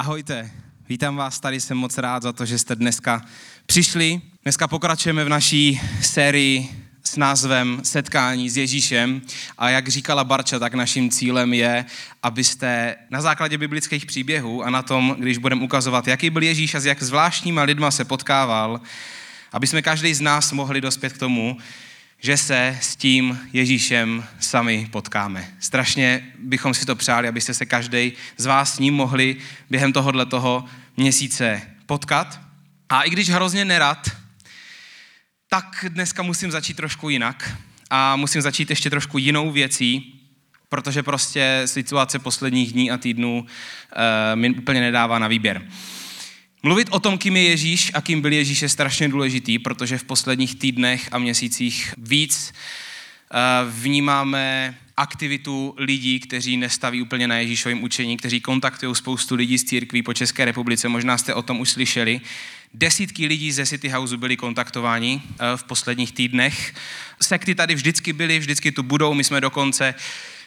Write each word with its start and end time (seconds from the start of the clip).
Ahojte, 0.00 0.50
vítám 0.88 1.16
vás 1.16 1.40
tady, 1.40 1.60
jsem 1.60 1.76
moc 1.76 1.98
rád 1.98 2.22
za 2.22 2.32
to, 2.32 2.46
že 2.46 2.58
jste 2.58 2.76
dneska 2.76 3.22
přišli. 3.66 4.20
Dneska 4.42 4.68
pokračujeme 4.68 5.24
v 5.24 5.28
naší 5.28 5.80
sérii 6.02 6.68
s 7.04 7.16
názvem 7.16 7.80
Setkání 7.84 8.50
s 8.50 8.56
Ježíšem 8.56 9.22
a 9.58 9.70
jak 9.70 9.88
říkala 9.88 10.24
Barča, 10.24 10.58
tak 10.58 10.74
naším 10.74 11.10
cílem 11.10 11.54
je, 11.54 11.84
abyste 12.22 12.96
na 13.10 13.20
základě 13.20 13.58
biblických 13.58 14.06
příběhů 14.06 14.62
a 14.64 14.70
na 14.70 14.82
tom, 14.82 15.16
když 15.18 15.38
budeme 15.38 15.62
ukazovat, 15.62 16.08
jaký 16.08 16.30
byl 16.30 16.42
Ježíš 16.42 16.74
a 16.74 16.80
s 16.80 16.86
jak 16.86 17.02
zvláštníma 17.02 17.62
lidma 17.62 17.90
se 17.90 18.04
potkával, 18.04 18.80
aby 19.52 19.66
jsme 19.66 19.82
každý 19.82 20.14
z 20.14 20.20
nás 20.20 20.52
mohli 20.52 20.80
dospět 20.80 21.12
k 21.12 21.18
tomu, 21.18 21.56
že 22.20 22.36
se 22.36 22.78
s 22.82 22.96
tím 22.96 23.40
Ježíšem 23.52 24.24
sami 24.40 24.88
potkáme. 24.90 25.48
Strašně 25.60 26.32
bychom 26.38 26.74
si 26.74 26.86
to 26.86 26.96
přáli, 26.96 27.28
abyste 27.28 27.54
se 27.54 27.66
každý 27.66 28.12
z 28.36 28.46
vás 28.46 28.74
s 28.74 28.78
ním 28.78 28.94
mohli 28.94 29.36
během 29.70 29.92
tohohle 29.92 30.26
toho 30.26 30.64
měsíce 30.96 31.62
potkat. 31.86 32.40
A 32.88 33.02
i 33.02 33.10
když 33.10 33.30
hrozně 33.30 33.64
nerad, 33.64 34.10
tak 35.48 35.84
dneska 35.88 36.22
musím 36.22 36.50
začít 36.50 36.76
trošku 36.76 37.08
jinak. 37.08 37.56
A 37.90 38.16
musím 38.16 38.42
začít 38.42 38.70
ještě 38.70 38.90
trošku 38.90 39.18
jinou 39.18 39.50
věcí, 39.50 40.20
protože 40.68 41.02
prostě 41.02 41.62
situace 41.64 42.18
posledních 42.18 42.72
dní 42.72 42.90
a 42.90 42.96
týdnů 42.96 43.40
uh, 43.40 43.48
mi 44.34 44.50
úplně 44.50 44.80
nedává 44.80 45.18
na 45.18 45.28
výběr. 45.28 45.62
Mluvit 46.62 46.88
o 46.90 47.00
tom, 47.00 47.18
kým 47.18 47.36
je 47.36 47.42
Ježíš 47.42 47.90
a 47.94 48.00
kým 48.00 48.20
byl 48.20 48.32
Ježíš, 48.32 48.62
je 48.62 48.68
strašně 48.68 49.08
důležitý, 49.08 49.58
protože 49.58 49.98
v 49.98 50.04
posledních 50.04 50.54
týdnech 50.54 51.08
a 51.12 51.18
měsících 51.18 51.94
víc 51.98 52.52
eh, 52.52 53.36
vnímáme 53.70 54.78
aktivitu 54.96 55.74
lidí, 55.78 56.20
kteří 56.20 56.56
nestaví 56.56 57.02
úplně 57.02 57.28
na 57.28 57.36
Ježíšovém 57.36 57.82
učení, 57.82 58.16
kteří 58.16 58.40
kontaktují 58.40 58.94
spoustu 58.94 59.34
lidí 59.34 59.58
z 59.58 59.64
církví 59.64 60.02
po 60.02 60.14
České 60.14 60.44
republice. 60.44 60.88
Možná 60.88 61.18
jste 61.18 61.34
o 61.34 61.42
tom 61.42 61.60
už 61.60 61.70
slyšeli. 61.70 62.20
Desítky 62.74 63.26
lidí 63.26 63.52
ze 63.52 63.66
City 63.66 63.88
Houseu 63.88 64.16
byli 64.16 64.36
kontaktováni 64.36 65.22
eh, 65.24 65.56
v 65.56 65.64
posledních 65.64 66.12
týdnech. 66.12 66.74
Sekty 67.20 67.54
tady 67.54 67.74
vždycky 67.74 68.12
byly, 68.12 68.38
vždycky 68.38 68.72
tu 68.72 68.82
budou. 68.82 69.14
My 69.14 69.24
jsme 69.24 69.40
dokonce 69.40 69.94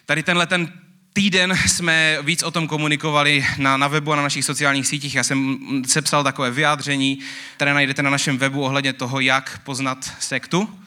tady 0.06 0.24
tenhle 0.24 0.48
ten 0.48 0.74
týden 1.14 1.58
jsme 1.68 2.18
víc 2.22 2.44
o 2.44 2.52
tom 2.52 2.68
komunikovali 2.68 3.46
na, 3.58 3.78
na 3.78 3.88
webu 3.88 4.14
a 4.14 4.16
na 4.16 4.22
našich 4.22 4.46
sociálních 4.46 4.88
sítích. 4.88 5.16
Já 5.16 5.24
jsem 5.24 5.60
sepsal 5.88 6.24
takové 6.24 6.52
vyjádření, 6.52 7.20
které 7.56 7.74
najdete 7.74 8.04
na 8.04 8.10
našem 8.10 8.38
webu 8.38 8.62
ohledně 8.62 8.94
toho, 8.94 9.20
jak 9.20 9.62
poznat 9.64 10.12
sektu. 10.20 10.80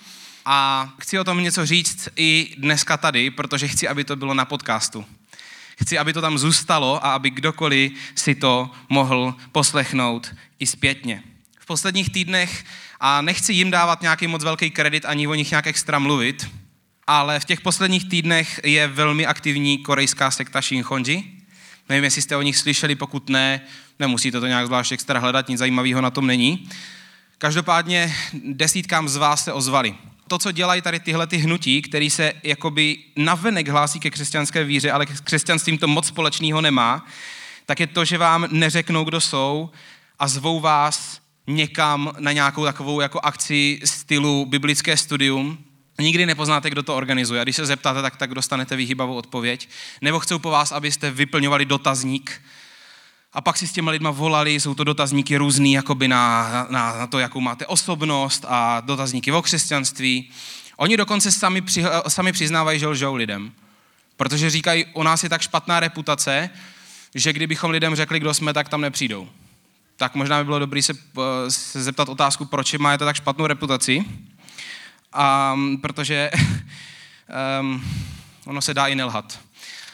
A 0.44 0.88
chci 1.00 1.18
o 1.18 1.24
tom 1.24 1.42
něco 1.42 1.66
říct 1.66 2.08
i 2.16 2.54
dneska 2.58 2.96
tady, 2.96 3.30
protože 3.30 3.68
chci, 3.68 3.88
aby 3.88 4.04
to 4.04 4.16
bylo 4.16 4.34
na 4.34 4.44
podcastu. 4.44 5.04
Chci, 5.82 5.98
aby 5.98 6.12
to 6.12 6.20
tam 6.20 6.38
zůstalo 6.38 7.06
a 7.06 7.14
aby 7.14 7.30
kdokoliv 7.30 7.92
si 8.14 8.34
to 8.34 8.70
mohl 8.88 9.34
poslechnout 9.52 10.34
i 10.58 10.66
zpětně. 10.66 11.22
V 11.60 11.66
posledních 11.66 12.10
týdnech, 12.10 12.64
a 13.00 13.22
nechci 13.22 13.52
jim 13.52 13.70
dávat 13.70 14.02
nějaký 14.02 14.26
moc 14.26 14.44
velký 14.44 14.70
kredit, 14.70 15.04
ani 15.04 15.26
o 15.26 15.34
nich 15.34 15.50
nějak 15.50 15.66
extra 15.66 15.98
mluvit, 15.98 16.48
ale 17.06 17.40
v 17.40 17.44
těch 17.44 17.60
posledních 17.60 18.08
týdnech 18.08 18.60
je 18.64 18.88
velmi 18.88 19.26
aktivní 19.26 19.78
korejská 19.78 20.30
sekta 20.30 20.62
Shinhonji. 20.62 21.42
Nevím, 21.88 22.04
jestli 22.04 22.22
jste 22.22 22.36
o 22.36 22.42
nich 22.42 22.56
slyšeli, 22.56 22.94
pokud 22.94 23.28
ne, 23.28 23.60
nemusíte 23.98 24.40
to 24.40 24.46
nějak 24.46 24.66
zvlášť 24.66 24.92
extra 24.92 25.20
hledat, 25.20 25.48
nic 25.48 25.58
zajímavého 25.58 26.00
na 26.00 26.10
tom 26.10 26.26
není. 26.26 26.68
Každopádně 27.38 28.14
desítkám 28.44 29.08
z 29.08 29.16
vás 29.16 29.44
se 29.44 29.52
ozvali. 29.52 29.94
To, 30.28 30.38
co 30.38 30.52
dělají 30.52 30.82
tady 30.82 31.00
tyhle 31.00 31.26
ty 31.26 31.36
hnutí, 31.36 31.82
který 31.82 32.10
se 32.10 32.32
jakoby 32.42 32.98
navenek 33.16 33.68
hlásí 33.68 34.00
ke 34.00 34.10
křesťanské 34.10 34.64
víře, 34.64 34.92
ale 34.92 35.06
k 35.06 35.20
křesťanstvím 35.20 35.78
to 35.78 35.88
moc 35.88 36.06
společného 36.06 36.60
nemá, 36.60 37.06
tak 37.66 37.80
je 37.80 37.86
to, 37.86 38.04
že 38.04 38.18
vám 38.18 38.48
neřeknou, 38.50 39.04
kdo 39.04 39.20
jsou 39.20 39.70
a 40.18 40.28
zvou 40.28 40.60
vás 40.60 41.20
někam 41.46 42.12
na 42.18 42.32
nějakou 42.32 42.64
takovou 42.64 43.00
jako 43.00 43.20
akci 43.22 43.80
stylu 43.84 44.46
biblické 44.46 44.96
studium, 44.96 45.58
Nikdy 45.98 46.26
nepoznáte, 46.26 46.70
kdo 46.70 46.82
to 46.82 46.96
organizuje. 46.96 47.40
A 47.40 47.44
když 47.44 47.56
se 47.56 47.66
zeptáte, 47.66 48.02
tak, 48.02 48.16
tak 48.16 48.34
dostanete 48.34 48.76
vyhýbavou 48.76 49.14
odpověď. 49.14 49.68
Nebo 50.00 50.20
chcou 50.20 50.38
po 50.38 50.50
vás, 50.50 50.72
abyste 50.72 51.10
vyplňovali 51.10 51.64
dotazník. 51.64 52.42
A 53.32 53.40
pak 53.40 53.56
si 53.56 53.66
s 53.66 53.72
těma 53.72 53.90
lidma 53.90 54.10
volali, 54.10 54.60
jsou 54.60 54.74
to 54.74 54.84
dotazníky 54.84 55.36
různý, 55.36 55.72
jakoby 55.72 56.08
na, 56.08 56.48
na, 56.70 56.98
na 56.98 57.06
to, 57.06 57.18
jakou 57.18 57.40
máte 57.40 57.66
osobnost 57.66 58.44
a 58.48 58.80
dotazníky 58.80 59.32
o 59.32 59.42
křesťanství. 59.42 60.30
Oni 60.76 60.96
dokonce 60.96 61.32
sami, 61.32 61.60
při, 61.60 61.84
sami 62.08 62.32
přiznávají, 62.32 62.78
že 62.78 62.86
lžou 62.86 63.14
lidem. 63.14 63.52
Protože 64.16 64.50
říkají, 64.50 64.84
u 64.94 65.02
nás 65.02 65.22
je 65.22 65.28
tak 65.28 65.42
špatná 65.42 65.80
reputace, 65.80 66.50
že 67.14 67.32
kdybychom 67.32 67.70
lidem 67.70 67.94
řekli, 67.94 68.20
kdo 68.20 68.34
jsme, 68.34 68.52
tak 68.52 68.68
tam 68.68 68.80
nepřijdou. 68.80 69.28
Tak 69.96 70.14
možná 70.14 70.38
by 70.38 70.44
bylo 70.44 70.58
dobré 70.58 70.82
se, 70.82 70.94
se 71.48 71.82
zeptat 71.82 72.08
otázku, 72.08 72.44
proč 72.44 72.74
máte 72.74 73.04
tak 73.04 73.16
špatnou 73.16 73.46
reputaci 73.46 74.04
a, 75.16 75.56
protože 75.80 76.30
um, 77.60 77.84
ono 78.46 78.62
se 78.62 78.74
dá 78.74 78.86
i 78.86 78.94
nelhat. 78.94 79.40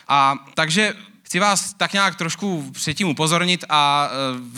A 0.08 0.34
takže 0.54 0.94
chci 1.22 1.38
vás 1.38 1.74
tak 1.74 1.92
nějak 1.92 2.14
trošku 2.16 2.70
předtím 2.72 3.08
upozornit 3.08 3.64
a 3.68 4.10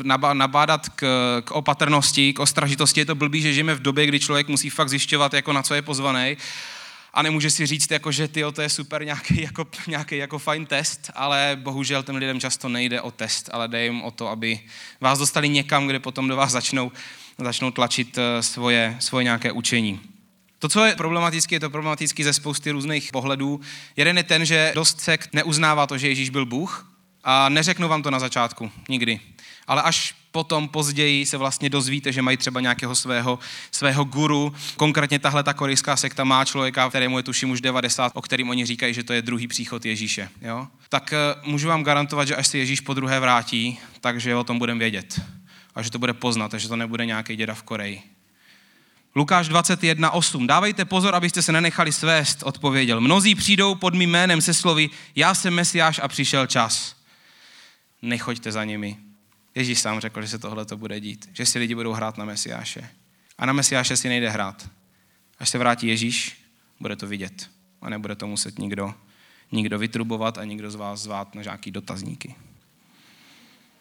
uh, 0.04 0.32
nabádat 0.32 0.88
k, 0.88 1.06
k 1.44 1.50
opatrnosti, 1.50 2.32
k 2.32 2.38
ostražitosti. 2.38 3.00
Je 3.00 3.06
to 3.06 3.14
blbý, 3.14 3.42
že 3.42 3.52
žijeme 3.52 3.74
v 3.74 3.82
době, 3.82 4.06
kdy 4.06 4.20
člověk 4.20 4.48
musí 4.48 4.70
fakt 4.70 4.88
zjišťovat, 4.88 5.34
jako 5.34 5.52
na 5.52 5.62
co 5.62 5.74
je 5.74 5.82
pozvaný 5.82 6.36
a 7.14 7.22
nemůže 7.22 7.50
si 7.50 7.66
říct, 7.66 7.90
jako, 7.90 8.12
že 8.12 8.28
tyjo, 8.28 8.52
to 8.52 8.62
je 8.62 8.68
super 8.68 9.04
nějaký 9.04 9.42
jako, 9.42 9.66
nějaký 9.86 10.16
jako 10.16 10.38
fajn 10.38 10.66
test, 10.66 11.10
ale 11.14 11.58
bohužel 11.60 12.02
těm 12.02 12.16
lidem 12.16 12.40
často 12.40 12.68
nejde 12.68 13.00
o 13.00 13.10
test, 13.10 13.50
ale 13.52 13.68
jde 13.68 13.84
jim 13.84 14.02
o 14.02 14.10
to, 14.10 14.28
aby 14.28 14.60
vás 15.00 15.18
dostali 15.18 15.48
někam, 15.48 15.86
kde 15.86 15.98
potom 15.98 16.28
do 16.28 16.36
vás 16.36 16.52
začnou, 16.52 16.92
začnou 17.38 17.70
tlačit 17.70 18.18
uh, 18.18 18.24
svoje, 18.40 18.96
svoje 19.00 19.24
nějaké 19.24 19.52
učení. 19.52 20.00
To, 20.64 20.68
co 20.68 20.84
je 20.84 20.96
problematické, 20.96 21.54
je 21.54 21.60
to 21.60 21.70
problematické 21.70 22.24
ze 22.24 22.32
spousty 22.32 22.70
různých 22.70 23.12
pohledů. 23.12 23.60
Jeden 23.96 24.16
je 24.16 24.22
ten, 24.22 24.44
že 24.44 24.72
dost 24.74 25.00
sekt 25.00 25.30
neuznává 25.32 25.86
to, 25.86 25.98
že 25.98 26.08
Ježíš 26.08 26.30
byl 26.30 26.46
Bůh 26.46 26.92
a 27.24 27.48
neřeknu 27.48 27.88
vám 27.88 28.02
to 28.02 28.10
na 28.10 28.18
začátku, 28.18 28.70
nikdy. 28.88 29.20
Ale 29.66 29.82
až 29.82 30.14
potom 30.30 30.68
později 30.68 31.26
se 31.26 31.36
vlastně 31.36 31.70
dozvíte, 31.70 32.12
že 32.12 32.22
mají 32.22 32.36
třeba 32.36 32.60
nějakého 32.60 32.94
svého, 32.94 33.38
svého 33.70 34.04
guru. 34.04 34.54
Konkrétně 34.76 35.18
tahle 35.18 35.42
ta 35.42 35.52
korejská 35.52 35.96
sekta 35.96 36.24
má 36.24 36.44
člověka, 36.44 36.88
kterému 36.88 37.18
je 37.18 37.22
tuším 37.22 37.50
už 37.50 37.60
90, 37.60 38.12
o 38.14 38.22
kterým 38.22 38.50
oni 38.50 38.66
říkají, 38.66 38.94
že 38.94 39.02
to 39.02 39.12
je 39.12 39.22
druhý 39.22 39.48
příchod 39.48 39.84
Ježíše. 39.84 40.28
Jo? 40.42 40.68
Tak 40.88 41.12
eh, 41.12 41.16
můžu 41.42 41.68
vám 41.68 41.84
garantovat, 41.84 42.28
že 42.28 42.36
až 42.36 42.46
se 42.46 42.58
Ježíš 42.58 42.80
po 42.80 42.94
druhé 42.94 43.20
vrátí, 43.20 43.78
takže 44.00 44.36
o 44.36 44.44
tom 44.44 44.58
budeme 44.58 44.78
vědět. 44.78 45.20
A 45.74 45.82
že 45.82 45.90
to 45.90 45.98
bude 45.98 46.12
poznat, 46.12 46.54
že 46.54 46.68
to 46.68 46.76
nebude 46.76 47.06
nějaký 47.06 47.36
děda 47.36 47.54
v 47.54 47.62
Koreji. 47.62 48.13
Lukáš 49.16 49.48
21.8. 49.48 50.46
Dávejte 50.46 50.84
pozor, 50.84 51.14
abyste 51.14 51.42
se 51.42 51.52
nenechali 51.52 51.92
svést, 51.92 52.42
odpověděl. 52.42 53.00
Mnozí 53.00 53.34
přijdou 53.34 53.74
pod 53.74 53.94
mým 53.94 54.10
jménem 54.10 54.40
se 54.40 54.54
slovy, 54.54 54.90
já 55.16 55.34
jsem 55.34 55.54
Mesiáš 55.54 56.00
a 56.02 56.08
přišel 56.08 56.46
čas. 56.46 56.96
Nechoďte 58.02 58.52
za 58.52 58.64
nimi. 58.64 58.98
Ježíš 59.54 59.80
sám 59.80 60.00
řekl, 60.00 60.22
že 60.22 60.28
se 60.28 60.38
tohle 60.38 60.64
to 60.64 60.76
bude 60.76 61.00
dít, 61.00 61.30
že 61.32 61.46
si 61.46 61.58
lidi 61.58 61.74
budou 61.74 61.92
hrát 61.92 62.18
na 62.18 62.24
Mesiáše. 62.24 62.90
A 63.38 63.46
na 63.46 63.52
Mesiáše 63.52 63.96
si 63.96 64.08
nejde 64.08 64.30
hrát. 64.30 64.68
Až 65.38 65.48
se 65.48 65.58
vrátí 65.58 65.86
Ježíš, 65.86 66.44
bude 66.80 66.96
to 66.96 67.06
vidět. 67.06 67.50
A 67.82 67.90
nebude 67.90 68.14
to 68.14 68.26
muset 68.26 68.58
nikdo, 68.58 68.94
nikdo 69.52 69.78
vytrubovat 69.78 70.38
a 70.38 70.44
nikdo 70.44 70.70
z 70.70 70.74
vás 70.74 71.00
zvát 71.00 71.34
na 71.34 71.42
nějaký 71.42 71.70
dotazníky. 71.70 72.34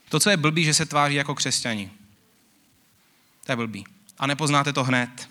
To, 0.09 0.19
co 0.19 0.29
je 0.29 0.38
blbý, 0.38 0.66
že 0.66 0.73
se 0.73 0.85
tváří 0.85 1.16
jako 1.16 1.35
křesťani. 1.35 1.91
To 3.45 3.51
je 3.51 3.55
blbý 3.55 3.85
a 4.23 4.28
nepoznáte 4.28 4.73
to 4.73 4.84
hned. 4.84 5.29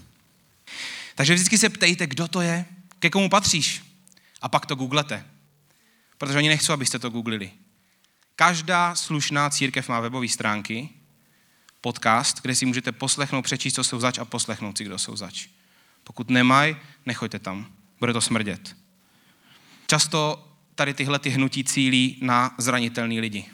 Takže 1.15 1.35
vždycky 1.35 1.59
se 1.59 1.69
ptejte, 1.69 2.07
kdo 2.07 2.29
to 2.29 2.41
je, 2.41 2.65
ke 2.99 3.11
komu 3.11 3.29
patříš. 3.29 3.83
A 4.43 4.49
pak 4.49 4.67
to 4.67 4.75
googlete. 4.75 5.25
Protože 6.19 6.39
oni 6.39 6.49
nechcou, 6.49 6.73
abyste 6.73 6.99
to 6.99 7.11
googlili. 7.11 7.51
Každá 8.37 8.95
slušná 8.95 9.51
církev 9.51 9.89
má 9.89 10.01
webové 10.01 10.29
stránky, 10.29 10.89
podcast, 11.81 12.43
kde 12.43 12.55
si 12.55 12.67
můžete 12.67 12.93
poslechnout, 12.93 13.43
přečíst, 13.43 13.75
co 13.75 13.85
jsou 13.85 14.01
zač 14.01 14.19
a 14.19 14.25
poslechnout 14.25 14.79
si, 14.79 14.85
kdo 14.85 14.99
jsou 14.99 15.17
zač. 15.17 15.47
Pokud 16.05 16.31
nemají, 16.31 16.77
nechoďte 17.07 17.39
tam. 17.39 17.73
Bude 18.01 18.13
to 18.13 18.21
smrdět. 18.21 18.77
Často 19.87 20.49
tady 20.75 20.95
tyhle 20.95 21.19
ty 21.19 21.31
hnutí 21.31 21.65
cílí 21.65 22.19
na 22.21 22.55
zranitelný 22.59 23.21
lidi. 23.21 23.45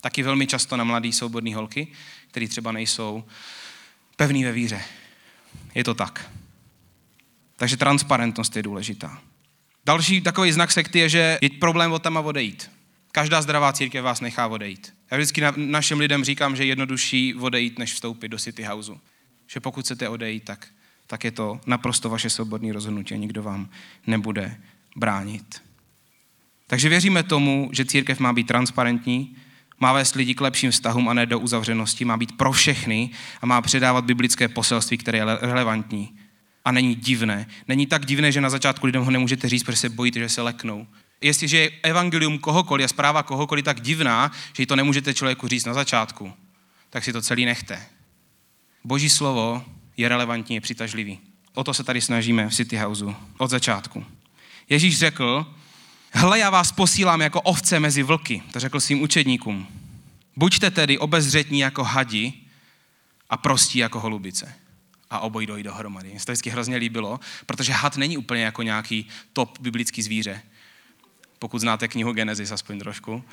Taky 0.00 0.22
velmi 0.22 0.46
často 0.46 0.76
na 0.76 0.84
mladý 0.84 1.12
svobodný 1.12 1.54
holky, 1.54 1.88
který 2.30 2.48
třeba 2.48 2.72
nejsou 2.72 3.24
pevný 4.16 4.44
ve 4.44 4.52
víře. 4.52 4.82
Je 5.74 5.84
to 5.84 5.94
tak. 5.94 6.30
Takže 7.56 7.76
transparentnost 7.76 8.56
je 8.56 8.62
důležitá. 8.62 9.22
Další 9.84 10.20
takový 10.20 10.52
znak 10.52 10.72
sekty 10.72 10.98
je, 10.98 11.08
že 11.08 11.38
je 11.42 11.50
problém 11.50 11.92
od 11.92 12.02
tam 12.02 12.16
a 12.16 12.20
odejít. 12.20 12.70
Každá 13.12 13.42
zdravá 13.42 13.72
církev 13.72 14.04
vás 14.04 14.20
nechá 14.20 14.46
odejít. 14.46 14.94
Já 15.10 15.16
vždycky 15.16 15.40
na, 15.40 15.52
našim 15.56 15.98
lidem 15.98 16.24
říkám, 16.24 16.56
že 16.56 16.62
je 16.62 16.66
jednodušší 16.66 17.34
odejít, 17.34 17.78
než 17.78 17.94
vstoupit 17.94 18.28
do 18.28 18.38
City 18.38 18.62
Houseu. 18.62 19.00
Že 19.46 19.60
pokud 19.60 19.84
chcete 19.84 20.08
odejít, 20.08 20.44
tak, 20.44 20.66
tak 21.06 21.24
je 21.24 21.30
to 21.30 21.60
naprosto 21.66 22.10
vaše 22.10 22.30
svobodné 22.30 22.72
rozhodnutí 22.72 23.14
a 23.14 23.16
nikdo 23.16 23.42
vám 23.42 23.68
nebude 24.06 24.60
bránit. 24.96 25.62
Takže 26.66 26.88
věříme 26.88 27.22
tomu, 27.22 27.70
že 27.72 27.84
církev 27.84 28.20
má 28.20 28.32
být 28.32 28.46
transparentní, 28.46 29.36
Má 29.80 29.92
vést 29.92 30.14
lidi 30.14 30.34
k 30.34 30.40
lepším 30.40 30.70
vztahům 30.70 31.08
a 31.08 31.14
ne 31.14 31.26
do 31.26 31.38
uzavřenosti, 31.38 32.04
má 32.04 32.16
být 32.16 32.36
pro 32.36 32.52
všechny 32.52 33.10
a 33.42 33.46
má 33.46 33.62
předávat 33.62 34.04
biblické 34.04 34.48
poselství, 34.48 34.98
které 34.98 35.18
je 35.18 35.24
relevantní. 35.40 36.18
A 36.64 36.72
není 36.72 36.94
divné. 36.94 37.46
Není 37.68 37.86
tak 37.86 38.06
divné, 38.06 38.32
že 38.32 38.40
na 38.40 38.50
začátku 38.50 38.86
lidem 38.86 39.02
ho 39.02 39.10
nemůžete 39.10 39.48
říct, 39.48 39.62
protože 39.62 39.78
se 39.78 39.88
bojíte, 39.88 40.18
že 40.18 40.28
se 40.28 40.42
leknou. 40.42 40.86
Jestliže 41.20 41.58
je 41.58 41.70
evangelium 41.82 42.38
kohokoliv 42.38 42.84
a 42.84 42.88
zpráva 42.88 43.22
kohokoliv 43.22 43.64
tak 43.64 43.80
divná, 43.80 44.32
že 44.52 44.66
to 44.66 44.76
nemůžete 44.76 45.14
člověku 45.14 45.48
říct 45.48 45.64
na 45.64 45.74
začátku, 45.74 46.32
tak 46.90 47.04
si 47.04 47.12
to 47.12 47.22
celý 47.22 47.44
nechte. 47.44 47.82
Boží 48.84 49.08
slovo 49.08 49.64
je 49.96 50.08
relevantní, 50.08 50.54
je 50.54 50.60
přitažlivý. 50.60 51.18
O 51.54 51.64
to 51.64 51.74
se 51.74 51.84
tady 51.84 52.00
snažíme 52.00 52.48
v 52.48 52.54
City 52.54 52.76
Houseu 52.76 53.14
od 53.38 53.50
začátku. 53.50 54.04
Ježíš 54.68 54.98
řekl, 54.98 55.54
hle, 56.16 56.38
já 56.38 56.50
vás 56.50 56.72
posílám 56.72 57.20
jako 57.20 57.40
ovce 57.40 57.80
mezi 57.80 58.02
vlky, 58.02 58.42
to 58.52 58.60
řekl 58.60 58.80
svým 58.80 59.02
učedníkům. 59.02 59.66
Buďte 60.36 60.70
tedy 60.70 60.98
obezřetní 60.98 61.60
jako 61.60 61.84
hadi 61.84 62.32
a 63.30 63.36
prostí 63.36 63.78
jako 63.78 64.00
holubice. 64.00 64.54
A 65.10 65.20
obojí 65.20 65.46
dojí 65.46 65.62
dohromady. 65.62 66.10
Mně 66.10 66.20
se 66.20 66.26
to 66.26 66.32
vždycky 66.32 66.50
hrozně 66.50 66.76
líbilo, 66.76 67.20
protože 67.46 67.72
had 67.72 67.96
není 67.96 68.18
úplně 68.18 68.44
jako 68.44 68.62
nějaký 68.62 69.08
top 69.32 69.58
biblický 69.60 70.02
zvíře. 70.02 70.42
Pokud 71.38 71.58
znáte 71.58 71.88
knihu 71.88 72.12
Genesis 72.12 72.50
aspoň 72.50 72.78
trošku. 72.78 73.24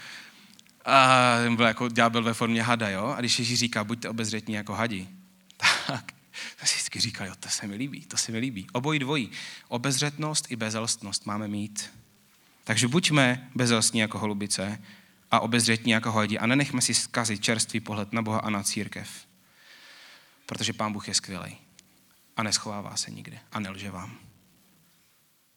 A 0.85 1.17
byl 1.55 1.65
jako 1.65 1.89
ďábel 1.89 2.23
ve 2.23 2.33
formě 2.33 2.63
hada, 2.63 2.89
jo? 2.89 3.13
A 3.17 3.19
když 3.19 3.39
Ježíš 3.39 3.59
říká, 3.59 3.83
buďte 3.83 4.09
obezřetní 4.09 4.53
jako 4.53 4.73
hadi, 4.73 5.07
tak 5.87 6.11
to 6.59 6.65
si 6.65 6.75
vždycky 6.75 6.99
říkal, 6.99 7.27
jo, 7.27 7.33
to 7.39 7.49
se 7.49 7.67
mi 7.67 7.75
líbí, 7.75 8.01
to 8.01 8.17
se 8.17 8.31
mi 8.31 8.37
líbí. 8.37 8.67
Obojí 8.71 8.99
dvojí. 8.99 9.31
Obezřetnost 9.67 10.51
i 10.51 10.55
bezelstnost 10.55 11.25
máme 11.25 11.47
mít. 11.47 11.89
Takže 12.63 12.87
buďme 12.87 13.49
bezelstní 13.55 13.99
jako 13.99 14.19
holubice 14.19 14.81
a 15.31 15.39
obezřetní 15.39 15.91
jako 15.91 16.11
hadi 16.11 16.39
a 16.39 16.45
nenechme 16.45 16.81
si 16.81 16.93
zkazit 16.93 17.43
čerstvý 17.43 17.79
pohled 17.79 18.13
na 18.13 18.21
Boha 18.21 18.39
a 18.39 18.49
na 18.49 18.63
církev. 18.63 19.09
Protože 20.45 20.73
Pán 20.73 20.93
Bůh 20.93 21.07
je 21.07 21.13
skvělý 21.13 21.57
a 22.37 22.43
neschovává 22.43 22.95
se 22.95 23.11
nikde 23.11 23.39
a 23.51 23.59
nelže 23.59 23.91
vám. 23.91 24.17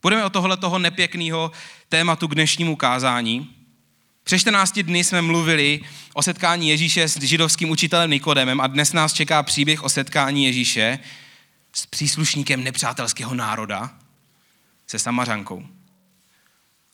Budeme 0.03 0.25
o 0.25 0.31
tohle 0.31 0.57
toho 0.57 0.79
nepěkného 0.79 1.53
tématu 1.89 2.29
k 2.29 2.35
dnešnímu 2.35 2.77
kázání. 2.77 3.57
Před 4.25 4.39
14 4.39 4.79
dny 4.79 5.05
jsme 5.05 5.23
mluvili 5.23 5.81
o 6.15 6.23
setkání 6.23 6.69
Ježíše 6.69 7.09
s 7.09 7.23
židovským 7.23 7.71
učitelem 7.71 8.11
Nikodemem 8.11 8.61
a 8.61 8.67
dnes 8.67 8.93
nás 8.93 9.13
čeká 9.13 9.43
příběh 9.43 9.83
o 9.83 9.89
setkání 9.89 10.45
Ježíše 10.45 10.99
s 11.73 11.87
příslušníkem 11.87 12.65
nepřátelského 12.65 13.35
národa 13.35 13.99
se 14.87 14.99
Samařankou. 14.99 15.67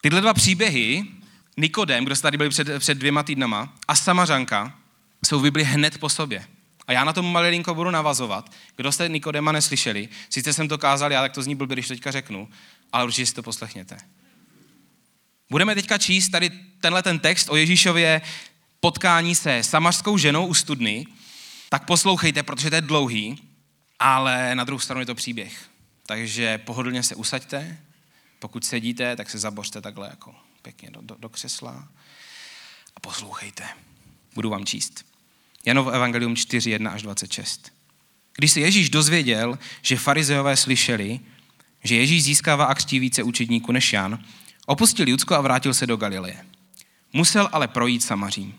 Tyhle 0.02 0.20
dva 0.20 0.34
příběhy, 0.34 1.04
Nikodem, 1.56 2.04
kdo 2.04 2.16
jste 2.16 2.22
tady 2.22 2.36
byli 2.36 2.50
před, 2.50 2.68
před 2.78 2.98
dvěma 2.98 3.22
týdnama, 3.22 3.74
a 3.88 3.94
Samařanka, 3.94 4.78
jsou 5.26 5.40
v 5.40 5.42
Bibli 5.42 5.64
hned 5.64 5.98
po 5.98 6.08
sobě. 6.08 6.46
A 6.86 6.92
já 6.92 7.04
na 7.04 7.12
tom 7.12 7.32
malinko 7.32 7.74
budu 7.74 7.90
navazovat. 7.90 8.52
Kdo 8.76 8.92
jste 8.92 9.08
Nikodema 9.08 9.52
neslyšeli, 9.52 10.08
sice 10.30 10.52
jsem 10.52 10.68
to 10.68 10.78
kázal, 10.78 11.12
já 11.12 11.22
tak 11.22 11.32
to 11.32 11.42
zní 11.42 11.54
blbě, 11.54 11.74
když 11.74 11.88
teďka 11.88 12.10
řeknu, 12.10 12.48
ale 12.92 13.04
určitě 13.04 13.26
si 13.26 13.34
to 13.34 13.42
poslechněte. 13.42 13.98
Budeme 15.50 15.74
teďka 15.74 15.98
číst 15.98 16.28
tady 16.28 16.50
tenhle 16.80 17.02
ten 17.02 17.18
text 17.18 17.48
o 17.50 17.56
Ježíšově 17.56 18.20
potkání 18.80 19.34
se 19.34 19.62
samařskou 19.62 20.18
ženou 20.18 20.46
u 20.46 20.54
studny, 20.54 21.06
tak 21.68 21.84
poslouchejte, 21.86 22.42
protože 22.42 22.70
to 22.70 22.76
je 22.76 22.80
dlouhý, 22.80 23.38
ale 23.98 24.54
na 24.54 24.64
druhou 24.64 24.78
stranu 24.78 25.00
je 25.00 25.06
to 25.06 25.14
příběh. 25.14 25.66
Takže 26.06 26.58
pohodlně 26.58 27.02
se 27.02 27.14
usaďte, 27.14 27.78
pokud 28.42 28.64
sedíte, 28.64 29.16
tak 29.16 29.30
se 29.30 29.38
zabořte 29.38 29.80
takhle 29.80 30.08
jako 30.08 30.34
pěkně 30.62 30.90
do, 30.90 31.00
do, 31.02 31.16
do 31.18 31.28
křesla 31.28 31.88
a 32.96 33.00
poslouchejte. 33.00 33.64
Budu 34.34 34.50
vám 34.50 34.64
číst. 34.64 35.04
Janov 35.64 35.94
Evangelium 35.94 36.36
4, 36.36 36.70
1 36.70 36.90
až 36.90 37.02
26. 37.02 37.72
Když 38.36 38.52
se 38.52 38.60
Ježíš 38.60 38.90
dozvěděl, 38.90 39.58
že 39.82 39.96
farizeové 39.96 40.56
slyšeli, 40.56 41.20
že 41.84 41.94
Ježíš 41.94 42.24
získává 42.24 42.64
a 42.64 42.74
křtí 42.74 42.98
více 42.98 43.22
učedníků 43.22 43.72
než 43.72 43.92
Jan, 43.92 44.24
opustil 44.66 45.08
Judsko 45.08 45.34
a 45.34 45.40
vrátil 45.40 45.74
se 45.74 45.86
do 45.86 45.96
Galileje. 45.96 46.46
Musel 47.12 47.48
ale 47.52 47.68
projít 47.68 48.02
Samařím. 48.02 48.54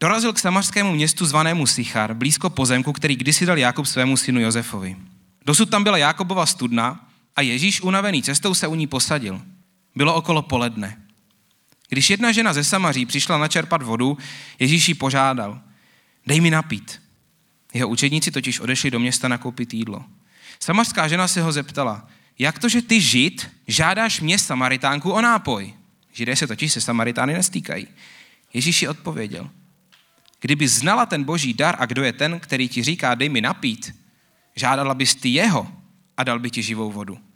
Dorazil 0.00 0.32
k 0.32 0.38
samařskému 0.38 0.92
městu 0.92 1.26
zvanému 1.26 1.66
Sichar, 1.66 2.14
blízko 2.14 2.50
pozemku, 2.50 2.92
který 2.92 3.16
kdysi 3.16 3.46
dal 3.46 3.58
Jakub 3.58 3.86
svému 3.86 4.16
synu 4.16 4.40
Josefovi. 4.40 4.96
Dosud 5.46 5.70
tam 5.70 5.84
byla 5.84 5.98
Jakobova 5.98 6.46
studna 6.46 7.09
a 7.40 7.42
Ježíš 7.42 7.80
unavený 7.80 8.22
cestou 8.22 8.54
se 8.54 8.66
u 8.66 8.74
ní 8.74 8.86
posadil. 8.86 9.42
Bylo 9.96 10.14
okolo 10.14 10.42
poledne. 10.42 10.96
Když 11.88 12.10
jedna 12.10 12.32
žena 12.32 12.52
ze 12.52 12.64
Samaří 12.64 13.06
přišla 13.06 13.38
načerpat 13.38 13.82
vodu, 13.82 14.18
Ježíš 14.58 14.88
ji 14.88 14.94
požádal, 14.94 15.60
dej 16.26 16.40
mi 16.40 16.50
napít. 16.50 17.02
Jeho 17.74 17.88
učedníci 17.88 18.30
totiž 18.30 18.60
odešli 18.60 18.90
do 18.90 19.00
města 19.00 19.28
nakoupit 19.28 19.74
jídlo. 19.74 20.04
Samařská 20.60 21.08
žena 21.08 21.28
se 21.28 21.42
ho 21.42 21.52
zeptala, 21.52 22.08
jak 22.38 22.58
to, 22.58 22.68
že 22.68 22.82
ty 22.82 23.00
žid 23.00 23.48
žádáš 23.66 24.20
mě 24.20 24.38
Samaritánku 24.38 25.10
o 25.10 25.20
nápoj? 25.20 25.74
Židé 26.12 26.36
se 26.36 26.46
totiž 26.46 26.72
se 26.72 26.80
Samaritány 26.80 27.32
nestýkají. 27.32 27.88
Ježíš 28.52 28.82
ji 28.82 28.88
odpověděl, 28.88 29.50
kdyby 30.40 30.68
znala 30.68 31.06
ten 31.06 31.24
boží 31.24 31.54
dar 31.54 31.76
a 31.78 31.86
kdo 31.86 32.04
je 32.04 32.12
ten, 32.12 32.40
který 32.40 32.68
ti 32.68 32.82
říká, 32.82 33.14
dej 33.14 33.28
mi 33.28 33.40
napít, 33.40 33.94
žádala 34.56 34.94
bys 34.94 35.14
ty 35.14 35.28
jeho 35.28 35.72
a 36.16 36.24
dal 36.24 36.38
by 36.38 36.50
ti 36.50 36.62
živou 36.62 36.92
vodu. 36.92 37.29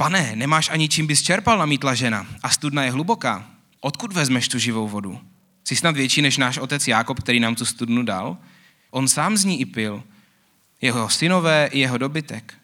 Pane, 0.00 0.32
nemáš 0.36 0.72
ani 0.72 0.88
čím 0.88 1.06
bys 1.06 1.22
čerpal, 1.22 1.58
namítla 1.58 1.94
žena, 1.94 2.26
a 2.42 2.48
studna 2.48 2.84
je 2.84 2.90
hluboká. 2.90 3.44
Odkud 3.80 4.12
vezmeš 4.12 4.48
tu 4.48 4.58
živou 4.58 4.88
vodu? 4.88 5.20
Jsi 5.64 5.76
snad 5.76 5.96
větší 5.96 6.22
než 6.22 6.36
náš 6.36 6.58
otec 6.58 6.88
Jákob, 6.88 7.20
který 7.20 7.40
nám 7.40 7.54
tu 7.54 7.64
studnu 7.64 8.02
dal? 8.02 8.36
On 8.90 9.08
sám 9.08 9.36
z 9.36 9.44
ní 9.44 9.60
i 9.60 9.64
pil. 9.64 10.02
Jeho 10.80 11.08
synové 11.08 11.68
i 11.72 11.78
jeho 11.78 11.98
dobytek. 11.98 12.54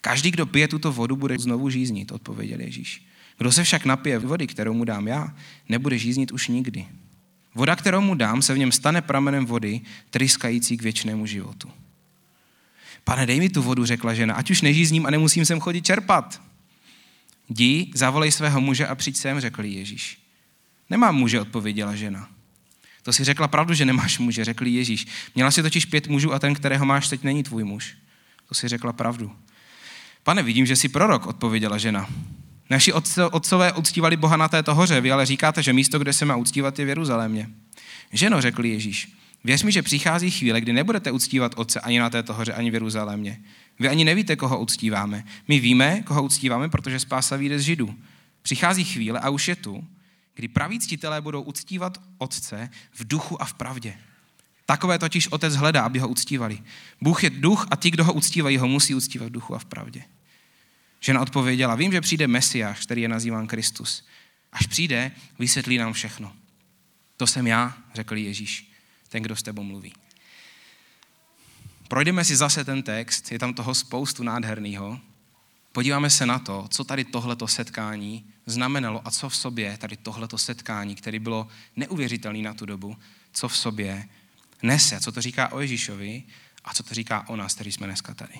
Každý, 0.00 0.30
kdo 0.30 0.46
pije 0.46 0.68
tuto 0.68 0.92
vodu, 0.92 1.16
bude 1.16 1.38
znovu 1.38 1.70
žíznit, 1.70 2.12
odpověděl 2.12 2.60
Ježíš. 2.60 3.02
Kdo 3.38 3.52
se 3.52 3.64
však 3.64 3.84
napije 3.84 4.18
vody, 4.18 4.46
kterou 4.46 4.74
mu 4.74 4.84
dám 4.84 5.08
já, 5.08 5.34
nebude 5.68 5.98
žíznit 5.98 6.32
už 6.32 6.48
nikdy. 6.48 6.86
Voda, 7.54 7.76
kterou 7.76 8.00
mu 8.00 8.14
dám, 8.14 8.42
se 8.42 8.54
v 8.54 8.58
něm 8.58 8.72
stane 8.72 9.02
pramenem 9.02 9.46
vody, 9.46 9.80
tryskající 10.10 10.76
k 10.76 10.82
věčnému 10.82 11.26
životu. 11.26 11.70
Pane, 13.04 13.26
dej 13.26 13.40
mi 13.40 13.48
tu 13.48 13.62
vodu, 13.62 13.84
řekla 13.84 14.14
žena, 14.14 14.34
ať 14.34 14.50
už 14.50 14.62
nežízním 14.62 15.06
a 15.06 15.10
nemusím 15.10 15.44
sem 15.44 15.60
chodit 15.60 15.86
čerpat. 15.86 16.47
Jdi, 17.48 17.90
zavolej 17.94 18.32
svého 18.32 18.60
muže 18.60 18.86
a 18.86 18.94
přijď 18.94 19.16
sem, 19.16 19.40
řekl 19.40 19.64
Ježíš. 19.64 20.18
Nemám 20.90 21.16
muže, 21.16 21.40
odpověděla 21.40 21.94
žena. 21.94 22.28
To 23.02 23.12
si 23.12 23.24
řekla 23.24 23.48
pravdu, 23.48 23.74
že 23.74 23.84
nemáš 23.84 24.18
muže, 24.18 24.44
řekl 24.44 24.66
Ježíš. 24.66 25.06
Měla 25.34 25.50
si 25.50 25.62
totiž 25.62 25.84
pět 25.84 26.08
mužů 26.08 26.32
a 26.32 26.38
ten, 26.38 26.54
kterého 26.54 26.86
máš 26.86 27.08
teď, 27.08 27.22
není 27.22 27.42
tvůj 27.42 27.64
muž. 27.64 27.96
To 28.48 28.54
si 28.54 28.68
řekla 28.68 28.92
pravdu. 28.92 29.32
Pane, 30.22 30.42
vidím, 30.42 30.66
že 30.66 30.76
jsi 30.76 30.88
prorok, 30.88 31.26
odpověděla 31.26 31.78
žena. 31.78 32.08
Naši 32.70 32.92
otcové 33.30 33.72
uctívali 33.72 34.16
Boha 34.16 34.36
na 34.36 34.48
této 34.48 34.74
hoře, 34.74 35.00
vy 35.00 35.12
ale 35.12 35.26
říkáte, 35.26 35.62
že 35.62 35.72
místo, 35.72 35.98
kde 35.98 36.12
se 36.12 36.24
má 36.24 36.36
uctívat, 36.36 36.78
je 36.78 36.84
v 36.84 36.88
Jeruzalémě. 36.88 37.48
Ženo, 38.12 38.40
řekl 38.40 38.64
Ježíš, 38.64 39.12
věř 39.44 39.62
mi, 39.62 39.72
že 39.72 39.82
přichází 39.82 40.30
chvíle, 40.30 40.60
kdy 40.60 40.72
nebudete 40.72 41.10
uctívat 41.10 41.52
Otce 41.56 41.80
ani 41.80 41.98
na 41.98 42.10
této 42.10 42.34
hoře, 42.34 42.52
ani 42.52 42.70
v 42.70 42.74
Jeruzalémě. 42.74 43.40
Vy 43.78 43.88
ani 43.88 44.04
nevíte, 44.04 44.36
koho 44.36 44.60
uctíváme. 44.60 45.24
My 45.48 45.60
víme, 45.60 46.02
koho 46.02 46.22
uctíváme, 46.22 46.68
protože 46.68 47.00
spása 47.00 47.36
vyjde 47.36 47.58
z 47.58 47.62
Židů. 47.62 47.94
Přichází 48.42 48.84
chvíle 48.84 49.20
a 49.20 49.30
už 49.30 49.48
je 49.48 49.56
tu, 49.56 49.84
kdy 50.34 50.48
praví 50.48 50.80
ctitelé 50.80 51.20
budou 51.20 51.42
uctívat 51.42 52.00
Otce 52.18 52.70
v 52.92 53.08
duchu 53.08 53.42
a 53.42 53.44
v 53.44 53.54
pravdě. 53.54 53.94
Takové 54.66 54.98
totiž 54.98 55.28
Otec 55.28 55.56
hledá, 55.56 55.82
aby 55.82 55.98
ho 55.98 56.08
uctívali. 56.08 56.58
Bůh 57.00 57.24
je 57.24 57.30
duch 57.30 57.66
a 57.70 57.76
ti, 57.76 57.90
kdo 57.90 58.04
ho 58.04 58.12
uctívají, 58.12 58.58
ho 58.58 58.68
musí 58.68 58.94
uctívat 58.94 59.28
v 59.28 59.32
duchu 59.32 59.54
a 59.54 59.58
v 59.58 59.64
pravdě. 59.64 60.04
Žena 61.00 61.20
odpověděla, 61.20 61.74
vím, 61.74 61.92
že 61.92 62.00
přijde 62.00 62.26
Mesiáš, 62.26 62.80
který 62.80 63.02
je 63.02 63.08
nazýván 63.08 63.46
Kristus. 63.46 64.06
Až 64.52 64.66
přijde, 64.66 65.12
vysvětlí 65.38 65.78
nám 65.78 65.92
všechno. 65.92 66.32
To 67.16 67.26
jsem 67.26 67.46
já, 67.46 67.78
řekl 67.94 68.16
Ježíš, 68.16 68.72
ten, 69.08 69.22
kdo 69.22 69.36
s 69.36 69.42
tebou 69.42 69.62
mluví. 69.62 69.92
Projdeme 71.88 72.24
si 72.24 72.36
zase 72.36 72.64
ten 72.64 72.82
text, 72.82 73.32
je 73.32 73.38
tam 73.38 73.54
toho 73.54 73.74
spoustu 73.74 74.22
nádherného. 74.22 75.00
Podíváme 75.72 76.10
se 76.10 76.26
na 76.26 76.38
to, 76.38 76.66
co 76.70 76.84
tady 76.84 77.04
tohleto 77.04 77.48
setkání 77.48 78.24
znamenalo 78.46 79.02
a 79.04 79.10
co 79.10 79.28
v 79.28 79.36
sobě 79.36 79.78
tady 79.78 79.96
tohleto 79.96 80.38
setkání, 80.38 80.94
které 80.94 81.18
bylo 81.18 81.48
neuvěřitelné 81.76 82.38
na 82.38 82.54
tu 82.54 82.66
dobu, 82.66 82.96
co 83.32 83.48
v 83.48 83.56
sobě 83.56 84.08
nese, 84.62 85.00
co 85.00 85.12
to 85.12 85.20
říká 85.20 85.52
o 85.52 85.60
Ježíšovi 85.60 86.22
a 86.64 86.74
co 86.74 86.82
to 86.82 86.94
říká 86.94 87.28
o 87.28 87.36
nás, 87.36 87.54
kteří 87.54 87.72
jsme 87.72 87.86
dneska 87.86 88.14
tady. 88.14 88.34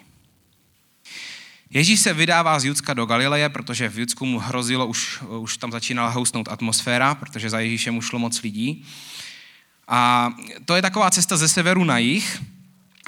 Ježíš 1.71 2.01
se 2.01 2.15
vydává 2.15 2.61
z 2.61 2.65
Judska 2.65 2.95
do 2.95 3.07
Galileje, 3.07 3.49
protože 3.49 3.89
v 3.89 3.99
Judsku 3.99 4.27
mu 4.27 4.39
hrozilo, 4.39 4.87
už, 4.87 5.23
už 5.23 5.57
tam 5.57 5.73
začínala 5.73 6.09
housnout 6.09 6.49
atmosféra, 6.49 7.15
protože 7.15 7.51
za 7.51 7.61
Ježíšem 7.61 7.97
už 7.97 8.07
šlo 8.07 8.19
moc 8.19 8.43
lidí. 8.43 8.85
A 9.89 10.33
to 10.65 10.77
je 10.77 10.83
taková 10.83 11.11
cesta 11.11 11.37
ze 11.37 11.49
severu 11.49 11.85
na 11.85 11.99
jih 11.99 12.43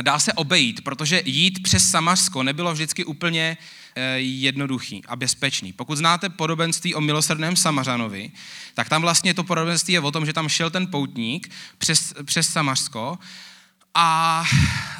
dá 0.02 0.18
se 0.18 0.32
obejít, 0.32 0.80
protože 0.80 1.22
jít 1.24 1.62
přes 1.62 1.90
Samařsko 1.90 2.42
nebylo 2.42 2.72
vždycky 2.72 3.04
úplně 3.04 3.56
eh, 3.94 4.18
jednoduchý 4.18 5.02
a 5.08 5.16
bezpečný. 5.16 5.72
Pokud 5.72 5.96
znáte 5.96 6.28
podobenství 6.28 6.94
o 6.94 7.00
milosrdném 7.00 7.56
Samařanovi, 7.56 8.30
tak 8.74 8.88
tam 8.88 9.02
vlastně 9.02 9.34
to 9.34 9.44
podobenství 9.44 9.94
je 9.94 10.00
o 10.00 10.10
tom, 10.10 10.26
že 10.26 10.32
tam 10.32 10.48
šel 10.48 10.70
ten 10.70 10.86
poutník 10.86 11.50
přes, 11.78 12.14
přes 12.24 12.48
Samařsko 12.48 13.18
a 13.94 14.44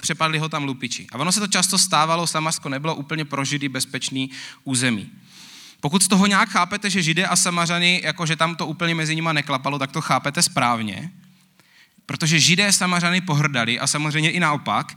přepadli 0.00 0.38
ho 0.38 0.48
tam 0.48 0.64
lupiči. 0.64 1.06
A 1.12 1.18
ono 1.18 1.32
se 1.32 1.40
to 1.40 1.46
často 1.46 1.78
stávalo, 1.78 2.26
Samařsko 2.26 2.68
nebylo 2.68 2.94
úplně 2.94 3.24
prožitý 3.24 3.68
bezpečný 3.68 4.30
území. 4.64 5.10
Pokud 5.80 6.02
z 6.02 6.08
toho 6.08 6.26
nějak 6.26 6.48
chápete, 6.48 6.90
že 6.90 7.02
Židé 7.02 7.26
a 7.26 7.36
Samařany, 7.36 8.00
jakože 8.04 8.36
tam 8.36 8.56
to 8.56 8.66
úplně 8.66 8.94
mezi 8.94 9.14
nimi 9.14 9.28
neklapalo, 9.32 9.78
tak 9.78 9.92
to 9.92 10.00
chápete 10.00 10.42
správně. 10.42 11.10
Protože 12.10 12.40
Židé 12.40 12.72
Samařany 12.72 13.20
pohrdali 13.20 13.80
a 13.80 13.86
samozřejmě 13.86 14.30
i 14.30 14.40
naopak. 14.40 14.96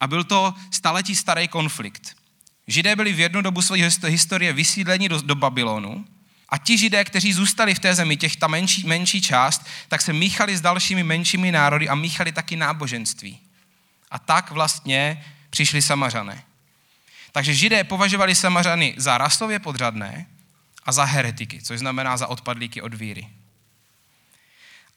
A 0.00 0.06
byl 0.06 0.24
to 0.24 0.54
staletí 0.70 1.16
starý 1.16 1.48
konflikt. 1.48 2.16
Židé 2.66 2.96
byli 2.96 3.12
v 3.12 3.20
jednu 3.20 3.42
dobu 3.42 3.62
své 3.62 3.78
historie 4.06 4.52
vysídleni 4.52 5.08
do, 5.08 5.22
do 5.22 5.34
Babylonu 5.34 6.04
a 6.48 6.58
ti 6.58 6.78
židé, 6.78 7.04
kteří 7.04 7.32
zůstali 7.32 7.74
v 7.74 7.78
té 7.78 7.94
zemi, 7.94 8.16
těch 8.16 8.36
ta 8.36 8.46
menší, 8.46 8.86
menší 8.86 9.22
část, 9.22 9.66
tak 9.88 10.00
se 10.02 10.12
míchali 10.12 10.56
s 10.56 10.60
dalšími 10.60 11.02
menšími 11.02 11.52
národy 11.52 11.88
a 11.88 11.94
míchali 11.94 12.32
taky 12.32 12.56
náboženství. 12.56 13.38
A 14.10 14.18
tak 14.18 14.50
vlastně 14.50 15.24
přišli 15.50 15.82
samařané. 15.82 16.42
Takže 17.32 17.54
židé 17.54 17.84
považovali 17.84 18.34
samařany 18.34 18.94
za 18.96 19.18
rasově 19.18 19.58
podřadné 19.58 20.26
a 20.84 20.92
za 20.92 21.04
heretiky, 21.04 21.62
což 21.62 21.78
znamená 21.78 22.16
za 22.16 22.26
odpadlíky 22.26 22.82
od 22.82 22.94
víry. 22.94 23.28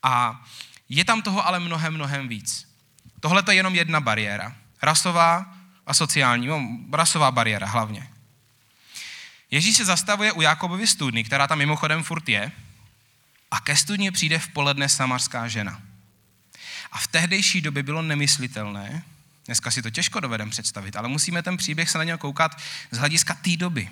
A 0.03 0.45
je 0.89 1.06
tam 1.06 1.22
toho 1.22 1.48
ale 1.48 1.60
mnohem, 1.60 1.94
mnohem 1.94 2.27
víc. 2.27 2.68
Tohle 3.20 3.44
je 3.50 3.56
jenom 3.56 3.75
jedna 3.75 4.00
bariéra. 4.00 4.56
Rasová 4.82 5.56
a 5.86 5.94
sociální, 5.94 6.48
no, 6.48 6.62
rasová 6.94 7.32
bariéra 7.32 7.68
hlavně. 7.68 8.08
Ježíš 9.51 9.77
se 9.77 9.86
zastavuje 9.86 10.32
u 10.32 10.42
Jakobovy 10.42 10.88
studny, 10.88 11.24
která 11.24 11.48
tam 11.48 11.58
mimochodem 11.58 12.04
furt 12.04 12.30
je, 12.30 12.51
a 13.51 13.60
ke 13.60 13.75
studni 13.75 14.12
přijde 14.12 14.39
v 14.39 14.48
poledne 14.48 14.89
samarská 14.89 15.48
žena. 15.48 15.82
A 16.92 16.98
v 16.98 17.08
tehdejší 17.08 17.62
době 17.62 17.84
bylo 17.84 18.01
nemyslitelné, 18.01 19.04
dneska 19.46 19.72
si 19.72 19.82
to 19.82 19.89
těžko 19.89 20.20
dovedeme 20.20 20.51
představit, 20.51 20.96
ale 20.96 21.08
musíme 21.08 21.44
ten 21.44 21.58
příběh 21.58 21.89
se 21.89 21.98
na 21.98 22.04
něj 22.04 22.18
koukat 22.18 22.62
z 22.92 22.98
hlediska 22.98 23.34
té 23.34 23.58
doby. 23.58 23.89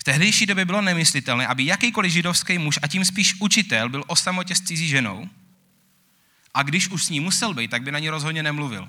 V 0.00 0.04
tehdejší 0.04 0.46
době 0.46 0.64
bylo 0.64 0.80
nemyslitelné, 0.80 1.46
aby 1.46 1.66
jakýkoliv 1.66 2.12
židovský 2.12 2.58
muž, 2.58 2.78
a 2.82 2.86
tím 2.86 3.04
spíš 3.04 3.34
učitel, 3.40 3.88
byl 3.88 4.04
o 4.06 4.16
samotě 4.16 4.54
s 4.54 4.60
cizí 4.60 4.88
ženou, 4.88 5.28
a 6.54 6.62
když 6.62 6.88
už 6.88 7.04
s 7.04 7.08
ní 7.08 7.20
musel 7.20 7.54
být, 7.54 7.70
tak 7.70 7.82
by 7.82 7.92
na 7.92 7.98
ní 7.98 8.08
rozhodně 8.08 8.42
nemluvil. 8.42 8.88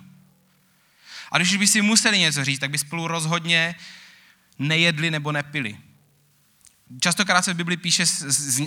A 1.31 1.37
když 1.37 1.57
by 1.57 1.67
si 1.67 1.81
museli 1.81 2.19
něco 2.19 2.45
říct, 2.45 2.59
tak 2.59 2.69
by 2.69 2.77
spolu 2.77 3.07
rozhodně 3.07 3.75
nejedli 4.59 5.11
nebo 5.11 5.31
nepili. 5.31 5.77
Častokrát 6.99 7.45
se 7.45 7.53
v 7.53 7.57
Bibli 7.57 7.77
píše, 7.77 8.05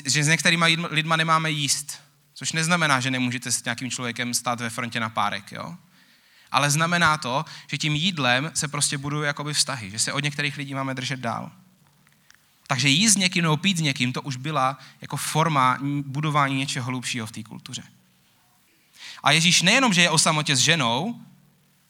že 0.06 0.24
s 0.24 0.28
některými 0.28 0.76
lidma 0.90 1.16
nemáme 1.16 1.50
jíst, 1.50 2.02
což 2.34 2.52
neznamená, 2.52 3.00
že 3.00 3.10
nemůžete 3.10 3.52
s 3.52 3.64
nějakým 3.64 3.90
člověkem 3.90 4.34
stát 4.34 4.60
ve 4.60 4.70
frontě 4.70 5.00
na 5.00 5.08
párek, 5.08 5.52
jo? 5.52 5.76
Ale 6.50 6.70
znamená 6.70 7.18
to, 7.18 7.44
že 7.66 7.78
tím 7.78 7.94
jídlem 7.94 8.50
se 8.54 8.68
prostě 8.68 8.98
budují 8.98 9.26
jakoby 9.26 9.54
vztahy, 9.54 9.90
že 9.90 9.98
se 9.98 10.12
od 10.12 10.24
některých 10.24 10.56
lidí 10.56 10.74
máme 10.74 10.94
držet 10.94 11.20
dál. 11.20 11.52
Takže 12.66 12.88
jíst 12.88 13.12
s 13.12 13.16
někým 13.16 13.42
nebo 13.42 13.56
pít 13.56 13.76
s 13.76 13.80
někým, 13.80 14.12
to 14.12 14.22
už 14.22 14.36
byla 14.36 14.78
jako 15.00 15.16
forma 15.16 15.78
budování 16.06 16.56
něčeho 16.56 16.86
hlubšího 16.86 17.26
v 17.26 17.32
té 17.32 17.42
kultuře. 17.42 17.82
A 19.24 19.32
Ježíš 19.32 19.62
nejenom, 19.62 19.92
že 19.92 20.02
je 20.02 20.10
o 20.10 20.18
samotě 20.18 20.56
s 20.56 20.60
ženou, 20.60 21.16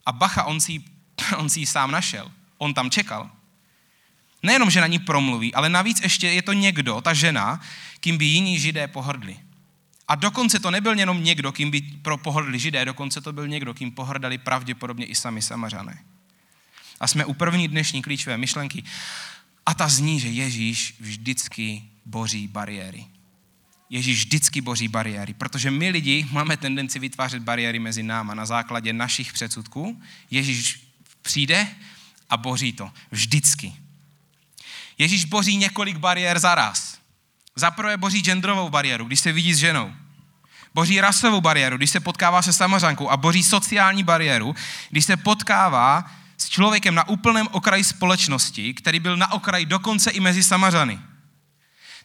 a 0.07 0.13
bacha, 0.13 0.45
on 0.45 0.61
si, 0.61 0.83
on 1.37 1.51
si 1.51 1.61
ji 1.61 1.67
sám 1.67 1.91
našel. 1.91 2.31
On 2.59 2.75
tam 2.75 2.91
čekal. 2.91 3.31
Nejenom, 4.43 4.71
že 4.71 4.81
na 4.81 4.87
ní 4.87 4.99
promluví, 4.99 5.55
ale 5.55 5.69
navíc 5.69 6.01
ještě 6.01 6.29
je 6.29 6.43
to 6.43 6.53
někdo, 6.53 7.01
ta 7.01 7.15
žena, 7.15 7.61
kým 8.01 8.19
by 8.19 8.25
jiní 8.25 8.61
židé 8.61 8.89
pohrdli. 8.89 9.37
A 10.09 10.15
dokonce 10.15 10.59
to 10.59 10.71
nebyl 10.71 10.99
jenom 10.99 11.25
někdo, 11.25 11.53
kým 11.53 11.71
by 11.71 11.81
pro 11.81 12.17
pohrdli 12.17 12.59
židé, 12.59 12.85
dokonce 12.85 13.21
to 13.21 13.33
byl 13.33 13.49
někdo, 13.49 13.75
kým 13.75 13.91
pohrdali 13.91 14.39
pravděpodobně 14.39 15.07
i 15.07 15.15
sami 15.15 15.43
samařané. 15.43 16.05
A 17.01 17.07
jsme 17.09 17.25
u 17.25 17.35
první 17.35 17.69
dnešní 17.69 18.03
klíčové 18.03 18.39
myšlenky. 18.39 18.85
A 19.67 19.75
ta 19.75 19.89
zní, 19.89 20.21
že 20.21 20.29
Ježíš 20.29 20.95
vždycky 21.01 21.83
boří 22.05 22.49
bariéry. 22.49 23.07
Ježíš 23.91 24.19
vždycky 24.19 24.61
boří 24.61 24.89
bariéry, 24.89 25.35
protože 25.35 25.71
my 25.71 25.91
lidi 25.91 26.27
máme 26.31 26.57
tendenci 26.57 26.99
vytvářet 26.99 27.43
bariéry 27.43 27.79
mezi 27.79 28.03
náma 28.03 28.35
na 28.35 28.47
základě 28.47 28.93
našich 28.93 29.33
předsudků. 29.33 30.03
Ježíš 30.31 30.89
přijde 31.23 31.69
a 32.31 32.37
boří 32.37 32.73
to. 32.73 32.91
Vždycky. 33.11 33.73
Ježíš 34.99 35.25
boří 35.25 35.57
několik 35.57 35.97
bariér 35.97 36.39
zaraz. 36.39 36.99
Zaprvé 37.57 37.97
boří 37.97 38.23
genderovou 38.23 38.69
bariéru, 38.69 39.05
když 39.05 39.21
se 39.21 39.33
vidí 39.33 39.55
s 39.55 39.59
ženou. 39.59 39.93
Boří 40.75 41.01
rasovou 41.01 41.41
bariéru, 41.41 41.77
když 41.77 41.91
se 41.91 42.01
potkává 42.01 42.43
se 42.43 42.53
samozankou. 42.53 43.09
A 43.09 43.17
boří 43.17 43.43
sociální 43.43 44.03
bariéru, 44.03 44.55
když 44.91 45.05
se 45.05 45.17
potkává 45.17 46.11
s 46.39 46.49
člověkem 46.49 46.95
na 46.95 47.09
úplném 47.09 47.49
okraji 47.51 47.85
společnosti, 47.85 48.75
který 48.75 49.01
byl 49.01 49.17
na 49.17 49.33
okraji 49.33 49.67
dokonce 49.67 50.11
i 50.11 50.21
mezi 50.21 50.43
samařany. 50.43 50.99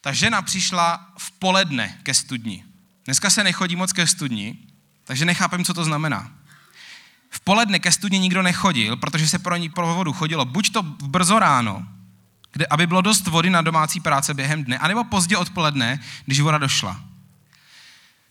Ta 0.01 0.11
žena 0.11 0.41
přišla 0.41 1.13
v 1.17 1.31
poledne 1.31 1.99
ke 2.03 2.13
studni. 2.13 2.65
Dneska 3.05 3.29
se 3.29 3.43
nechodí 3.43 3.75
moc 3.75 3.93
ke 3.93 4.07
studni, 4.07 4.57
takže 5.03 5.25
nechápem, 5.25 5.65
co 5.65 5.73
to 5.73 5.83
znamená. 5.83 6.31
V 7.29 7.39
poledne 7.39 7.79
ke 7.79 7.91
studni 7.91 8.19
nikdo 8.19 8.41
nechodil, 8.41 8.97
protože 8.97 9.29
se 9.29 9.39
pro 9.39 9.55
ní 9.55 9.69
pro 9.69 9.95
vodu 9.95 10.13
chodilo 10.13 10.45
buď 10.45 10.71
to 10.71 10.83
brzo 10.83 11.39
ráno, 11.39 11.87
kde, 12.51 12.65
aby 12.65 12.87
bylo 12.87 13.01
dost 13.01 13.27
vody 13.27 13.49
na 13.49 13.61
domácí 13.61 13.99
práce 13.99 14.33
během 14.33 14.63
dne, 14.63 14.77
anebo 14.77 15.03
pozdě 15.03 15.37
odpoledne, 15.37 15.99
když 16.25 16.39
voda 16.39 16.57
došla. 16.57 17.03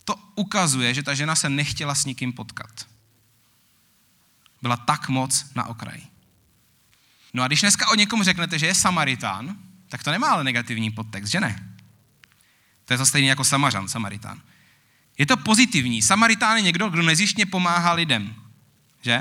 To 0.04 0.16
ukazuje, 0.34 0.94
že 0.94 1.02
ta 1.02 1.14
žena 1.14 1.34
se 1.34 1.48
nechtěla 1.48 1.94
s 1.94 2.04
nikým 2.04 2.32
potkat. 2.32 2.87
Byla 4.62 4.76
tak 4.76 5.08
moc 5.08 5.46
na 5.54 5.66
okraji. 5.66 6.06
No 7.34 7.42
a 7.42 7.46
když 7.46 7.60
dneska 7.60 7.88
o 7.88 7.94
někomu 7.94 8.22
řeknete, 8.22 8.58
že 8.58 8.66
je 8.66 8.75
Samaritán, 8.75 9.56
tak 9.88 10.02
to 10.02 10.11
nemá 10.11 10.28
ale 10.28 10.45
negativní 10.45 10.90
podtext, 10.90 11.33
že 11.33 11.40
ne? 11.40 11.68
To 12.85 12.95
je 12.95 12.99
to 12.99 13.07
stejné 13.07 13.28
jako 13.28 13.45
Samařan, 13.45 13.88
Samaritán. 13.88 14.40
Je 15.18 15.26
to 15.26 15.37
pozitivní. 15.37 16.02
Samaritán 16.02 16.57
je 16.57 16.62
někdo, 16.62 16.88
kdo 16.88 17.02
nezištně 17.02 17.47
pomáhá 17.47 17.92
lidem. 17.92 18.35
Že? 19.02 19.21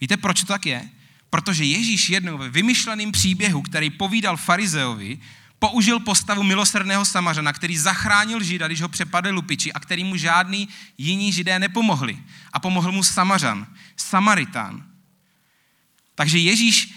Víte, 0.00 0.16
proč 0.16 0.40
to 0.40 0.46
tak 0.46 0.66
je? 0.66 0.88
Protože 1.30 1.64
Ježíš 1.64 2.08
jednou 2.08 2.38
ve 2.38 2.48
vymyšleném 2.48 3.12
příběhu, 3.12 3.62
který 3.62 3.90
povídal 3.90 4.36
farizeovi, 4.36 5.18
použil 5.58 6.00
postavu 6.00 6.42
milosrdného 6.42 7.04
samařana, 7.04 7.52
který 7.52 7.78
zachránil 7.78 8.42
Žida, 8.42 8.66
když 8.66 8.80
ho 8.80 8.88
přepadli 8.88 9.30
lupiči 9.30 9.72
a 9.72 9.80
který 9.80 10.04
mu 10.04 10.16
žádný 10.16 10.68
jiní 10.98 11.32
židé 11.32 11.58
nepomohli. 11.58 12.18
A 12.52 12.60
pomohl 12.60 12.92
mu 12.92 13.02
samařan, 13.02 13.66
samaritán. 13.96 14.86
Takže 16.14 16.38
Ježíš 16.38 16.94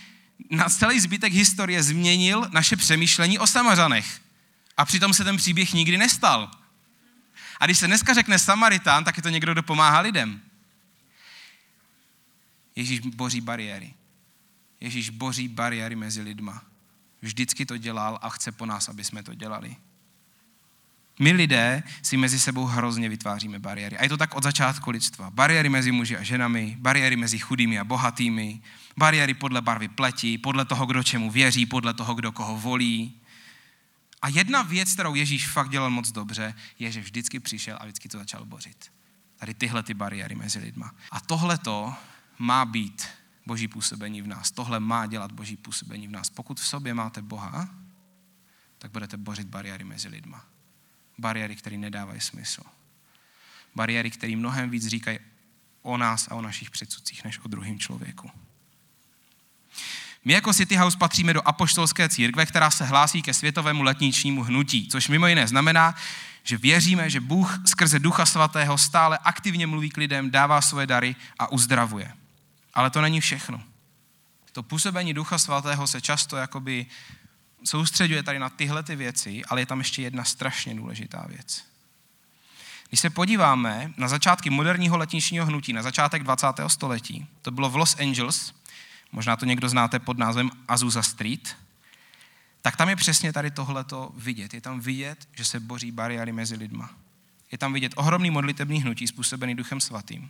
na 0.49 0.69
celý 0.69 0.99
zbytek 0.99 1.33
historie 1.33 1.83
změnil 1.83 2.47
naše 2.51 2.75
přemýšlení 2.75 3.39
o 3.39 3.47
Samařanech. 3.47 4.21
A 4.77 4.85
přitom 4.85 5.13
se 5.13 5.23
ten 5.23 5.37
příběh 5.37 5.73
nikdy 5.73 5.97
nestal. 5.97 6.51
A 7.59 7.65
když 7.65 7.79
se 7.79 7.87
dneska 7.87 8.13
řekne 8.13 8.39
Samaritán, 8.39 9.03
tak 9.03 9.17
je 9.17 9.23
to 9.23 9.29
někdo, 9.29 9.53
kdo 9.53 9.63
pomáhá 9.63 9.99
lidem. 9.99 10.41
Ježíš 12.75 12.99
boří 12.99 13.41
bariéry. 13.41 13.93
Ježíš 14.79 15.09
boří 15.09 15.47
bariéry 15.47 15.95
mezi 15.95 16.21
lidma. 16.21 16.63
Vždycky 17.21 17.65
to 17.65 17.77
dělal 17.77 18.19
a 18.21 18.29
chce 18.29 18.51
po 18.51 18.65
nás, 18.65 18.89
aby 18.89 19.03
jsme 19.03 19.23
to 19.23 19.33
dělali. 19.33 19.75
My 21.19 21.31
lidé 21.31 21.83
si 22.01 22.17
mezi 22.17 22.39
sebou 22.39 22.65
hrozně 22.65 23.09
vytváříme 23.09 23.59
bariéry. 23.59 23.97
A 23.97 24.03
je 24.03 24.09
to 24.09 24.17
tak 24.17 24.35
od 24.35 24.43
začátku 24.43 24.91
lidstva. 24.91 25.29
Bariéry 25.29 25.69
mezi 25.69 25.91
muži 25.91 26.17
a 26.17 26.23
ženami, 26.23 26.77
bariéry 26.79 27.15
mezi 27.15 27.39
chudými 27.39 27.79
a 27.79 27.83
bohatými, 27.83 28.61
bariéry 28.97 29.33
podle 29.33 29.61
barvy 29.61 29.87
pleti, 29.87 30.37
podle 30.37 30.65
toho, 30.65 30.85
kdo 30.85 31.03
čemu 31.03 31.31
věří, 31.31 31.65
podle 31.65 31.93
toho, 31.93 32.15
kdo 32.15 32.31
koho 32.31 32.57
volí. 32.57 33.21
A 34.21 34.29
jedna 34.29 34.61
věc, 34.61 34.93
kterou 34.93 35.15
Ježíš 35.15 35.47
fakt 35.47 35.69
dělal 35.69 35.89
moc 35.89 36.11
dobře, 36.11 36.53
je, 36.79 36.91
že 36.91 37.01
vždycky 37.01 37.39
přišel 37.39 37.77
a 37.79 37.83
vždycky 37.83 38.09
to 38.09 38.17
začal 38.17 38.45
bořit. 38.45 38.91
Tady 39.37 39.53
tyhle 39.53 39.83
ty 39.83 39.93
bariéry 39.93 40.35
mezi 40.35 40.59
lidma. 40.59 40.91
A 41.11 41.19
tohle 41.19 41.57
to 41.57 41.93
má 42.39 42.65
být 42.65 43.07
boží 43.45 43.67
působení 43.67 44.21
v 44.21 44.27
nás. 44.27 44.51
Tohle 44.51 44.79
má 44.79 45.05
dělat 45.05 45.31
boží 45.31 45.57
působení 45.57 46.07
v 46.07 46.11
nás. 46.11 46.29
Pokud 46.29 46.59
v 46.59 46.67
sobě 46.67 46.93
máte 46.93 47.21
Boha, 47.21 47.69
tak 48.77 48.91
budete 48.91 49.17
bořit 49.17 49.47
bariéry 49.47 49.83
mezi 49.83 50.07
lidma. 50.07 50.50
Bariéry, 51.21 51.55
které 51.55 51.77
nedávají 51.77 52.21
smysl. 52.21 52.61
Bariéry, 53.75 54.11
které 54.11 54.35
mnohem 54.35 54.69
víc 54.69 54.87
říkají 54.87 55.19
o 55.81 55.97
nás 55.97 56.27
a 56.27 56.35
o 56.35 56.41
našich 56.41 56.69
předsudcích, 56.69 57.23
než 57.23 57.39
o 57.39 57.47
druhém 57.47 57.79
člověku. 57.79 58.31
My 60.25 60.33
jako 60.33 60.53
City 60.53 60.75
House 60.75 60.97
patříme 60.97 61.33
do 61.33 61.47
apoštolské 61.47 62.09
církve, 62.09 62.45
která 62.45 62.71
se 62.71 62.85
hlásí 62.85 63.21
ke 63.21 63.33
světovému 63.33 63.83
letničnímu 63.83 64.43
hnutí, 64.43 64.87
což 64.87 65.07
mimo 65.07 65.27
jiné 65.27 65.47
znamená, 65.47 65.95
že 66.43 66.57
věříme, 66.57 67.09
že 67.09 67.19
Bůh 67.19 67.59
skrze 67.65 67.99
Ducha 67.99 68.25
Svatého 68.25 68.77
stále 68.77 69.17
aktivně 69.17 69.67
mluví 69.67 69.89
k 69.89 69.97
lidem, 69.97 70.31
dává 70.31 70.61
svoje 70.61 70.87
dary 70.87 71.15
a 71.39 71.51
uzdravuje. 71.51 72.13
Ale 72.73 72.89
to 72.89 73.01
není 73.01 73.21
všechno. 73.21 73.63
To 74.51 74.63
působení 74.63 75.13
Ducha 75.13 75.37
Svatého 75.37 75.87
se 75.87 76.01
často 76.01 76.37
jakoby 76.37 76.85
soustředuje 77.63 78.23
tady 78.23 78.39
na 78.39 78.49
tyhle 78.49 78.83
ty 78.83 78.95
věci, 78.95 79.45
ale 79.45 79.61
je 79.61 79.65
tam 79.65 79.79
ještě 79.79 80.01
jedna 80.01 80.23
strašně 80.23 80.75
důležitá 80.75 81.25
věc. 81.29 81.63
Když 82.89 82.99
se 82.99 83.09
podíváme 83.09 83.93
na 83.97 84.07
začátky 84.07 84.49
moderního 84.49 84.97
letničního 84.97 85.45
hnutí, 85.45 85.73
na 85.73 85.81
začátek 85.81 86.23
20. 86.23 86.47
století, 86.67 87.27
to 87.41 87.51
bylo 87.51 87.69
v 87.69 87.75
Los 87.75 87.99
Angeles, 87.99 88.53
možná 89.11 89.35
to 89.35 89.45
někdo 89.45 89.69
znáte 89.69 89.99
pod 89.99 90.17
názvem 90.17 90.51
Azusa 90.67 91.01
Street, 91.01 91.55
tak 92.61 92.77
tam 92.77 92.89
je 92.89 92.95
přesně 92.95 93.33
tady 93.33 93.51
tohleto 93.51 94.11
vidět. 94.15 94.53
Je 94.53 94.61
tam 94.61 94.79
vidět, 94.79 95.27
že 95.35 95.45
se 95.45 95.59
boří 95.59 95.91
bariéry 95.91 96.31
mezi 96.31 96.55
lidma. 96.55 96.89
Je 97.51 97.57
tam 97.57 97.73
vidět 97.73 97.93
ohromný 97.95 98.31
modlitební 98.31 98.81
hnutí 98.81 99.07
způsobený 99.07 99.55
Duchem 99.55 99.81
Svatým. 99.81 100.29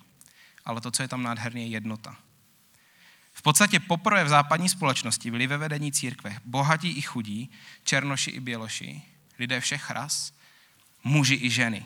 Ale 0.65 0.81
to, 0.81 0.91
co 0.91 1.01
je 1.01 1.07
tam 1.07 1.23
nádherně, 1.23 1.63
je 1.63 1.67
jednota. 1.67 2.15
V 3.33 3.41
podstatě 3.41 3.79
poprvé 3.79 4.23
v 4.23 4.29
západní 4.29 4.69
společnosti 4.69 5.31
byli 5.31 5.47
ve 5.47 5.57
vedení 5.57 5.91
církve 5.91 6.37
bohatí 6.45 6.89
i 6.89 7.01
chudí, 7.01 7.51
černoši 7.83 8.31
i 8.31 8.39
běloši, 8.39 9.01
lidé 9.39 9.59
všech 9.59 9.89
ras, 9.89 10.33
muži 11.03 11.39
i 11.41 11.49
ženy. 11.49 11.85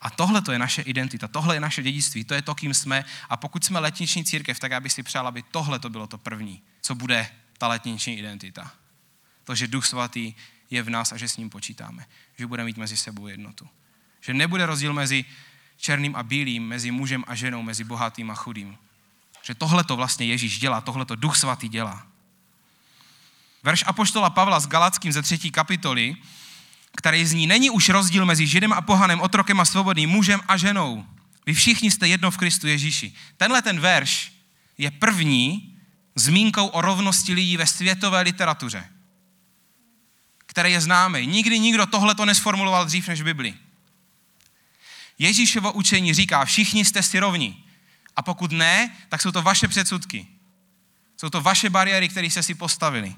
A 0.00 0.10
tohle 0.10 0.42
to 0.42 0.52
je 0.52 0.58
naše 0.58 0.82
identita, 0.82 1.28
tohle 1.28 1.56
je 1.56 1.60
naše 1.60 1.82
dědictví, 1.82 2.24
to 2.24 2.34
je 2.34 2.42
to, 2.42 2.54
kým 2.54 2.74
jsme. 2.74 3.04
A 3.28 3.36
pokud 3.36 3.64
jsme 3.64 3.78
letniční 3.78 4.24
církev, 4.24 4.58
tak 4.58 4.70
já 4.70 4.80
bych 4.80 4.92
si 4.92 5.02
přál, 5.02 5.26
aby 5.26 5.42
tohle 5.42 5.78
to 5.78 5.90
bylo 5.90 6.06
to 6.06 6.18
první, 6.18 6.62
co 6.82 6.94
bude 6.94 7.28
ta 7.58 7.68
letniční 7.68 8.18
identita. 8.18 8.72
To, 9.44 9.54
že 9.54 9.66
Duch 9.66 9.86
Svatý 9.86 10.34
je 10.70 10.82
v 10.82 10.90
nás 10.90 11.12
a 11.12 11.16
že 11.16 11.28
s 11.28 11.36
ním 11.36 11.50
počítáme. 11.50 12.06
Že 12.38 12.46
budeme 12.46 12.66
mít 12.66 12.76
mezi 12.76 12.96
sebou 12.96 13.26
jednotu. 13.26 13.68
Že 14.20 14.34
nebude 14.34 14.66
rozdíl 14.66 14.92
mezi 14.92 15.24
černým 15.76 16.16
a 16.16 16.22
bílým, 16.22 16.66
mezi 16.68 16.90
mužem 16.90 17.24
a 17.26 17.34
ženou, 17.34 17.62
mezi 17.62 17.84
bohatým 17.84 18.30
a 18.30 18.34
chudým. 18.34 18.78
Že 19.42 19.54
tohle 19.54 19.84
to 19.84 19.96
vlastně 19.96 20.26
Ježíš 20.26 20.58
dělá, 20.58 20.80
tohle 20.80 21.04
to 21.04 21.14
Duch 21.14 21.36
Svatý 21.36 21.68
dělá. 21.68 22.06
Verš 23.62 23.84
Apoštola 23.86 24.30
Pavla 24.30 24.60
s 24.60 24.66
Galackým 24.66 25.12
ze 25.12 25.22
třetí 25.22 25.50
kapitoly, 25.50 26.16
který 26.96 27.26
zní, 27.26 27.46
není 27.46 27.70
už 27.70 27.88
rozdíl 27.88 28.26
mezi 28.26 28.46
židem 28.46 28.72
a 28.72 28.80
pohanem, 28.80 29.20
otrokem 29.20 29.60
a 29.60 29.64
svobodným, 29.64 30.10
mužem 30.10 30.40
a 30.48 30.56
ženou. 30.56 31.06
Vy 31.46 31.54
všichni 31.54 31.90
jste 31.90 32.08
jedno 32.08 32.30
v 32.30 32.36
Kristu 32.36 32.66
Ježíši. 32.66 33.12
Tenhle 33.36 33.62
ten 33.62 33.80
verš 33.80 34.32
je 34.78 34.90
první 34.90 35.76
zmínkou 36.14 36.66
o 36.66 36.80
rovnosti 36.80 37.34
lidí 37.34 37.56
ve 37.56 37.66
světové 37.66 38.20
literatuře, 38.20 38.88
který 40.46 40.72
je 40.72 40.80
známý. 40.80 41.26
Nikdy 41.26 41.58
nikdo 41.58 41.86
tohle 41.86 42.14
to 42.14 42.24
nesformuloval 42.24 42.84
dřív 42.84 43.08
než 43.08 43.22
Bibli. 43.22 43.54
Ježíšovo 45.18 45.72
učení 45.72 46.14
říká, 46.14 46.44
všichni 46.44 46.84
jste 46.84 47.02
si 47.02 47.18
rovni. 47.18 47.64
A 48.18 48.22
pokud 48.22 48.52
ne, 48.52 48.96
tak 49.08 49.22
jsou 49.22 49.32
to 49.32 49.42
vaše 49.42 49.68
předsudky. 49.68 50.26
Jsou 51.16 51.30
to 51.30 51.40
vaše 51.40 51.70
bariéry, 51.70 52.08
které 52.08 52.26
jste 52.26 52.42
si 52.42 52.54
postavili. 52.54 53.14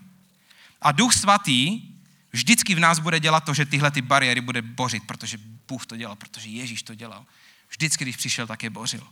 A 0.82 0.92
Duch 0.92 1.14
Svatý 1.14 1.82
vždycky 2.32 2.74
v 2.74 2.80
nás 2.80 2.98
bude 2.98 3.20
dělat 3.20 3.44
to, 3.44 3.54
že 3.54 3.64
tyhle 3.64 3.90
ty 3.90 4.02
bariéry 4.02 4.40
bude 4.40 4.62
bořit, 4.62 5.02
protože 5.06 5.38
Bůh 5.68 5.86
to 5.86 5.96
dělal, 5.96 6.16
protože 6.16 6.48
Ježíš 6.48 6.82
to 6.82 6.94
dělal. 6.94 7.24
Vždycky, 7.70 8.04
když 8.04 8.16
přišel, 8.16 8.46
tak 8.46 8.62
je 8.62 8.70
bořil. 8.70 9.06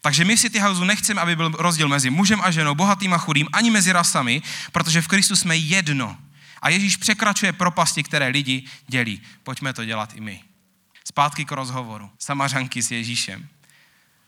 Takže 0.00 0.24
my 0.24 0.36
v 0.36 0.40
City 0.40 0.58
Houseu 0.58 0.84
nechceme, 0.84 1.20
aby 1.20 1.36
byl 1.36 1.48
rozdíl 1.48 1.88
mezi 1.88 2.10
mužem 2.10 2.40
a 2.40 2.50
ženou, 2.50 2.74
bohatým 2.74 3.12
a 3.12 3.18
chudým, 3.18 3.48
ani 3.52 3.70
mezi 3.70 3.92
rasami, 3.92 4.42
protože 4.72 5.02
v 5.02 5.08
Kristu 5.08 5.36
jsme 5.36 5.56
jedno. 5.56 6.18
A 6.62 6.68
Ježíš 6.68 6.96
překračuje 6.96 7.52
propasti, 7.52 8.02
které 8.02 8.28
lidi 8.28 8.64
dělí. 8.86 9.22
Pojďme 9.42 9.72
to 9.72 9.84
dělat 9.84 10.14
i 10.14 10.20
my. 10.20 10.42
Zpátky 11.04 11.44
k 11.44 11.52
rozhovoru. 11.52 12.10
Samařanky 12.18 12.82
s 12.82 12.90
Ježíšem. 12.90 13.48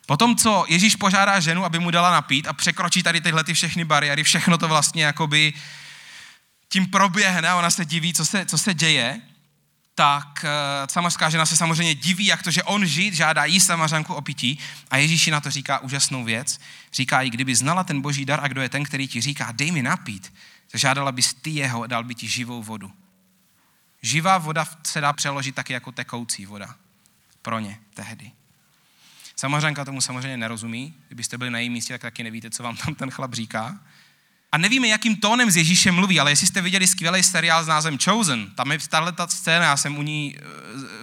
Potom, 0.09 0.37
co 0.37 0.65
Ježíš 0.69 0.97
požádá 0.97 1.41
ženu, 1.41 1.65
aby 1.65 1.79
mu 1.79 1.91
dala 1.91 2.11
napít 2.11 2.47
a 2.47 2.53
překročí 2.53 3.03
tady 3.03 3.21
tyhle 3.21 3.45
ty 3.45 3.55
všechny 3.55 3.85
bariéry, 3.85 4.23
všechno 4.23 4.59
to 4.59 4.69
vlastně 4.69 5.05
jakoby 5.05 5.53
tím 6.69 6.87
proběhne 6.87 7.49
a 7.49 7.57
ona 7.57 7.71
se 7.71 7.85
diví, 7.85 8.15
co 8.15 8.27
se, 8.27 8.47
co 8.47 8.59
se 8.59 8.75
děje, 8.75 9.21
tak 9.95 10.45
uh, 10.45 10.87
samařská 10.91 11.31
žena 11.31 11.47
se 11.47 11.57
samozřejmě 11.57 11.95
diví, 11.95 12.27
jak 12.27 12.43
to, 12.43 12.51
že 12.51 12.63
on 12.63 12.87
žít, 12.87 13.15
žádá 13.15 13.45
jí 13.45 13.61
samařanku 13.61 14.15
o 14.15 14.21
pití 14.21 14.59
a 14.91 14.97
Ježíš 14.97 15.27
na 15.27 15.41
to 15.41 15.51
říká 15.51 15.79
úžasnou 15.79 16.25
věc. 16.25 16.61
Říká 16.93 17.21
jí, 17.21 17.31
kdyby 17.31 17.55
znala 17.55 17.85
ten 17.85 18.01
boží 18.01 18.25
dar 18.25 18.41
a 18.43 18.49
kdo 18.49 18.63
je 18.63 18.69
ten, 18.69 18.85
který 18.85 19.09
ti 19.09 19.21
říká, 19.21 19.53
dej 19.53 19.71
mi 19.71 19.83
napít, 19.83 20.33
žádala 20.75 21.13
bys 21.13 21.35
ty 21.35 21.51
jeho, 21.51 21.87
dal 21.87 22.05
by 22.05 22.15
ti 22.15 22.29
živou 22.29 22.63
vodu. 22.63 22.93
Živá 24.03 24.39
voda 24.39 24.67
se 24.87 25.01
dá 25.01 25.13
přeložit 25.13 25.55
taky 25.55 25.73
jako 25.73 25.93
tekoucí 25.93 26.47
voda. 26.47 26.75
Pro 27.43 27.59
ně 27.59 27.81
tehdy. 27.95 28.38
Samařanka 29.39 29.85
tomu 29.85 30.01
samozřejmě 30.01 30.37
nerozumí. 30.37 30.95
Kdybyste 31.07 31.39
byli 31.39 31.51
na 31.51 31.59
jejím 31.59 31.73
místě, 31.73 31.95
tak 31.95 32.01
taky 32.01 32.25
nevíte, 32.25 32.51
co 32.51 32.63
vám 32.63 32.77
tam 32.77 32.95
ten 32.95 33.11
chlap 33.11 33.35
říká. 33.35 33.81
A 34.53 34.59
nevíme, 34.59 34.89
jakým 34.89 35.17
tónem 35.17 35.51
s 35.51 35.57
Ježíšem 35.57 35.95
mluví, 35.95 36.21
ale 36.21 36.31
jestli 36.31 36.47
jste 36.47 36.61
viděli 36.61 36.87
skvělý 36.87 37.23
seriál 37.23 37.65
s 37.65 37.67
názvem 37.67 37.99
Chosen, 37.99 38.51
tam 38.51 38.73
je 38.73 38.79
tahle 38.79 39.13
ta 39.13 39.27
scéna, 39.27 39.65
já 39.65 39.77
jsem 39.77 39.99
u 39.99 40.03
ní 40.03 40.37
eh, 40.37 40.43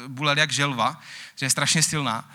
bulel 0.08 0.38
jak 0.38 0.52
želva, 0.52 1.02
že 1.36 1.46
je 1.46 1.50
strašně 1.50 1.84
silná. 1.84 2.32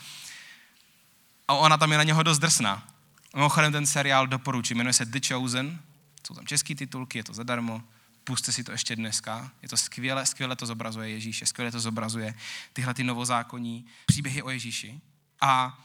A 1.49 1.55
ona 1.55 1.77
tam 1.77 1.93
je 1.93 1.99
na 1.99 2.05
něho 2.05 2.23
dost 2.23 2.39
drsná. 2.39 2.89
Mimochodem 3.35 3.73
ten 3.73 3.87
seriál 3.87 4.27
doporučím, 4.27 4.77
jmenuje 4.77 4.93
se 4.93 5.05
The 5.05 5.21
Chosen, 5.29 5.81
jsou 6.27 6.35
tam 6.35 6.47
české 6.47 6.75
titulky, 6.75 7.19
je 7.19 7.25
to 7.25 7.35
zadarmo, 7.35 7.83
puste 8.25 8.53
si 8.53 8.65
to 8.65 8.73
ještě 8.73 8.97
dneska. 8.97 9.51
Je 9.63 9.69
to 9.69 9.77
skvěle, 9.77 10.27
skvěle 10.27 10.57
to 10.57 10.67
zobrazuje 10.67 11.09
Ježíše, 11.09 11.47
skvěle 11.47 11.73
to 11.73 11.81
zobrazuje 11.81 12.35
tyhle 12.73 12.95
ty 12.95 13.05
novozákonní 13.05 13.87
příběhy 14.07 14.43
o 14.43 14.51
Ježíši. 14.51 15.01
A, 15.41 15.79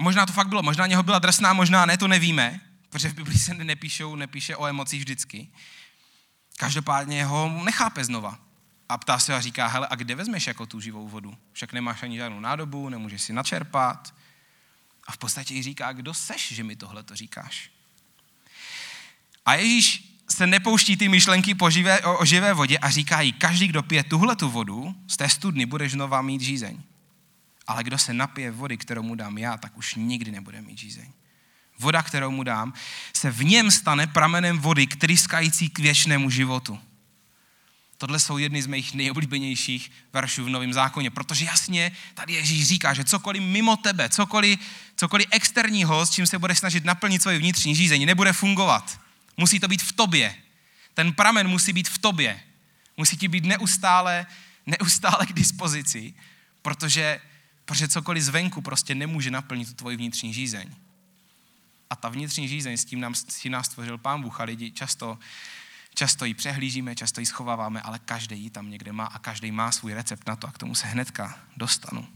a 0.00 0.02
možná 0.02 0.26
to 0.26 0.32
fakt 0.32 0.48
bylo, 0.48 0.62
možná 0.62 0.86
něho 0.86 1.02
byla 1.02 1.18
drsná, 1.18 1.52
možná 1.52 1.86
ne, 1.86 1.98
to 1.98 2.08
nevíme, 2.08 2.60
protože 2.90 3.08
v 3.08 3.14
Biblii 3.14 3.38
se 3.38 3.54
nepíšou, 3.54 4.16
nepíše 4.16 4.56
o 4.56 4.66
emocích 4.66 5.00
vždycky. 5.00 5.48
Každopádně 6.56 7.24
ho 7.24 7.62
nechápe 7.64 8.04
znova. 8.04 8.38
A 8.88 8.98
ptá 8.98 9.18
se 9.18 9.34
a 9.34 9.40
říká, 9.40 9.66
hele, 9.66 9.86
a 9.90 9.94
kde 9.94 10.14
vezmeš 10.14 10.46
jako 10.46 10.66
tu 10.66 10.80
živou 10.80 11.08
vodu? 11.08 11.36
Však 11.52 11.72
nemáš 11.72 12.02
ani 12.02 12.16
žádnou 12.16 12.40
nádobu, 12.40 12.88
nemůžeš 12.88 13.22
si 13.22 13.32
načerpat. 13.32 14.14
A 15.06 15.12
v 15.12 15.18
podstatě 15.18 15.54
jí 15.54 15.62
říká, 15.62 15.92
kdo 15.92 16.14
seš, 16.14 16.52
že 16.52 16.64
mi 16.64 16.76
tohle 16.76 17.02
to 17.02 17.16
říkáš? 17.16 17.70
A 19.46 19.54
Ježíš 19.54 20.16
se 20.28 20.46
nepouští 20.46 20.96
ty 20.96 21.08
myšlenky 21.08 21.54
po 21.54 21.70
živé, 21.70 22.00
o, 22.00 22.18
o 22.18 22.24
živé 22.24 22.54
vodě 22.54 22.78
a 22.78 22.90
říká 22.90 23.20
jí, 23.20 23.32
každý, 23.32 23.68
kdo 23.68 23.82
pije 23.82 24.04
tuhle 24.04 24.36
tu 24.36 24.50
vodu, 24.50 24.94
z 25.08 25.16
té 25.16 25.28
studny 25.28 25.66
budeš 25.66 25.92
znova 25.92 26.22
mít 26.22 26.40
žízeň. 26.40 26.82
Ale 27.70 27.84
kdo 27.84 27.98
se 27.98 28.14
napije 28.14 28.50
vody, 28.50 28.76
kterou 28.76 29.02
mu 29.02 29.14
dám 29.14 29.38
já, 29.38 29.56
tak 29.56 29.76
už 29.76 29.94
nikdy 29.94 30.30
nebude 30.30 30.62
mít 30.62 30.78
žízeň. 30.78 31.12
Voda, 31.78 32.02
kterou 32.02 32.30
mu 32.30 32.42
dám, 32.42 32.72
se 33.16 33.30
v 33.30 33.44
něm 33.44 33.70
stane 33.70 34.06
pramenem 34.06 34.58
vody, 34.58 34.86
tryskající 34.86 35.70
k 35.70 35.78
věčnému 35.78 36.30
životu. 36.30 36.78
Tohle 37.98 38.20
jsou 38.20 38.38
jedny 38.38 38.62
z 38.62 38.66
mých 38.66 38.94
nejoblíbenějších 38.94 39.90
veršů 40.12 40.44
v 40.44 40.48
Novém 40.48 40.72
zákoně, 40.72 41.10
protože 41.10 41.44
jasně 41.44 41.92
tady 42.14 42.32
Ježíš 42.32 42.66
říká, 42.66 42.94
že 42.94 43.04
cokoliv 43.04 43.42
mimo 43.42 43.76
tebe, 43.76 44.08
cokoliv, 44.08 44.60
cokoliv 44.96 45.26
externího, 45.30 46.06
s 46.06 46.10
čím 46.10 46.26
se 46.26 46.38
bude 46.38 46.54
snažit 46.54 46.84
naplnit 46.84 47.22
svoji 47.22 47.38
vnitřní 47.38 47.74
žízeň, 47.74 48.06
nebude 48.06 48.32
fungovat. 48.32 49.00
Musí 49.36 49.60
to 49.60 49.68
být 49.68 49.82
v 49.82 49.92
tobě. 49.92 50.34
Ten 50.94 51.12
pramen 51.12 51.48
musí 51.48 51.72
být 51.72 51.88
v 51.88 51.98
tobě. 51.98 52.40
Musí 52.96 53.16
ti 53.16 53.28
být 53.28 53.44
neustále, 53.44 54.26
neustále 54.66 55.26
k 55.26 55.32
dispozici, 55.32 56.14
protože, 56.62 57.20
protože 57.70 57.88
cokoliv 57.88 58.22
zvenku 58.22 58.62
prostě 58.62 58.94
nemůže 58.94 59.30
naplnit 59.30 59.68
tu 59.68 59.74
tvoji 59.74 59.96
vnitřní 59.96 60.34
žízeň. 60.34 60.74
A 61.90 61.96
ta 61.96 62.08
vnitřní 62.08 62.48
žízeň, 62.48 62.76
s 62.76 62.84
tím, 62.84 63.00
nám, 63.00 63.14
s 63.14 63.24
tím 63.24 63.52
nás 63.52 63.66
stvořil 63.66 63.98
Pán 63.98 64.22
Bůh 64.22 64.40
a 64.40 64.44
lidi 64.44 64.72
často, 64.72 65.18
často 65.94 66.24
ji 66.24 66.34
přehlížíme, 66.34 66.94
často 66.94 67.20
ji 67.20 67.26
schováváme, 67.26 67.82
ale 67.82 67.98
každý 67.98 68.42
ji 68.42 68.50
tam 68.50 68.70
někde 68.70 68.92
má 68.92 69.04
a 69.04 69.18
každý 69.18 69.50
má 69.52 69.72
svůj 69.72 69.94
recept 69.94 70.26
na 70.26 70.36
to 70.36 70.48
a 70.48 70.52
k 70.52 70.58
tomu 70.58 70.74
se 70.74 70.86
hnedka 70.86 71.38
dostanu. 71.56 72.06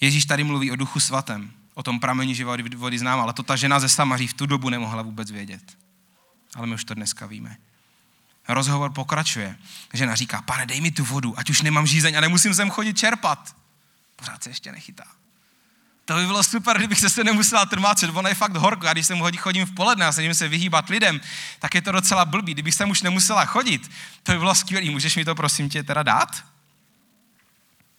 Ježíš 0.00 0.24
tady 0.24 0.44
mluví 0.44 0.70
o 0.70 0.76
duchu 0.76 1.00
svatém, 1.00 1.50
o 1.74 1.82
tom 1.82 2.00
pramení 2.00 2.34
živé 2.34 2.62
vody 2.62 2.98
znám, 2.98 3.20
ale 3.20 3.32
to 3.32 3.42
ta 3.42 3.56
žena 3.56 3.80
ze 3.80 3.88
Samaří 3.88 4.26
v 4.26 4.34
tu 4.34 4.46
dobu 4.46 4.68
nemohla 4.68 5.02
vůbec 5.02 5.30
vědět. 5.30 5.78
Ale 6.54 6.66
my 6.66 6.74
už 6.74 6.84
to 6.84 6.94
dneska 6.94 7.26
víme. 7.26 7.56
Rozhovor 8.48 8.92
pokračuje. 8.92 9.58
Žena 9.92 10.14
říká, 10.14 10.42
pane, 10.42 10.66
dej 10.66 10.80
mi 10.80 10.90
tu 10.90 11.04
vodu, 11.04 11.38
ať 11.38 11.50
už 11.50 11.62
nemám 11.62 11.86
žízeň 11.86 12.14
a 12.14 12.20
nemusím 12.20 12.54
sem 12.54 12.70
chodit 12.70 12.98
čerpat. 12.98 13.58
Pořád 14.18 14.42
se 14.42 14.50
ještě 14.50 14.72
nechytá. 14.72 15.04
To 16.04 16.14
by 16.14 16.26
bylo 16.26 16.44
super, 16.44 16.78
kdybych 16.78 17.00
se 17.00 17.10
se 17.10 17.24
nemusela 17.24 17.66
trmácet, 17.66 18.10
ono 18.10 18.28
je 18.28 18.34
fakt 18.34 18.56
horko. 18.56 18.88
A 18.88 18.92
když 18.92 19.06
jsem 19.06 19.36
chodím 19.36 19.66
v 19.66 19.74
poledne 19.74 20.06
a 20.06 20.12
snažím 20.12 20.34
se 20.34 20.48
vyhýbat 20.48 20.88
lidem, 20.88 21.20
tak 21.58 21.74
je 21.74 21.82
to 21.82 21.92
docela 21.92 22.24
blbý. 22.24 22.52
Kdybych 22.52 22.74
sem 22.74 22.90
už 22.90 23.02
nemusela 23.02 23.44
chodit, 23.44 23.90
to 24.22 24.32
by 24.32 24.38
bylo 24.38 24.54
skvělé. 24.54 24.90
Můžeš 24.90 25.16
mi 25.16 25.24
to 25.24 25.34
prosím 25.34 25.68
tě 25.68 25.82
teda 25.82 26.02
dát? 26.02 26.44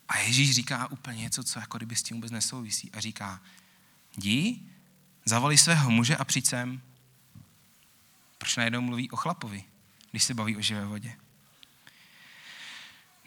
A 0.10 0.18
Ježíš 0.18 0.56
říká 0.56 0.88
úplně 0.88 1.22
něco, 1.22 1.44
co 1.44 1.60
jako 1.60 1.78
kdyby 1.78 1.96
s 1.96 2.04
tím 2.04 2.18
vůbec 2.18 2.32
nesouvisí. 2.32 2.92
A 2.94 3.00
říká, 3.00 3.40
jdi, 4.18 4.60
zavolí 5.26 5.58
svého 5.58 5.92
muže 5.92 6.18
a 6.18 6.24
přijď 6.24 6.48
sem. 6.48 6.82
Proč 8.38 8.56
najednou 8.56 8.82
mluví 8.82 9.12
o 9.12 9.16
chlapovi, 9.16 9.64
když 10.12 10.24
se 10.24 10.34
baví 10.34 10.58
o 10.58 10.62
živé 10.62 10.86
vodě? 10.86 11.16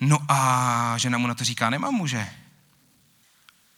No 0.00 0.18
a 0.28 0.98
žena 0.98 1.18
mu 1.18 1.26
na 1.26 1.34
to 1.34 1.44
říká, 1.44 1.70
nemám 1.70 1.94
muže. 1.94 2.41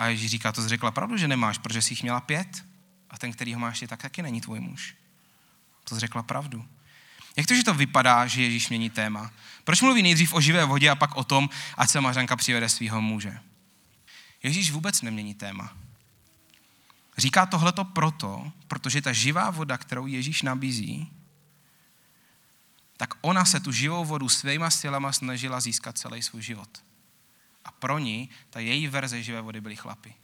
A 0.05 0.09
Ježíš 0.09 0.31
říká, 0.31 0.53
to 0.53 0.63
jsi 0.63 0.69
řekla 0.69 0.91
pravdu, 0.91 1.17
že 1.17 1.29
nemáš, 1.29 1.59
protože 1.59 1.83
jsi 1.83 1.93
jich 1.93 2.03
měla 2.03 2.21
pět. 2.21 2.65
A 3.11 3.19
ten, 3.19 3.33
který 3.33 3.55
ho 3.55 3.61
máš, 3.61 3.83
je 3.83 3.89
tak 3.89 4.03
taky 4.03 4.23
není 4.23 4.41
tvůj 4.41 4.61
muž. 4.61 4.95
To 5.85 6.01
řekla 6.01 6.23
pravdu. 6.23 6.67
Jak 7.37 7.47
to, 7.47 7.55
že 7.55 7.65
to 7.65 7.75
vypadá, 7.75 8.27
že 8.27 8.43
Ježíš 8.43 8.69
mění 8.69 8.91
téma? 8.91 9.33
Proč 9.65 9.81
mluví 9.81 10.03
nejdřív 10.03 10.35
o 10.35 10.41
živé 10.41 10.65
vodě 10.65 10.91
a 10.91 10.95
pak 10.95 11.17
o 11.17 11.25
tom, 11.25 11.51
ať 11.77 11.91
se 11.91 12.01
Mařanka 12.01 12.37
přivede 12.37 12.69
svého 12.69 13.01
muže? 13.01 13.39
Ježíš 14.43 14.71
vůbec 14.71 15.03
nemění 15.03 15.35
téma. 15.35 15.77
Říká 17.19 17.47
tohleto 17.47 17.85
proto, 17.85 18.53
protože 18.69 19.03
ta 19.03 19.13
živá 19.13 19.51
voda, 19.51 19.79
kterou 19.79 20.07
Ježíš 20.07 20.43
nabízí, 20.43 21.11
tak 22.97 23.15
ona 23.21 23.45
se 23.45 23.61
tu 23.61 23.73
živou 23.73 24.05
vodu 24.05 24.29
svýma 24.29 24.71
silama 24.71 25.13
snažila 25.13 25.61
získat 25.61 25.99
celý 25.99 26.23
svůj 26.23 26.43
život. 26.43 26.85
A 27.65 27.71
pro 27.73 27.99
ní, 27.99 28.31
ta 28.51 28.61
její 28.61 28.89
verze 28.89 29.23
živé 29.23 29.41
vody 29.41 29.61
byly 29.61 29.77
chlapy. 29.77 30.15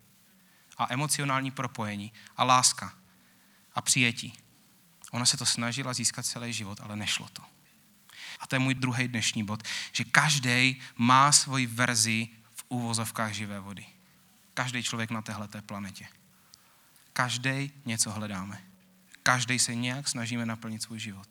A 0.76 0.92
emocionální 0.92 1.50
propojení 1.50 2.12
a 2.36 2.44
láska 2.44 2.94
a 3.74 3.80
přijetí. 3.80 4.32
Ona 5.10 5.26
se 5.26 5.36
to 5.36 5.46
snažila 5.46 5.92
získat 5.92 6.26
celý 6.26 6.52
život, 6.52 6.80
ale 6.82 6.96
nešlo 6.96 7.28
to. 7.32 7.42
A 8.40 8.46
to 8.46 8.54
je 8.54 8.58
můj 8.58 8.74
druhý 8.74 9.08
dnešní 9.08 9.44
bod, 9.44 9.62
že 9.92 10.04
každý 10.04 10.80
má 10.96 11.32
svoji 11.32 11.66
verzi 11.66 12.28
v 12.54 12.64
úvozovkách 12.68 13.32
živé 13.32 13.60
vody. 13.60 13.86
Každý 14.54 14.82
člověk 14.82 15.10
na 15.10 15.22
téhleté 15.22 15.62
planetě. 15.62 16.08
Každý 17.12 17.72
něco 17.84 18.10
hledáme. 18.10 18.62
Každý 19.22 19.58
se 19.58 19.74
nějak 19.74 20.08
snažíme 20.08 20.46
naplnit 20.46 20.82
svůj 20.82 20.98
život. 20.98 21.28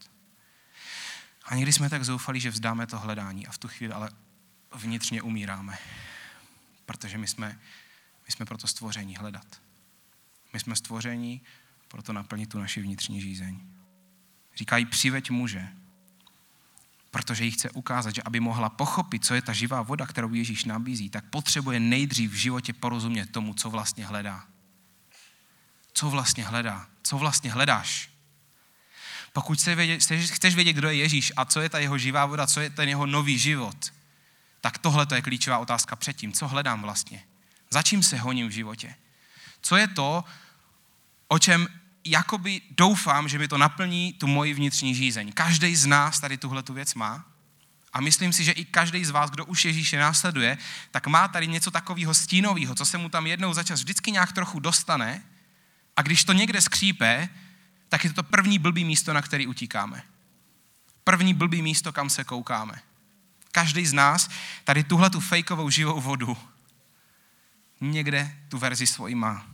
A 1.46 1.56
někdy 1.56 1.74
jsme 1.74 1.90
tak 1.90 2.06
zoufalí, 2.06 2.40
že 2.40 2.50
vzdáme 2.50 2.88
to 2.88 3.00
hledání 3.00 3.48
a 3.48 3.52
v 3.52 3.58
tu 3.58 3.68
chvíli 3.68 3.94
ale 3.94 4.10
vnitřně 4.76 5.22
umíráme. 5.22 5.78
Protože 6.86 7.18
my 7.18 7.28
jsme, 7.28 7.60
my 8.26 8.32
jsme 8.32 8.46
proto 8.46 8.68
stvoření 8.68 9.16
hledat. 9.16 9.62
My 10.54 10.60
jsme 10.60 10.76
stvoření 10.76 11.42
proto 11.88 12.14
naplnit 12.14 12.50
tu 12.50 12.60
naši 12.60 12.82
vnitřní 12.82 13.22
žízeň. 13.22 13.60
Říkají, 14.56 14.86
přiveď 14.86 15.30
muže, 15.30 15.68
protože 17.12 17.46
jí 17.46 17.52
chce 17.52 17.70
ukázat, 17.70 18.16
že 18.16 18.22
aby 18.24 18.40
mohla 18.40 18.70
pochopit, 18.70 19.26
co 19.26 19.36
je 19.36 19.42
ta 19.42 19.54
živá 19.54 19.82
voda, 19.82 20.06
kterou 20.06 20.34
Ježíš 20.34 20.66
nabízí, 20.66 21.10
tak 21.10 21.26
potřebuje 21.26 21.80
nejdřív 21.80 22.32
v 22.32 22.36
životě 22.36 22.74
porozumět 22.74 23.32
tomu, 23.32 23.54
co 23.54 23.70
vlastně 23.70 24.06
hledá. 24.06 24.48
Co 25.94 26.10
vlastně 26.10 26.46
hledá? 26.46 26.88
Co 27.04 27.18
vlastně 27.18 27.52
hledáš? 27.52 28.10
Pokud 29.34 29.60
chceš 30.26 30.56
vědět, 30.56 30.74
kdo 30.74 30.90
je 30.90 30.96
Ježíš 30.96 31.34
a 31.36 31.46
co 31.46 31.62
je 31.62 31.70
ta 31.70 31.80
jeho 31.80 31.98
živá 31.98 32.26
voda, 32.26 32.48
co 32.48 32.60
je 32.60 32.70
ten 32.70 32.90
jeho 32.90 33.06
nový 33.06 33.40
život, 33.40 33.94
tak 34.62 34.78
tohle 34.78 35.08
je 35.16 35.22
klíčová 35.22 35.58
otázka 35.58 35.96
předtím. 35.96 36.34
Co 36.34 36.48
hledám 36.48 36.82
vlastně? 36.82 37.24
Za 37.70 37.82
čím 37.82 38.04
se 38.04 38.18
honím 38.18 38.48
v 38.48 38.52
životě? 38.52 38.96
Co 39.62 39.76
je 39.76 39.88
to, 39.88 40.24
o 41.28 41.40
čem 41.40 41.68
jakoby 42.06 42.62
doufám, 42.72 43.30
že 43.30 43.40
mi 43.40 43.48
to 43.48 43.58
naplní 43.58 44.14
tu 44.14 44.28
moji 44.28 44.54
vnitřní 44.54 44.96
žízeň. 44.96 45.32
Každý 45.32 45.76
z 45.76 45.86
nás 45.86 46.20
tady 46.20 46.38
tuhle 46.38 46.64
tu 46.64 46.74
věc 46.74 46.94
má. 46.94 47.26
A 47.94 48.02
myslím 48.02 48.34
si, 48.34 48.44
že 48.44 48.52
i 48.52 48.66
každý 48.66 49.06
z 49.06 49.10
vás, 49.10 49.30
kdo 49.30 49.46
už 49.46 49.66
Ježíše 49.66 50.00
následuje, 50.00 50.58
tak 50.92 51.08
má 51.08 51.28
tady 51.28 51.48
něco 51.48 51.72
takového 51.72 52.14
stínového, 52.14 52.76
co 52.76 52.86
se 52.86 52.98
mu 52.98 53.10
tam 53.10 53.28
jednou 53.28 53.54
za 53.54 53.64
čas 53.64 53.80
vždycky 53.80 54.12
nějak 54.12 54.32
trochu 54.32 54.60
dostane. 54.60 55.24
A 55.96 56.02
když 56.02 56.24
to 56.24 56.34
někde 56.34 56.62
skřípe, 56.62 57.30
tak 57.90 58.04
je 58.04 58.10
to 58.10 58.16
to 58.16 58.24
první 58.24 58.60
blbý 58.60 58.86
místo, 58.86 59.14
na 59.14 59.22
který 59.22 59.48
utíkáme. 59.48 60.04
První 61.04 61.34
blbý 61.34 61.62
místo, 61.62 61.94
kam 61.94 62.10
se 62.10 62.24
koukáme. 62.24 62.82
Každý 63.52 63.86
z 63.86 63.94
nás 63.94 64.30
tady 64.64 64.84
tuhle 64.84 65.10
tu 65.10 65.20
fejkovou 65.20 65.70
živou 65.70 66.02
vodu 66.02 66.38
někde 67.82 68.36
tu 68.50 68.58
verzi 68.58 68.88
svoji 68.88 69.16
má. 69.16 69.46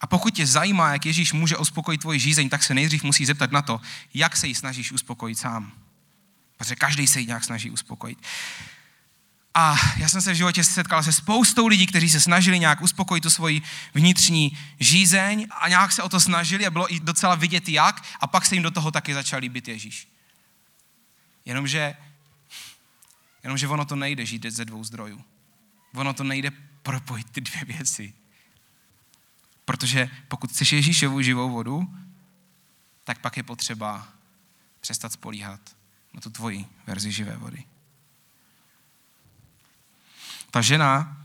A 0.00 0.06
pokud 0.06 0.34
tě 0.34 0.46
zajímá, 0.46 0.92
jak 0.92 1.06
Ježíš 1.06 1.32
může 1.32 1.56
uspokojit 1.56 2.00
tvoji 2.00 2.20
žízeň, 2.20 2.48
tak 2.48 2.62
se 2.62 2.74
nejdřív 2.74 3.02
musí 3.02 3.26
zeptat 3.26 3.52
na 3.52 3.62
to, 3.62 3.80
jak 4.14 4.36
se 4.36 4.46
ji 4.46 4.54
snažíš 4.54 4.92
uspokojit 4.92 5.38
sám. 5.38 5.72
Protože 6.56 6.76
každý 6.76 7.06
se 7.06 7.20
ji 7.20 7.26
nějak 7.26 7.44
snaží 7.44 7.70
uspokojit. 7.70 8.18
A 9.54 9.76
já 9.96 10.08
jsem 10.08 10.20
se 10.20 10.32
v 10.32 10.36
životě 10.36 10.64
setkal 10.64 11.02
se 11.02 11.12
spoustou 11.12 11.66
lidí, 11.66 11.86
kteří 11.86 12.10
se 12.10 12.20
snažili 12.20 12.58
nějak 12.58 12.82
uspokojit 12.82 13.20
tu 13.20 13.30
svoji 13.30 13.62
vnitřní 13.94 14.58
žízeň 14.80 15.46
a 15.60 15.68
nějak 15.68 15.92
se 15.92 16.02
o 16.02 16.08
to 16.08 16.20
snažili 16.20 16.66
a 16.66 16.70
bylo 16.70 16.94
i 16.94 17.00
docela 17.00 17.34
vidět 17.34 17.68
jak 17.68 18.04
a 18.20 18.26
pak 18.26 18.46
se 18.46 18.54
jim 18.54 18.62
do 18.62 18.70
toho 18.70 18.90
taky 18.90 19.14
začal 19.14 19.40
líbit 19.40 19.68
Ježíš. 19.68 20.08
Jenomže, 21.46 21.96
jenomže 23.42 23.68
ono 23.68 23.84
to 23.84 23.96
nejde 23.96 24.26
žít 24.26 24.46
ze 24.46 24.64
dvou 24.64 24.84
zdrojů. 24.84 25.24
Ono 25.94 26.14
to 26.14 26.24
nejde 26.24 26.50
propojit 26.82 27.30
ty 27.30 27.40
dvě 27.40 27.64
věci. 27.64 28.14
Protože 29.64 30.10
pokud 30.28 30.50
chceš 30.50 30.72
Ježíšovu 30.72 31.22
živou 31.22 31.50
vodu, 31.50 31.94
tak 33.04 33.18
pak 33.18 33.36
je 33.36 33.42
potřeba 33.42 34.08
přestat 34.80 35.12
spolíhat 35.12 35.60
na 36.14 36.20
tu 36.20 36.30
tvoji 36.30 36.66
verzi 36.86 37.12
živé 37.12 37.36
vody. 37.36 37.64
Ta 40.50 40.60
žena 40.60 41.16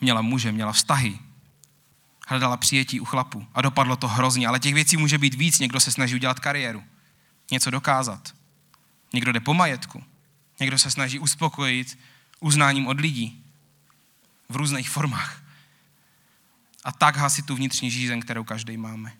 měla 0.00 0.22
muže, 0.22 0.52
měla 0.52 0.72
vztahy, 0.72 1.18
hledala 2.28 2.56
přijetí 2.56 3.00
u 3.00 3.04
chlapu 3.04 3.46
a 3.54 3.62
dopadlo 3.62 3.96
to 3.96 4.08
hrozně, 4.08 4.48
ale 4.48 4.60
těch 4.60 4.74
věcí 4.74 4.96
může 4.96 5.18
být 5.18 5.34
víc. 5.34 5.58
Někdo 5.58 5.80
se 5.80 5.92
snaží 5.92 6.14
udělat 6.14 6.40
kariéru, 6.40 6.84
něco 7.50 7.70
dokázat. 7.70 8.35
Někdo 9.16 9.32
jde 9.32 9.40
po 9.40 9.54
majetku, 9.54 10.04
někdo 10.60 10.78
se 10.78 10.90
snaží 10.90 11.18
uspokojit 11.18 11.98
uznáním 12.40 12.86
od 12.86 13.00
lidí 13.00 13.44
v 14.48 14.56
různých 14.56 14.90
formách 14.90 15.42
a 16.84 16.92
tak 16.92 17.16
hasit 17.16 17.46
tu 17.46 17.56
vnitřní 17.56 17.90
žízeň, 17.90 18.20
kterou 18.20 18.44
každý 18.44 18.76
máme. 18.76 19.12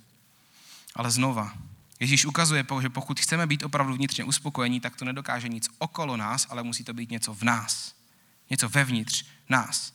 Ale 0.95 1.11
znova, 1.11 1.55
Ježíš 2.01 2.27
ukazuje, 2.27 2.67
že 2.81 2.89
pokud 2.89 3.21
chceme 3.21 3.47
být 3.47 3.63
opravdu 3.63 3.95
vnitřně 3.95 4.25
uspokojení, 4.25 4.81
tak 4.81 4.97
to 4.97 5.05
nedokáže 5.05 5.49
nic 5.49 5.69
okolo 5.79 6.17
nás, 6.17 6.47
ale 6.51 6.63
musí 6.63 6.85
to 6.85 6.95
být 6.95 7.11
něco 7.11 7.35
v 7.35 7.43
nás. 7.43 7.95
Něco 8.51 8.69
vevnitř 8.69 9.25
nás. 9.49 9.93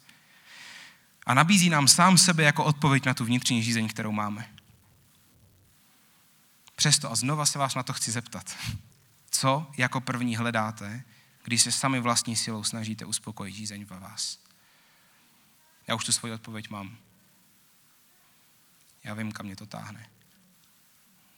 A 1.25 1.33
nabízí 1.33 1.69
nám 1.69 1.87
sám 1.87 2.17
sebe 2.17 2.43
jako 2.43 2.63
odpověď 2.63 3.05
na 3.05 3.13
tu 3.13 3.25
vnitřní 3.25 3.63
žízeň, 3.63 3.87
kterou 3.87 4.11
máme. 4.11 4.49
Přesto 6.75 7.11
a 7.11 7.15
znova 7.15 7.45
se 7.45 7.59
vás 7.59 7.75
na 7.75 7.83
to 7.83 7.93
chci 7.93 8.11
zeptat. 8.11 8.57
Co 9.31 9.71
jako 9.77 10.01
první 10.01 10.35
hledáte, 10.35 11.03
když 11.43 11.61
se 11.61 11.71
sami 11.71 11.99
vlastní 11.99 12.35
silou 12.35 12.63
snažíte 12.63 13.05
uspokojit 13.05 13.53
žízeň 13.53 13.85
ve 13.85 13.99
vás? 13.99 14.39
Já 15.87 15.95
už 15.95 16.05
tu 16.05 16.11
svoji 16.11 16.33
odpověď 16.33 16.69
mám. 16.69 16.97
Já 19.03 19.13
vím, 19.13 19.31
kam 19.31 19.45
mě 19.45 19.55
to 19.55 19.65
táhne, 19.65 20.09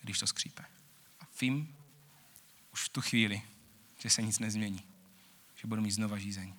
když 0.01 0.19
to 0.19 0.27
skřípe. 0.27 0.65
A 1.21 1.23
vím 1.41 1.75
už 2.73 2.83
v 2.83 2.89
tu 2.89 3.01
chvíli, 3.01 3.41
že 3.99 4.09
se 4.09 4.21
nic 4.21 4.39
nezmění, 4.39 4.83
že 5.55 5.67
budu 5.67 5.81
mít 5.81 5.91
znova 5.91 6.17
žízeň. 6.17 6.53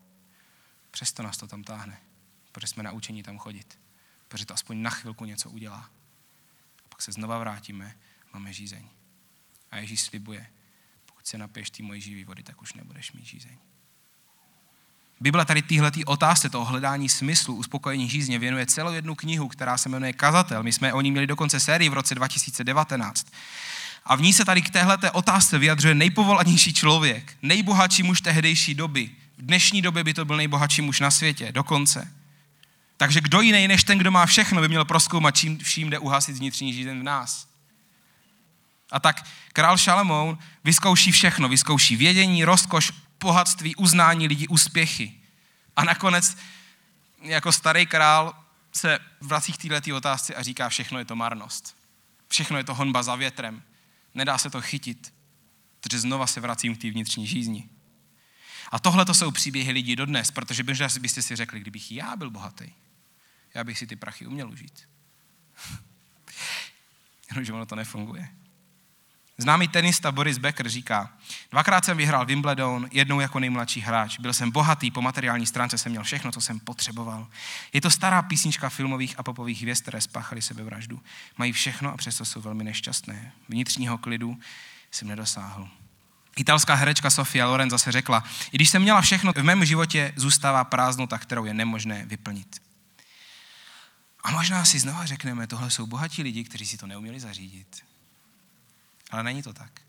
Přesto 0.90 1.22
nás 1.22 1.36
to 1.36 1.46
tam 1.46 1.64
táhne, 1.64 2.00
protože 2.52 2.66
jsme 2.66 2.82
naučeni 2.82 3.22
tam 3.22 3.38
chodit, 3.38 3.78
protože 4.28 4.46
to 4.46 4.54
aspoň 4.54 4.82
na 4.82 4.90
chvilku 4.90 5.24
něco 5.24 5.50
udělá. 5.50 5.90
A 6.84 6.88
pak 6.88 7.02
se 7.02 7.12
znova 7.12 7.38
vrátíme, 7.38 7.98
máme 8.32 8.52
žízeň. 8.52 8.88
A 9.70 9.76
Ježíš 9.76 10.02
slibuje, 10.02 10.53
pokud 11.24 11.30
se 11.30 11.38
napiješ 11.38 11.70
ty 11.70 11.82
mojí 11.82 12.00
živý 12.00 12.24
vody, 12.24 12.42
tak 12.42 12.62
už 12.62 12.74
nebudeš 12.74 13.12
mít 13.12 13.24
žízeň. 13.24 13.56
Bible 15.20 15.44
tady 15.44 15.62
téhle 15.62 15.92
otázce, 16.06 16.50
toho 16.50 16.64
hledání 16.64 17.08
smyslu, 17.08 17.54
uspokojení 17.54 18.08
žízně 18.08 18.38
věnuje 18.38 18.66
celou 18.66 18.92
jednu 18.92 19.14
knihu, 19.14 19.48
která 19.48 19.78
se 19.78 19.88
jmenuje 19.88 20.12
Kazatel. 20.12 20.62
My 20.62 20.72
jsme 20.72 20.92
o 20.92 21.00
ní 21.00 21.10
měli 21.10 21.26
dokonce 21.26 21.60
sérii 21.60 21.88
v 21.88 21.92
roce 21.92 22.14
2019. 22.14 23.26
A 24.04 24.16
v 24.16 24.20
ní 24.20 24.32
se 24.32 24.44
tady 24.44 24.62
k 24.62 24.70
téhle 24.70 24.98
otázce 25.12 25.58
vyjadřuje 25.58 25.94
nejpovolanější 25.94 26.74
člověk, 26.74 27.36
nejbohatší 27.42 28.02
muž 28.02 28.20
tehdejší 28.20 28.74
doby. 28.74 29.10
V 29.38 29.42
dnešní 29.42 29.82
době 29.82 30.04
by 30.04 30.14
to 30.14 30.24
byl 30.24 30.36
nejbohatší 30.36 30.82
muž 30.82 31.00
na 31.00 31.10
světě, 31.10 31.52
dokonce. 31.52 32.12
Takže 32.96 33.20
kdo 33.20 33.40
jiný 33.40 33.68
než 33.68 33.84
ten, 33.84 33.98
kdo 33.98 34.10
má 34.10 34.26
všechno, 34.26 34.60
by 34.60 34.68
měl 34.68 34.84
proskoumat, 34.84 35.36
čím 35.36 35.58
vším 35.58 35.90
jde 35.90 35.98
uhasit 35.98 36.36
vnitřní 36.36 36.72
žízeň 36.72 37.00
v 37.00 37.02
nás. 37.02 37.53
A 38.94 39.00
tak 39.00 39.26
král 39.52 39.78
Šalamoun 39.78 40.38
vyzkouší 40.64 41.12
všechno. 41.12 41.48
Vyzkouší 41.48 41.96
vědění, 41.96 42.44
rozkoš, 42.44 42.92
bohatství, 43.20 43.76
uznání 43.76 44.28
lidí, 44.28 44.48
úspěchy. 44.48 45.12
A 45.76 45.84
nakonec 45.84 46.36
jako 47.22 47.52
starý 47.52 47.86
král 47.86 48.34
se 48.72 48.98
vrací 49.20 49.52
k 49.52 49.56
této 49.56 49.96
otázce 49.96 50.34
a 50.34 50.42
říká, 50.42 50.68
všechno 50.68 50.98
je 50.98 51.04
to 51.04 51.16
marnost. 51.16 51.76
Všechno 52.28 52.58
je 52.58 52.64
to 52.64 52.74
honba 52.74 53.02
za 53.02 53.16
větrem. 53.16 53.62
Nedá 54.14 54.38
se 54.38 54.50
to 54.50 54.62
chytit. 54.62 55.14
Takže 55.80 56.00
znova 56.00 56.26
se 56.26 56.40
vracím 56.40 56.76
k 56.76 56.80
té 56.80 56.90
vnitřní 56.90 57.26
žízni. 57.26 57.68
A 58.70 58.78
tohle 58.78 59.04
to 59.04 59.14
jsou 59.14 59.30
příběhy 59.30 59.72
lidí 59.72 59.96
dodnes, 59.96 60.30
protože 60.30 60.62
byste 61.00 61.22
si 61.22 61.36
řekli, 61.36 61.60
kdybych 61.60 61.92
já 61.92 62.16
byl 62.16 62.30
bohatý, 62.30 62.72
já 63.54 63.64
bych 63.64 63.78
si 63.78 63.86
ty 63.86 63.96
prachy 63.96 64.26
uměl 64.26 64.50
užít. 64.50 64.88
Jenomže 67.30 67.52
ono 67.52 67.66
to 67.66 67.74
nefunguje. 67.74 68.28
Známý 69.38 69.68
tenista 69.68 70.12
Boris 70.12 70.38
Becker 70.38 70.68
říká, 70.68 71.12
dvakrát 71.50 71.84
jsem 71.84 71.96
vyhrál 71.96 72.26
Wimbledon, 72.26 72.88
jednou 72.92 73.20
jako 73.20 73.40
nejmladší 73.40 73.80
hráč. 73.80 74.18
Byl 74.18 74.32
jsem 74.32 74.50
bohatý, 74.50 74.90
po 74.90 75.02
materiální 75.02 75.46
stránce 75.46 75.78
jsem 75.78 75.92
měl 75.92 76.02
všechno, 76.02 76.32
co 76.32 76.40
jsem 76.40 76.60
potřeboval. 76.60 77.26
Je 77.72 77.80
to 77.80 77.90
stará 77.90 78.22
písnička 78.22 78.68
filmových 78.68 79.18
a 79.18 79.22
popových 79.22 79.62
hvězd, 79.62 79.82
které 79.82 80.00
spáchali 80.00 80.42
sebevraždu. 80.42 81.00
Mají 81.38 81.52
všechno 81.52 81.92
a 81.92 81.96
přesto 81.96 82.24
jsou 82.24 82.40
velmi 82.40 82.64
nešťastné. 82.64 83.32
Vnitřního 83.48 83.98
klidu 83.98 84.38
jsem 84.90 85.08
nedosáhl. 85.08 85.68
Italská 86.36 86.74
herečka 86.74 87.10
Sofia 87.10 87.46
Loren 87.46 87.70
zase 87.70 87.92
řekla, 87.92 88.24
i 88.52 88.56
když 88.56 88.70
jsem 88.70 88.82
měla 88.82 89.00
všechno, 89.00 89.32
v 89.32 89.42
mém 89.42 89.64
životě 89.64 90.12
zůstává 90.16 90.64
prázdnota, 90.64 91.18
kterou 91.18 91.44
je 91.44 91.54
nemožné 91.54 92.06
vyplnit. 92.06 92.62
A 94.24 94.30
možná 94.30 94.64
si 94.64 94.78
znova 94.78 95.06
řekneme, 95.06 95.46
tohle 95.46 95.70
jsou 95.70 95.86
bohatí 95.86 96.22
lidi, 96.22 96.44
kteří 96.44 96.66
si 96.66 96.76
to 96.76 96.86
neuměli 96.86 97.20
zařídit. 97.20 97.84
Ale 99.14 99.22
není 99.22 99.42
to 99.42 99.52
tak. 99.52 99.80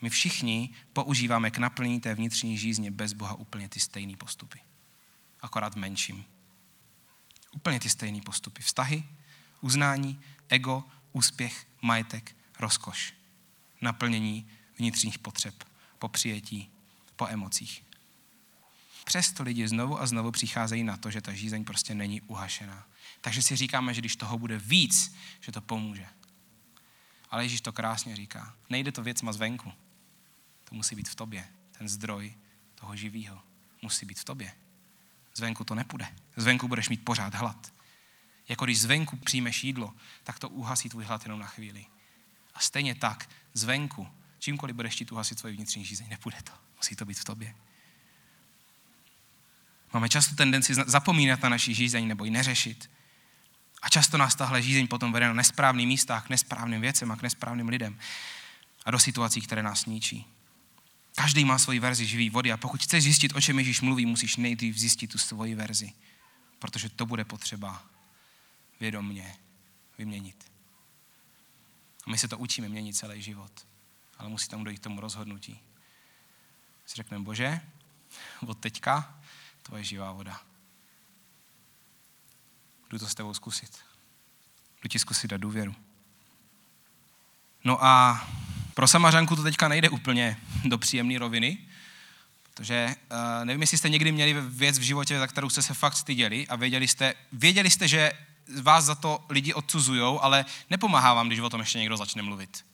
My 0.00 0.10
všichni 0.10 0.74
používáme 0.92 1.50
k 1.50 1.58
naplnění 1.58 2.00
té 2.00 2.14
vnitřní 2.14 2.58
žízně 2.58 2.90
bez 2.90 3.12
Boha 3.12 3.34
úplně 3.34 3.68
ty 3.68 3.80
stejné 3.80 4.16
postupy. 4.16 4.60
Akorát 5.40 5.74
v 5.74 5.76
menším. 5.76 6.24
Úplně 7.52 7.80
ty 7.80 7.88
stejné 7.88 8.20
postupy. 8.20 8.62
Vztahy, 8.62 9.04
uznání, 9.60 10.20
ego, 10.48 10.84
úspěch, 11.12 11.66
majetek, 11.82 12.36
rozkoš. 12.58 13.14
Naplnění 13.80 14.50
vnitřních 14.78 15.18
potřeb, 15.18 15.64
po 15.98 16.08
přijetí, 16.08 16.70
po 17.16 17.26
emocích. 17.26 17.82
Přesto 19.04 19.42
lidi 19.42 19.68
znovu 19.68 20.00
a 20.00 20.06
znovu 20.06 20.30
přicházejí 20.30 20.84
na 20.84 20.96
to, 20.96 21.10
že 21.10 21.20
ta 21.20 21.32
žízeň 21.32 21.64
prostě 21.64 21.94
není 21.94 22.20
uhašená. 22.20 22.86
Takže 23.20 23.42
si 23.42 23.56
říkáme, 23.56 23.94
že 23.94 24.00
když 24.00 24.16
toho 24.16 24.38
bude 24.38 24.58
víc, 24.58 25.14
že 25.40 25.52
to 25.52 25.60
pomůže. 25.60 26.06
Ale 27.30 27.44
Ježíš 27.44 27.60
to 27.60 27.72
krásně 27.72 28.16
říká. 28.16 28.54
Nejde 28.70 28.92
to 28.92 29.02
věcma 29.02 29.32
zvenku. 29.32 29.72
To 30.64 30.74
musí 30.74 30.94
být 30.94 31.08
v 31.08 31.14
tobě. 31.14 31.48
Ten 31.78 31.88
zdroj 31.88 32.34
toho 32.74 32.96
živého 32.96 33.42
musí 33.82 34.06
být 34.06 34.18
v 34.18 34.24
tobě. 34.24 34.52
Zvenku 35.34 35.64
to 35.64 35.74
nepůjde. 35.74 36.08
Zvenku 36.36 36.68
budeš 36.68 36.88
mít 36.88 37.04
pořád 37.04 37.34
hlad. 37.34 37.72
Jako 38.48 38.64
když 38.64 38.80
zvenku 38.80 39.16
přijmeš 39.16 39.64
jídlo, 39.64 39.94
tak 40.24 40.38
to 40.38 40.48
uhasí 40.48 40.88
tvůj 40.88 41.04
hlad 41.04 41.22
jenom 41.22 41.40
na 41.40 41.46
chvíli. 41.46 41.86
A 42.54 42.60
stejně 42.60 42.94
tak, 42.94 43.28
zvenku, 43.54 44.08
čímkoliv 44.38 44.76
budeš 44.76 44.94
chtít 44.94 45.12
uhasit 45.12 45.38
svoji 45.38 45.56
vnitřní 45.56 45.84
žízeň, 45.84 46.08
nepůjde 46.08 46.42
to. 46.42 46.52
Musí 46.76 46.96
to 46.96 47.04
být 47.04 47.18
v 47.18 47.24
tobě. 47.24 47.54
Máme 49.92 50.08
často 50.08 50.34
tendenci 50.34 50.74
zapomínat 50.74 51.42
na 51.42 51.48
naši 51.48 51.74
žízeň 51.74 52.08
nebo 52.08 52.24
ji 52.24 52.30
neřešit. 52.30 52.90
A 53.86 53.88
často 53.88 54.18
nás 54.18 54.34
tahle 54.34 54.62
žízeň 54.62 54.86
potom 54.86 55.12
vede 55.12 55.26
na 55.26 55.32
nesprávný 55.32 55.86
místách, 55.86 56.26
k 56.26 56.28
nesprávným 56.28 56.80
věcem 56.80 57.10
a 57.12 57.16
k 57.16 57.22
nesprávným 57.22 57.68
lidem 57.68 57.98
a 58.84 58.90
do 58.90 58.98
situací, 58.98 59.40
které 59.40 59.62
nás 59.62 59.86
ničí. 59.86 60.26
Každý 61.14 61.44
má 61.44 61.58
svoji 61.58 61.78
verzi 61.78 62.06
živý 62.06 62.30
vody 62.30 62.52
a 62.52 62.56
pokud 62.56 62.82
chceš 62.82 63.04
zjistit, 63.04 63.36
o 63.36 63.40
čem 63.40 63.58
Ježíš 63.58 63.80
mluví, 63.80 64.06
musíš 64.06 64.36
nejdřív 64.36 64.78
zjistit 64.78 65.12
tu 65.12 65.18
svoji 65.18 65.54
verzi, 65.54 65.92
protože 66.58 66.88
to 66.88 67.06
bude 67.06 67.24
potřeba 67.24 67.82
vědomně 68.80 69.36
vyměnit. 69.98 70.52
A 72.06 72.10
my 72.10 72.18
se 72.18 72.28
to 72.28 72.38
učíme 72.38 72.68
měnit 72.68 72.96
celý 72.96 73.22
život, 73.22 73.66
ale 74.18 74.28
musí 74.28 74.48
tam 74.48 74.64
dojít 74.64 74.78
k 74.78 74.82
tomu 74.82 75.00
rozhodnutí. 75.00 75.60
Si 76.86 76.96
řekneme, 76.96 77.24
bože, 77.24 77.60
od 78.46 78.58
teďka 78.58 79.20
tvoje 79.62 79.84
živá 79.84 80.12
voda. 80.12 80.40
Jdu 82.90 82.98
to 82.98 83.08
s 83.08 83.14
tebou 83.14 83.34
zkusit. 83.34 83.78
Jdu 84.82 84.88
ti 84.88 84.98
zkusit 84.98 85.30
dát 85.30 85.40
důvěru. 85.40 85.74
No 87.64 87.84
a 87.84 88.26
pro 88.74 88.88
samařanku 88.88 89.36
to 89.36 89.42
teďka 89.42 89.68
nejde 89.68 89.88
úplně 89.88 90.40
do 90.64 90.78
příjemné 90.78 91.18
roviny, 91.18 91.58
protože 92.42 92.94
uh, 93.10 93.44
nevím, 93.44 93.60
jestli 93.60 93.78
jste 93.78 93.88
někdy 93.88 94.12
měli 94.12 94.34
věc 94.40 94.78
v 94.78 94.82
životě, 94.82 95.18
za 95.18 95.26
kterou 95.26 95.50
jste 95.50 95.62
se 95.62 95.74
fakt 95.74 95.96
styděli 95.96 96.48
a 96.48 96.56
věděli 96.56 96.88
jste, 96.88 97.14
věděli 97.32 97.70
jste, 97.70 97.88
že 97.88 98.12
vás 98.62 98.84
za 98.84 98.94
to 98.94 99.24
lidi 99.28 99.54
odsuzují, 99.54 100.18
ale 100.20 100.44
nepomáhá 100.70 101.14
vám, 101.14 101.26
když 101.26 101.40
o 101.40 101.50
tom 101.50 101.60
ještě 101.60 101.78
někdo 101.78 101.96
začne 101.96 102.22
mluvit. 102.22 102.64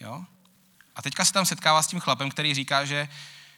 Jo? 0.00 0.24
A 0.96 1.02
teďka 1.02 1.24
se 1.24 1.32
tam 1.32 1.46
setkává 1.46 1.82
s 1.82 1.86
tím 1.86 2.00
chlapem, 2.00 2.30
který 2.30 2.54
říká, 2.54 2.84
že, 2.84 3.08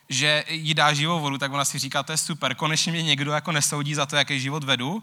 že 0.08 0.44
jí 0.48 0.74
dá 0.74 0.92
živou 0.92 1.20
vodu, 1.20 1.38
tak 1.38 1.52
ona 1.52 1.64
si 1.64 1.78
říká, 1.78 2.02
to 2.02 2.12
je 2.12 2.18
super, 2.18 2.54
konečně 2.54 2.92
mě 2.92 3.02
někdo 3.02 3.32
jako 3.32 3.52
nesoudí 3.52 3.94
za 3.94 4.06
to, 4.06 4.16
jaký 4.16 4.40
život 4.40 4.64
vedu 4.64 5.02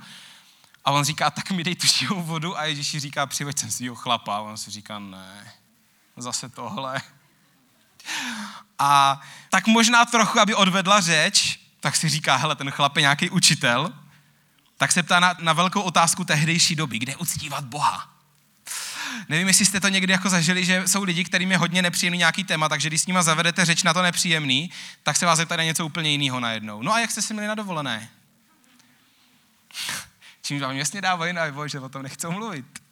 a 0.86 0.92
on 0.92 1.04
říká, 1.04 1.30
tak 1.30 1.52
mi 1.52 1.64
dej 1.64 1.76
tu 1.76 1.88
živou 1.88 2.24
vodu 2.24 2.58
a 2.58 2.66
Ježíš 2.66 3.02
říká, 3.02 3.26
přiveď 3.26 3.60
jsem 3.60 3.72
svýho 3.72 3.96
chlapa. 3.96 4.38
A 4.38 4.40
on 4.40 4.58
si 4.58 4.72
říká, 4.72 5.00
ne, 5.00 5.54
zase 6.18 6.50
tohle. 6.50 7.02
A 8.80 9.22
tak 9.50 9.68
možná 9.68 10.06
trochu, 10.06 10.40
aby 10.40 10.56
odvedla 10.56 11.02
řeč, 11.02 11.60
tak 11.80 11.96
si 11.96 12.10
říká, 12.10 12.36
hele, 12.36 12.56
ten 12.56 12.72
chlap 12.72 12.96
je 12.98 13.02
nějaký 13.02 13.30
učitel, 13.30 13.94
tak 14.78 14.92
se 14.92 15.04
ptá 15.04 15.20
na, 15.20 15.36
na 15.40 15.54
velkou 15.54 15.82
otázku 15.82 16.24
tehdejší 16.24 16.76
doby, 16.76 17.00
kde 17.00 17.16
uctívat 17.16 17.64
Boha. 17.64 18.10
Nevím, 19.30 19.48
jestli 19.48 19.66
jste 19.66 19.80
to 19.80 19.88
někdy 19.88 20.14
jako 20.14 20.30
zažili, 20.30 20.66
že 20.66 20.88
jsou 20.88 21.04
lidi, 21.04 21.24
kterým 21.24 21.52
je 21.52 21.58
hodně 21.58 21.82
nepříjemný 21.82 22.18
nějaký 22.18 22.44
téma, 22.44 22.70
takže 22.70 22.90
když 22.90 23.02
s 23.02 23.08
nima 23.08 23.24
zavedete 23.24 23.66
řeč 23.66 23.84
na 23.84 23.94
to 23.94 24.02
nepříjemný, 24.02 24.72
tak 25.04 25.18
se 25.18 25.26
vás 25.26 25.38
zeptá 25.38 25.56
na 25.56 25.64
něco 25.64 25.86
úplně 25.86 26.10
jiného 26.10 26.40
najednou. 26.40 26.82
No 26.82 26.94
a 26.94 27.00
jak 27.00 27.12
jste 27.12 27.22
si 27.22 27.34
měli 27.34 27.48
na 27.48 27.56
dovolené? 27.56 28.10
Čím 30.44 30.60
vám 30.60 30.76
jasně 30.76 31.02
dávají 31.02 31.34
najevo, 31.34 31.68
že 31.68 31.80
o 31.80 31.90
tom 31.90 32.04
nechcou 32.04 32.32
mluvit. 32.32 32.84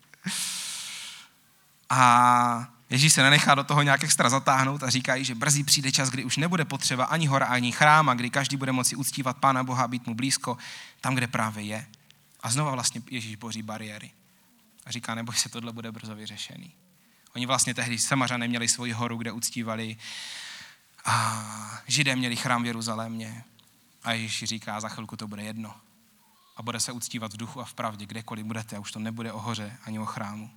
A 1.90 2.68
Ježíš 2.90 3.14
se 3.14 3.24
nenechá 3.24 3.56
do 3.56 3.64
toho 3.64 3.82
nějak 3.82 4.04
extra 4.04 4.30
zatáhnout 4.30 4.84
a 4.84 4.90
říká 4.90 5.24
že 5.24 5.36
brzy 5.36 5.64
přijde 5.64 5.92
čas, 5.92 6.10
kdy 6.10 6.24
už 6.24 6.38
nebude 6.38 6.66
potřeba 6.66 7.06
ani 7.06 7.28
hora, 7.28 7.46
ani 7.46 7.72
chrám 7.72 8.10
a 8.10 8.14
kdy 8.14 8.30
každý 8.30 8.58
bude 8.58 8.72
moci 8.72 8.96
uctívat 8.96 9.38
Pána 9.38 9.64
Boha 9.64 9.84
a 9.84 9.88
být 9.88 10.08
mu 10.08 10.16
blízko 10.16 10.58
tam, 11.02 11.16
kde 11.16 11.28
právě 11.28 11.64
je. 11.64 11.88
A 12.44 12.50
znova 12.50 12.72
vlastně 12.72 13.02
Ježíš 13.10 13.36
boří 13.36 13.62
bariéry. 13.62 14.12
A 14.86 14.92
říká, 14.92 15.16
neboj 15.16 15.36
se, 15.36 15.50
tohle 15.50 15.74
bude 15.74 15.92
brzo 15.92 16.16
vyřešený. 16.16 16.72
Oni 17.36 17.46
vlastně 17.46 17.74
tehdy 17.74 18.00
Samařané 18.00 18.48
měli 18.48 18.68
svoji 18.68 18.92
horu, 18.92 19.18
kde 19.18 19.32
uctívali 19.32 19.98
a 21.06 21.82
Židé 21.88 22.16
měli 22.16 22.36
chrám 22.36 22.64
v 22.64 22.66
Jeruzalémě. 22.66 23.44
A 24.04 24.12
Ježíš 24.12 24.44
říká, 24.44 24.80
za 24.80 24.90
chvilku 24.90 25.18
to 25.18 25.28
bude 25.28 25.44
jedno 25.44 25.76
a 26.56 26.62
bude 26.62 26.80
se 26.80 26.92
uctívat 26.92 27.34
v 27.34 27.38
duchu 27.38 27.62
a 27.62 27.66
v 27.66 27.74
pravdě, 27.74 28.06
kdekoliv 28.06 28.46
budete. 28.46 28.76
A 28.76 28.80
už 28.80 28.92
to 28.92 29.00
nebude 29.00 29.32
o 29.32 29.40
hoře 29.40 29.78
ani 29.86 30.00
o 30.00 30.06
chrámu. 30.06 30.52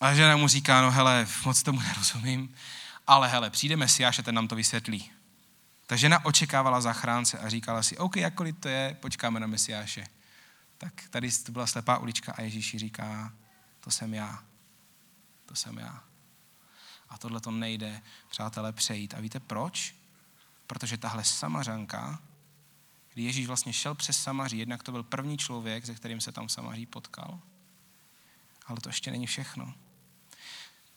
A 0.00 0.14
žena 0.14 0.36
mu 0.36 0.48
říká, 0.48 0.82
no 0.82 0.90
hele, 0.90 1.26
moc 1.44 1.62
tomu 1.62 1.80
nerozumím, 1.80 2.54
ale 3.06 3.28
hele, 3.28 3.50
přijde 3.50 3.76
Mesiáš 3.76 4.18
a 4.18 4.22
ten 4.22 4.34
nám 4.34 4.48
to 4.48 4.56
vysvětlí. 4.56 5.10
Ta 5.86 5.96
žena 5.96 6.24
očekávala 6.24 6.80
zachránce 6.80 7.38
a 7.38 7.48
říkala 7.48 7.82
si, 7.82 7.98
OK, 7.98 8.16
jakkoliv 8.16 8.56
to 8.60 8.68
je, 8.68 8.96
počkáme 9.00 9.40
na 9.40 9.46
Mesiáše. 9.46 10.06
Tak 10.78 10.92
tady 11.10 11.32
to 11.32 11.52
byla 11.52 11.66
slepá 11.66 11.98
ulička 11.98 12.32
a 12.32 12.42
Ježíš 12.42 12.76
říká, 12.76 13.32
to 13.80 13.90
jsem 13.90 14.14
já. 14.14 14.42
To 15.46 15.54
jsem 15.54 15.78
já. 15.78 16.02
A 17.08 17.18
tohle 17.18 17.40
to 17.40 17.50
nejde, 17.50 18.02
přátelé, 18.28 18.72
přejít. 18.72 19.14
A 19.14 19.20
víte 19.20 19.40
proč? 19.40 19.94
Protože 20.66 20.96
tahle 20.96 21.24
samařanka 21.24 22.18
kdy 23.14 23.22
Ježíš 23.22 23.46
vlastně 23.46 23.72
šel 23.72 23.94
přes 23.94 24.22
Samaří. 24.22 24.58
Jednak 24.58 24.82
to 24.82 24.92
byl 24.92 25.02
první 25.02 25.38
člověk, 25.38 25.86
se 25.86 25.94
kterým 25.94 26.20
se 26.20 26.32
tam 26.32 26.48
Samaří 26.48 26.86
potkal. 26.86 27.40
Ale 28.66 28.80
to 28.80 28.88
ještě 28.88 29.10
není 29.10 29.26
všechno. 29.26 29.74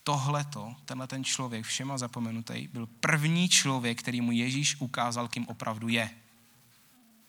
Tohleto, 0.04 0.76
tenhle 0.86 1.08
ten 1.08 1.24
člověk, 1.24 1.66
všema 1.66 1.98
zapomenutý, 1.98 2.68
byl 2.68 2.88
první 3.00 3.50
člověk, 3.50 4.00
který 4.00 4.22
mu 4.22 4.32
Ježíš 4.32 4.76
ukázal, 4.80 5.28
kým 5.28 5.48
opravdu 5.48 5.88
je. 5.88 6.10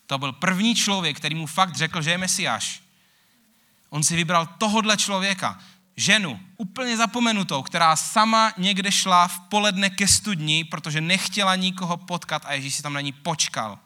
To 0.07 0.19
byl 0.19 0.33
první 0.33 0.75
člověk, 0.75 1.17
který 1.17 1.35
mu 1.35 1.47
fakt 1.47 1.77
řekl, 1.77 2.03
že 2.03 2.11
je 2.11 2.19
Mesiáš. 2.19 2.83
On 3.89 4.05
si 4.05 4.17
vybral 4.17 4.47
tohodle 4.47 4.97
člověka, 4.97 5.59
ženu, 5.97 6.41
úplně 6.57 6.97
zapomenutou, 6.97 7.63
která 7.63 7.97
sama 7.97 8.53
někde 8.57 8.93
šla 8.93 9.29
v 9.29 9.41
poledne 9.41 9.91
ke 9.91 10.09
studni, 10.09 10.65
protože 10.65 11.01
nechtěla 11.01 11.57
nikoho 11.57 11.97
potkat 11.97 12.43
a 12.47 12.53
Ježíš 12.53 12.75
si 12.75 12.83
tam 12.83 12.93
na 12.93 13.01
ní 13.01 13.13
počkal. 13.13 13.79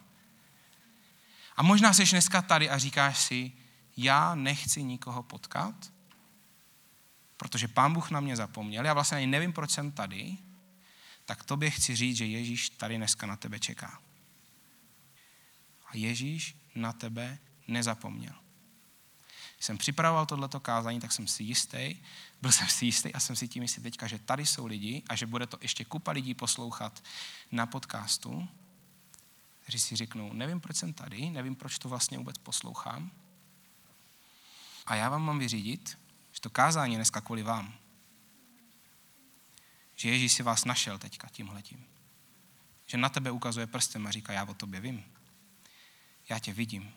A 1.55 1.63
možná 1.63 1.93
jsi 1.93 2.05
dneska 2.05 2.41
tady 2.41 2.69
a 2.69 2.77
říkáš 2.77 3.19
si, 3.19 3.51
já 3.97 4.35
nechci 4.35 4.83
nikoho 4.83 5.23
potkat, 5.23 5.93
protože 7.37 7.67
pán 7.67 7.93
Bůh 7.93 8.11
na 8.11 8.19
mě 8.19 8.35
zapomněl, 8.35 8.85
já 8.85 8.93
vlastně 8.93 9.17
ani 9.17 9.27
nevím, 9.27 9.53
proč 9.53 9.71
jsem 9.71 9.91
tady, 9.91 10.37
tak 11.25 11.43
tobě 11.43 11.69
chci 11.69 11.95
říct, 11.95 12.17
že 12.17 12.25
Ježíš 12.25 12.69
tady 12.69 12.97
dneska 12.97 13.27
na 13.27 13.35
tebe 13.35 13.59
čeká. 13.59 13.99
A 15.85 15.97
Ježíš 15.97 16.55
na 16.75 16.93
tebe 16.93 17.39
nezapomněl. 17.67 18.33
Když 19.55 19.65
jsem 19.65 19.77
připravoval 19.77 20.25
tohleto 20.25 20.59
kázání, 20.59 20.99
tak 20.99 21.11
jsem 21.11 21.27
si 21.27 21.43
jistý, 21.43 21.95
byl 22.41 22.51
jsem 22.51 22.67
si 22.67 22.85
jistý 22.85 23.13
a 23.13 23.19
jsem 23.19 23.35
si 23.35 23.47
tím 23.47 23.63
jistý 23.63 23.81
teďka, 23.81 24.07
že 24.07 24.19
tady 24.19 24.45
jsou 24.45 24.65
lidi 24.65 25.03
a 25.09 25.15
že 25.15 25.25
bude 25.25 25.47
to 25.47 25.57
ještě 25.61 25.85
kupa 25.85 26.11
lidí 26.11 26.33
poslouchat 26.33 27.03
na 27.51 27.65
podcastu, 27.65 28.47
kteří 29.63 29.79
si 29.79 29.95
řeknou, 29.95 30.33
nevím, 30.33 30.61
proč 30.61 30.77
jsem 30.77 30.93
tady, 30.93 31.29
nevím, 31.29 31.55
proč 31.55 31.79
to 31.79 31.89
vlastně 31.89 32.17
vůbec 32.17 32.37
poslouchám. 32.37 33.11
A 34.85 34.95
já 34.95 35.09
vám 35.09 35.21
mám 35.21 35.39
vyřídit, 35.39 35.99
že 36.31 36.41
to 36.41 36.49
kázání 36.49 36.95
dneska 36.95 37.21
kvůli 37.21 37.43
vám. 37.43 37.73
že 39.95 40.09
Ježíš 40.09 40.33
si 40.33 40.43
vás 40.43 40.65
našel 40.65 40.99
teďka 40.99 41.27
tímhletím. 41.29 41.85
Že 42.85 42.97
na 42.97 43.09
tebe 43.09 43.31
ukazuje 43.31 43.67
prstem 43.67 44.07
a 44.07 44.11
říká, 44.11 44.33
já 44.33 44.45
o 44.45 44.53
tobě 44.53 44.79
vím. 44.79 45.03
Já 46.29 46.39
tě 46.39 46.53
vidím. 46.53 46.93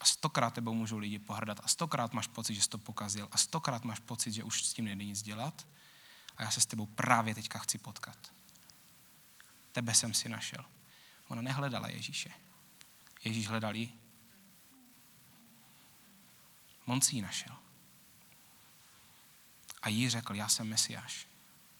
A 0.00 0.04
stokrát 0.04 0.54
tebou 0.54 0.74
můžou 0.74 0.98
lidi 0.98 1.18
pohrdat 1.18 1.60
a 1.64 1.68
stokrát 1.68 2.12
máš 2.12 2.26
pocit, 2.26 2.54
že 2.54 2.62
jsi 2.62 2.68
to 2.68 2.78
pokazil 2.78 3.28
a 3.32 3.38
stokrát 3.38 3.84
máš 3.84 3.98
pocit, 3.98 4.32
že 4.32 4.44
už 4.44 4.64
s 4.64 4.72
tím 4.72 4.84
nejde 4.84 5.04
nic 5.04 5.22
dělat 5.22 5.66
a 6.36 6.42
já 6.42 6.50
se 6.50 6.60
s 6.60 6.66
tebou 6.66 6.86
právě 6.86 7.34
teďka 7.34 7.58
chci 7.58 7.78
potkat. 7.78 8.37
Tebe 9.72 9.94
jsem 9.94 10.14
si 10.14 10.28
našel. 10.28 10.64
Ona 11.28 11.42
nehledala 11.42 11.88
Ježíše. 11.88 12.30
Ježíš 13.24 13.48
hledal 13.48 13.76
jí. 13.76 13.94
On 16.86 17.00
si 17.00 17.16
ji 17.16 17.22
našel. 17.22 17.52
A 19.82 19.88
jí 19.88 20.08
řekl, 20.08 20.34
já 20.34 20.48
jsem 20.48 20.68
Mesiáš. 20.68 21.26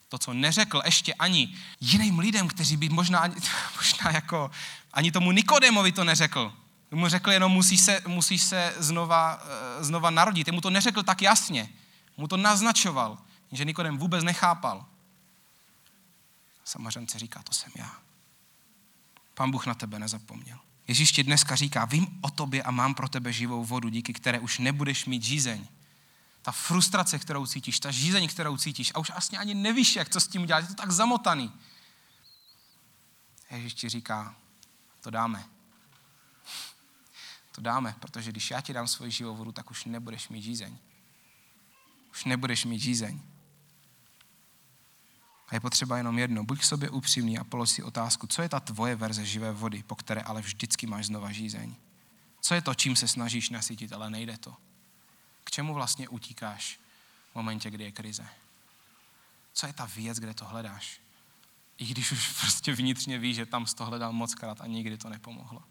To, 0.08 0.18
co 0.18 0.34
neřekl 0.34 0.82
ještě 0.84 1.14
ani 1.14 1.56
jiným 1.80 2.18
lidem, 2.18 2.48
kteří 2.48 2.76
by 2.76 2.88
možná, 2.88 3.28
možná 3.76 4.10
jako, 4.10 4.50
ani 4.92 5.12
tomu 5.12 5.32
Nikodémovi 5.32 5.92
to 5.92 6.04
neřekl. 6.04 6.54
Mu 6.90 7.08
řekl 7.08 7.30
jenom, 7.30 7.52
musíš 7.52 7.80
se, 7.80 8.02
musíš 8.06 8.42
se 8.42 8.74
znova, 8.78 9.42
eh, 9.42 9.84
znova 9.84 10.10
narodit. 10.10 10.48
Mu 10.48 10.60
to 10.60 10.70
neřekl 10.70 11.02
tak 11.02 11.22
jasně. 11.22 11.68
Mu 12.16 12.28
to 12.28 12.36
naznačoval, 12.36 13.18
že 13.52 13.64
Nikodem 13.64 13.98
vůbec 13.98 14.24
nechápal. 14.24 14.86
Samařence 16.68 17.18
říká, 17.18 17.42
to 17.42 17.52
jsem 17.52 17.72
já. 17.74 18.00
Pán 19.34 19.50
Bůh 19.50 19.66
na 19.66 19.74
tebe 19.74 19.98
nezapomněl. 19.98 20.58
Ježíš 20.88 21.12
ti 21.12 21.22
dneska 21.22 21.56
říká, 21.56 21.84
vím 21.84 22.18
o 22.20 22.30
tobě 22.30 22.62
a 22.62 22.70
mám 22.70 22.94
pro 22.94 23.08
tebe 23.08 23.32
živou 23.32 23.64
vodu, 23.64 23.88
díky 23.88 24.12
které 24.12 24.40
už 24.40 24.58
nebudeš 24.58 25.04
mít 25.04 25.22
žízeň. 25.22 25.66
Ta 26.42 26.52
frustrace, 26.52 27.18
kterou 27.18 27.46
cítíš, 27.46 27.80
ta 27.80 27.90
žízeň, 27.90 28.28
kterou 28.28 28.56
cítíš 28.56 28.92
a 28.94 28.98
už 28.98 29.10
vlastně 29.10 29.38
ani 29.38 29.54
nevíš, 29.54 29.96
jak 29.96 30.08
co 30.08 30.20
s 30.20 30.28
tím 30.28 30.42
udělat, 30.42 30.60
je 30.60 30.66
to 30.66 30.74
tak 30.74 30.90
zamotaný. 30.90 31.52
Ježíš 33.50 33.74
ti 33.74 33.88
říká, 33.88 34.36
to 35.00 35.10
dáme. 35.10 35.44
To 37.52 37.60
dáme, 37.60 37.96
protože 38.00 38.30
když 38.30 38.50
já 38.50 38.60
ti 38.60 38.72
dám 38.72 38.88
svoji 38.88 39.10
živou 39.10 39.36
vodu, 39.36 39.52
tak 39.52 39.70
už 39.70 39.84
nebudeš 39.84 40.28
mít 40.28 40.42
žízeň. 40.42 40.78
Už 42.10 42.24
nebudeš 42.24 42.64
mít 42.64 42.78
žízeň. 42.78 43.20
A 45.48 45.54
je 45.54 45.60
potřeba 45.60 45.96
jenom 45.96 46.18
jedno. 46.18 46.44
Buď 46.44 46.60
k 46.60 46.64
sobě 46.64 46.90
upřímný 46.90 47.38
a 47.38 47.44
polož 47.44 47.70
si 47.70 47.82
otázku, 47.82 48.26
co 48.26 48.42
je 48.42 48.48
ta 48.48 48.60
tvoje 48.60 48.96
verze 48.96 49.24
živé 49.24 49.52
vody, 49.52 49.82
po 49.82 49.96
které 49.96 50.20
ale 50.20 50.40
vždycky 50.40 50.86
máš 50.86 51.06
znova 51.06 51.32
žízeň. 51.32 51.74
Co 52.40 52.54
je 52.54 52.62
to, 52.62 52.74
čím 52.74 52.96
se 52.96 53.08
snažíš 53.08 53.50
nasytit, 53.50 53.92
ale 53.92 54.10
nejde 54.10 54.38
to. 54.38 54.56
K 55.44 55.50
čemu 55.50 55.74
vlastně 55.74 56.08
utíkáš 56.08 56.80
v 57.32 57.34
momentě, 57.34 57.70
kdy 57.70 57.84
je 57.84 57.92
krize? 57.92 58.26
Co 59.52 59.66
je 59.66 59.72
ta 59.72 59.84
věc, 59.84 60.18
kde 60.18 60.34
to 60.34 60.44
hledáš? 60.44 61.00
I 61.78 61.86
když 61.86 62.12
už 62.12 62.32
prostě 62.40 62.72
vnitřně 62.72 63.18
víš, 63.18 63.36
že 63.36 63.46
tam 63.46 63.66
z 63.66 63.74
toho 63.74 63.90
hledal 63.90 64.12
moc 64.12 64.34
krát 64.34 64.60
a 64.60 64.66
nikdy 64.66 64.98
to 64.98 65.08
nepomohlo. 65.08 65.62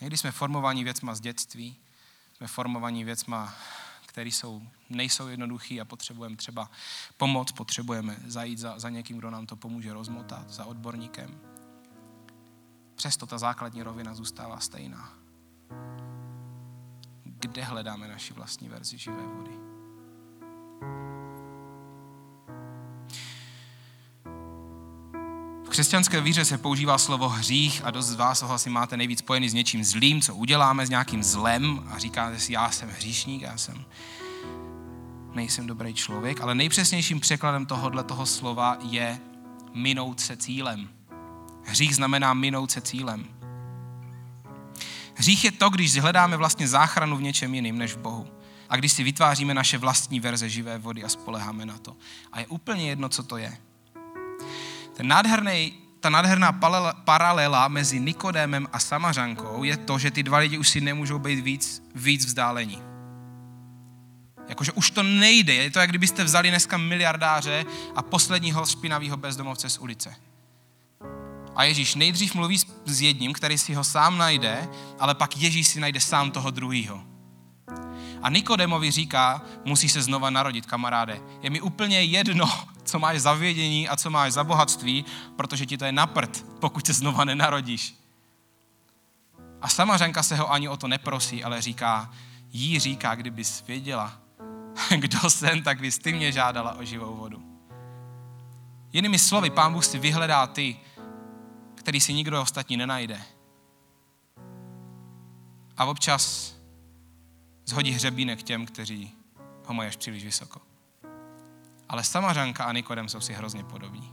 Někdy 0.00 0.16
jsme 0.16 0.32
formovaní 0.32 0.84
věcma 0.84 1.14
z 1.14 1.20
dětství, 1.20 1.76
jsme 2.36 2.46
formovaní 2.46 3.04
věcma 3.04 3.54
které 4.16 4.30
jsou, 4.30 4.62
nejsou 4.90 5.28
jednoduché 5.28 5.80
a 5.80 5.84
potřebujeme 5.84 6.36
třeba 6.36 6.70
pomoc, 7.16 7.52
potřebujeme 7.52 8.16
zajít 8.26 8.58
za, 8.58 8.78
za 8.78 8.88
někým, 8.88 9.18
kdo 9.18 9.30
nám 9.30 9.46
to 9.46 9.56
pomůže 9.56 9.92
rozmotat, 9.92 10.50
za 10.50 10.64
odborníkem. 10.64 11.40
Přesto 12.94 13.26
ta 13.26 13.38
základní 13.38 13.82
rovina 13.82 14.14
zůstává 14.14 14.60
stejná. 14.60 15.12
Kde 17.24 17.64
hledáme 17.64 18.08
naši 18.08 18.32
vlastní 18.32 18.68
verzi 18.68 18.98
živé 18.98 19.22
vody? 19.22 19.75
Křesťanské 25.76 26.20
víře 26.20 26.44
se 26.44 26.58
používá 26.58 26.98
slovo 26.98 27.28
hřích 27.28 27.80
a 27.84 27.90
dost 27.90 28.06
z 28.06 28.14
vás 28.14 28.42
ho 28.42 28.54
asi 28.54 28.70
máte 28.70 28.96
nejvíc 28.96 29.18
spojený 29.18 29.48
s 29.48 29.54
něčím 29.54 29.84
zlým, 29.84 30.20
co 30.20 30.34
uděláme, 30.34 30.86
s 30.86 30.90
nějakým 30.90 31.22
zlem 31.22 31.88
a 31.90 31.98
říkáte 31.98 32.40
si, 32.40 32.52
já 32.52 32.70
jsem 32.70 32.88
hříšník, 32.88 33.42
já 33.42 33.56
jsem 33.56 33.84
nejsem 35.34 35.66
dobrý 35.66 35.94
člověk, 35.94 36.40
ale 36.40 36.54
nejpřesnějším 36.54 37.20
překladem 37.20 37.66
tohohle 37.66 38.04
toho 38.04 38.26
slova 38.26 38.78
je 38.82 39.18
minout 39.74 40.20
se 40.20 40.36
cílem. 40.36 40.88
Hřích 41.64 41.96
znamená 41.96 42.34
minout 42.34 42.70
se 42.70 42.80
cílem. 42.80 43.26
Hřích 45.14 45.44
je 45.44 45.52
to, 45.52 45.70
když 45.70 45.98
hledáme 45.98 46.36
vlastně 46.36 46.68
záchranu 46.68 47.16
v 47.16 47.22
něčem 47.22 47.54
jiným 47.54 47.78
než 47.78 47.94
v 47.94 47.98
Bohu. 47.98 48.26
A 48.68 48.76
když 48.76 48.92
si 48.92 49.02
vytváříme 49.04 49.54
naše 49.54 49.78
vlastní 49.78 50.20
verze 50.20 50.48
živé 50.48 50.78
vody 50.78 51.04
a 51.04 51.08
spoleháme 51.08 51.66
na 51.66 51.78
to. 51.78 51.96
A 52.32 52.40
je 52.40 52.46
úplně 52.46 52.88
jedno, 52.88 53.08
co 53.08 53.22
to 53.22 53.36
je. 53.36 53.58
Ten 54.96 55.08
nádherný, 55.08 55.72
ta 56.00 56.10
nádherná 56.10 56.60
paralela 57.04 57.68
mezi 57.68 58.00
Nikodémem 58.00 58.68
a 58.72 58.78
Samařankou 58.78 59.64
je 59.64 59.76
to, 59.76 59.98
že 59.98 60.10
ty 60.10 60.22
dva 60.22 60.38
lidi 60.38 60.58
už 60.58 60.68
si 60.68 60.80
nemůžou 60.80 61.18
být 61.18 61.40
víc, 61.40 61.82
víc 61.94 62.26
vzdálení. 62.26 62.82
Jakože 64.48 64.72
už 64.72 64.90
to 64.90 65.02
nejde. 65.02 65.54
Je 65.54 65.70
to, 65.70 65.78
jak 65.78 65.90
kdybyste 65.90 66.24
vzali 66.24 66.48
dneska 66.50 66.76
miliardáře 66.76 67.64
a 67.96 68.02
posledního 68.02 68.66
špinavého 68.66 69.16
bezdomovce 69.16 69.70
z 69.70 69.78
ulice. 69.78 70.14
A 71.56 71.64
Ježíš 71.64 71.94
nejdřív 71.94 72.34
mluví 72.34 72.58
s 72.84 73.00
jedním, 73.00 73.32
který 73.32 73.58
si 73.58 73.74
ho 73.74 73.84
sám 73.84 74.18
najde, 74.18 74.68
ale 74.98 75.14
pak 75.14 75.36
Ježíš 75.36 75.68
si 75.68 75.80
najde 75.80 76.00
sám 76.00 76.30
toho 76.30 76.50
druhého. 76.50 77.02
A 78.22 78.30
Nikodemovi 78.30 78.90
říká, 78.90 79.42
musí 79.64 79.88
se 79.88 80.02
znova 80.02 80.30
narodit, 80.30 80.66
kamaráde. 80.66 81.20
Je 81.42 81.50
mi 81.50 81.60
úplně 81.60 82.02
jedno, 82.02 82.50
co 82.86 82.98
máš 82.98 83.20
za 83.20 83.34
vědění 83.34 83.88
a 83.88 83.96
co 83.96 84.10
máš 84.10 84.32
za 84.32 84.44
bohatství, 84.44 85.04
protože 85.36 85.66
ti 85.66 85.78
to 85.78 85.84
je 85.84 85.92
na 85.92 86.06
prd, 86.06 86.46
pokud 86.60 86.86
se 86.86 86.92
znova 86.92 87.24
nenarodíš. 87.24 87.94
A 89.60 89.68
samařenka 89.68 90.22
se 90.22 90.36
ho 90.36 90.52
ani 90.52 90.68
o 90.68 90.76
to 90.76 90.88
neprosí, 90.88 91.44
ale 91.44 91.62
říká, 91.62 92.10
jí 92.52 92.78
říká, 92.78 93.14
kdybys 93.14 93.64
věděla, 93.66 94.20
kdo 94.96 95.30
jsem, 95.30 95.62
tak 95.62 95.80
bys 95.80 95.98
ty 95.98 96.12
mě 96.12 96.32
žádala 96.32 96.74
o 96.74 96.84
živou 96.84 97.16
vodu. 97.16 97.42
Jinými 98.92 99.18
slovy, 99.18 99.50
pán 99.50 99.72
Bůh 99.72 99.84
si 99.84 99.98
vyhledá 99.98 100.46
ty, 100.46 100.76
který 101.74 102.00
si 102.00 102.14
nikdo 102.14 102.42
ostatní 102.42 102.76
nenajde. 102.76 103.22
A 105.76 105.84
občas 105.84 106.54
zhodí 107.66 107.90
hřebínek 107.90 108.42
těm, 108.42 108.66
kteří 108.66 109.12
ho 109.66 109.74
mají 109.74 109.88
až 109.88 109.96
příliš 109.96 110.24
vysoko. 110.24 110.60
Ale 111.88 112.04
Samařanka 112.04 112.64
a 112.64 112.72
Nikodem 112.72 113.08
jsou 113.08 113.20
si 113.20 113.32
hrozně 113.32 113.64
podobní. 113.64 114.12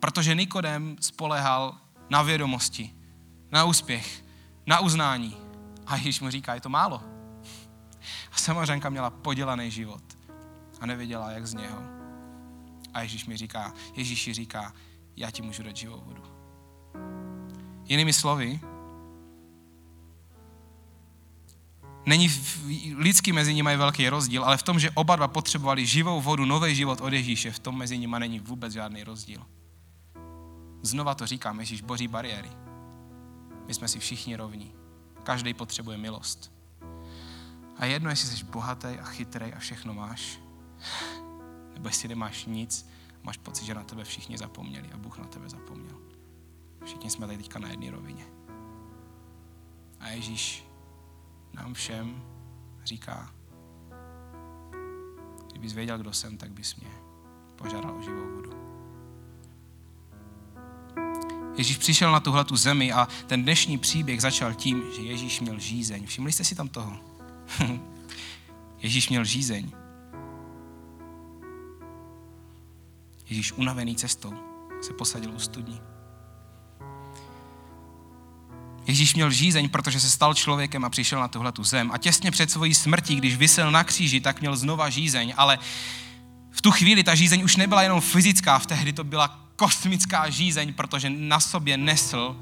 Protože 0.00 0.34
Nikodem 0.34 0.96
spolehal 1.00 1.78
na 2.10 2.22
vědomosti, 2.22 2.94
na 3.50 3.64
úspěch, 3.64 4.24
na 4.66 4.80
uznání. 4.80 5.36
A 5.86 5.96
Ježíš 5.96 6.20
mu 6.20 6.30
říká, 6.30 6.54
je 6.54 6.60
to 6.60 6.68
málo. 6.68 7.02
A 8.32 8.36
Samařanka 8.36 8.90
měla 8.90 9.10
podělaný 9.10 9.70
život 9.70 10.02
a 10.80 10.86
nevěděla, 10.86 11.30
jak 11.30 11.46
z 11.46 11.54
něho. 11.54 11.82
A 12.94 13.00
Ježíš 13.00 13.26
mi 13.26 13.36
říká, 13.36 13.72
Ježíši 13.94 14.34
říká, 14.34 14.72
já 15.16 15.30
ti 15.30 15.42
můžu 15.42 15.62
dát 15.62 15.76
živou 15.76 16.02
vodu. 16.06 16.22
Jinými 17.84 18.12
slovy, 18.12 18.60
není 22.06 22.30
lidský 22.96 23.32
mezi 23.32 23.54
nimi 23.54 23.70
je 23.70 23.76
velký 23.76 24.08
rozdíl, 24.08 24.44
ale 24.44 24.56
v 24.56 24.62
tom, 24.62 24.78
že 24.78 24.90
oba 24.90 25.16
dva 25.16 25.28
potřebovali 25.28 25.86
živou 25.86 26.20
vodu, 26.20 26.44
nový 26.44 26.74
život 26.74 27.00
od 27.00 27.12
Ježíše, 27.12 27.50
v 27.50 27.58
tom 27.58 27.78
mezi 27.78 27.98
nimi 27.98 28.16
není 28.18 28.40
vůbec 28.40 28.72
žádný 28.72 29.04
rozdíl. 29.04 29.46
Znova 30.82 31.14
to 31.14 31.26
říkám, 31.26 31.60
Ježíš 31.60 31.80
boří 31.80 32.08
bariéry. 32.08 32.50
My 33.66 33.74
jsme 33.74 33.88
si 33.88 33.98
všichni 33.98 34.36
rovní. 34.36 34.72
Každý 35.22 35.54
potřebuje 35.54 35.98
milost. 35.98 36.52
A 37.76 37.84
jedno, 37.84 38.10
jestli 38.10 38.28
jsi 38.28 38.44
bohatý 38.44 38.88
a 38.88 39.04
chytrý 39.04 39.52
a 39.52 39.58
všechno 39.58 39.94
máš, 39.94 40.40
nebo 41.74 41.88
jestli 41.88 42.08
nemáš 42.08 42.44
nic, 42.44 42.90
máš 43.22 43.36
pocit, 43.36 43.64
že 43.64 43.74
na 43.74 43.84
tebe 43.84 44.04
všichni 44.04 44.38
zapomněli 44.38 44.92
a 44.92 44.96
Bůh 44.96 45.18
na 45.18 45.24
tebe 45.24 45.48
zapomněl. 45.48 45.96
Všichni 46.84 47.10
jsme 47.10 47.26
tady 47.26 47.38
teďka 47.38 47.58
na 47.58 47.68
jedné 47.68 47.90
rovině. 47.90 48.24
A 50.00 50.08
Ježíš 50.08 50.64
nám 51.54 51.74
všem 51.74 52.22
říká, 52.84 53.30
kdybys 55.50 55.72
věděl, 55.72 55.98
kdo 55.98 56.12
jsem, 56.12 56.36
tak 56.36 56.52
bys 56.52 56.76
mě 56.76 56.90
požádal 57.56 57.96
o 57.98 58.02
živou 58.02 58.34
vodu. 58.34 58.54
Ježíš 61.56 61.76
přišel 61.76 62.12
na 62.12 62.20
tuhle 62.20 62.44
tu 62.44 62.56
zemi 62.56 62.92
a 62.92 63.08
ten 63.26 63.42
dnešní 63.42 63.78
příběh 63.78 64.20
začal 64.22 64.54
tím, 64.54 64.82
že 64.96 65.02
Ježíš 65.02 65.40
měl 65.40 65.58
žízeň. 65.58 66.06
Všimli 66.06 66.32
jste 66.32 66.44
si 66.44 66.54
tam 66.54 66.68
toho? 66.68 66.96
Ježíš 68.78 69.08
měl 69.08 69.24
žízeň. 69.24 69.72
Ježíš 73.28 73.52
unavený 73.52 73.96
cestou 73.96 74.34
se 74.80 74.92
posadil 74.92 75.34
u 75.34 75.38
studní. 75.38 75.80
Ježíš 78.86 79.14
měl 79.14 79.30
žízeň, 79.30 79.68
protože 79.68 80.00
se 80.00 80.10
stal 80.10 80.34
člověkem 80.34 80.84
a 80.84 80.90
přišel 80.90 81.20
na 81.20 81.28
tuhle 81.28 81.52
tu 81.52 81.64
zem. 81.64 81.90
A 81.92 81.98
těsně 81.98 82.30
před 82.30 82.50
svojí 82.50 82.74
smrtí, 82.74 83.16
když 83.16 83.36
vysel 83.36 83.70
na 83.70 83.84
kříži, 83.84 84.20
tak 84.20 84.40
měl 84.40 84.56
znova 84.56 84.90
žízeň. 84.90 85.34
Ale 85.36 85.58
v 86.50 86.62
tu 86.62 86.70
chvíli 86.70 87.04
ta 87.04 87.14
žízeň 87.14 87.44
už 87.44 87.56
nebyla 87.56 87.82
jenom 87.82 88.00
fyzická, 88.00 88.58
v 88.58 88.66
tehdy 88.66 88.92
to 88.92 89.04
byla 89.04 89.40
kosmická 89.56 90.30
žízeň, 90.30 90.72
protože 90.72 91.10
na 91.10 91.40
sobě 91.40 91.76
nesl 91.76 92.36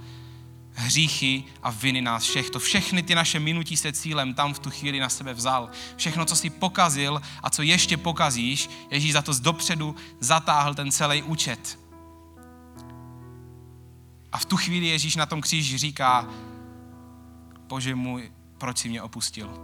hříchy 0.74 1.45
a 1.62 1.70
viny 1.70 2.03
nás 2.03 2.24
všech. 2.24 2.51
To 2.51 2.59
všechny 2.59 3.03
ty 3.03 3.14
naše 3.14 3.40
minutí 3.40 3.76
se 3.76 3.93
cílem 3.93 4.34
tam 4.34 4.55
v 4.55 4.59
tu 4.59 4.70
chvíli 4.70 5.01
na 5.01 5.09
sebe 5.09 5.34
vzal. 5.34 5.70
Všechno, 5.97 6.24
co 6.24 6.36
si 6.36 6.51
pokazil 6.51 7.22
a 7.43 7.51
co 7.51 7.62
ještě 7.62 7.97
pokazíš, 7.97 8.70
Ježíš 8.90 9.12
za 9.12 9.22
to 9.22 9.32
z 9.32 9.40
dopředu 9.40 9.97
zatáhl 10.20 10.74
ten 10.74 10.93
celý 10.93 11.22
účet. 11.22 11.82
A 14.33 14.39
v 14.39 14.45
tu 14.45 14.57
chvíli 14.57 14.87
Ježíš 14.87 15.16
na 15.16 15.26
tom 15.26 15.41
kříži 15.41 15.78
říká, 15.78 16.28
bože 17.68 17.95
můj, 17.95 18.33
proč 18.59 18.78
jsi 18.78 18.89
mě 18.89 19.03
opustil? 19.03 19.49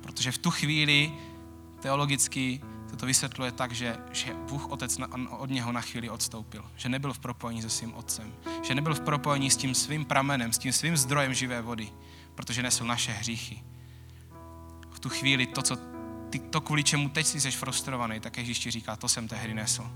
Protože 0.00 0.32
v 0.32 0.38
tu 0.38 0.50
chvíli 0.50 1.12
teologicky 1.82 2.60
se 2.90 2.96
to 2.96 3.06
vysvětluje 3.06 3.52
tak, 3.52 3.72
že, 3.72 3.96
že 4.12 4.34
Bůh 4.34 4.68
Otec 4.68 4.98
od 5.30 5.50
něho 5.50 5.72
na 5.72 5.80
chvíli 5.80 6.10
odstoupil. 6.10 6.64
Že 6.76 6.88
nebyl 6.88 7.12
v 7.12 7.18
propojení 7.18 7.62
se 7.62 7.70
svým 7.70 7.94
Otcem. 7.94 8.32
Že 8.62 8.74
nebyl 8.74 8.94
v 8.94 9.00
propojení 9.00 9.50
s 9.50 9.56
tím 9.56 9.74
svým 9.74 10.04
pramenem, 10.04 10.52
s 10.52 10.58
tím 10.58 10.72
svým 10.72 10.96
zdrojem 10.96 11.34
živé 11.34 11.62
vody, 11.62 11.88
protože 12.34 12.62
nesl 12.62 12.84
naše 12.84 13.12
hříchy. 13.12 13.62
V 14.90 15.00
tu 15.00 15.08
chvíli 15.08 15.46
to, 15.46 15.62
co 15.62 15.76
ty, 16.30 16.38
to 16.38 16.60
kvůli 16.60 16.84
čemu 16.84 17.08
teď 17.08 17.26
jsi 17.26 17.50
frustrovaný, 17.50 18.20
tak 18.20 18.36
Ježíš 18.36 18.58
ti 18.58 18.70
říká, 18.70 18.96
to 18.96 19.08
jsem 19.08 19.28
tehdy 19.28 19.54
nesl. 19.54 19.90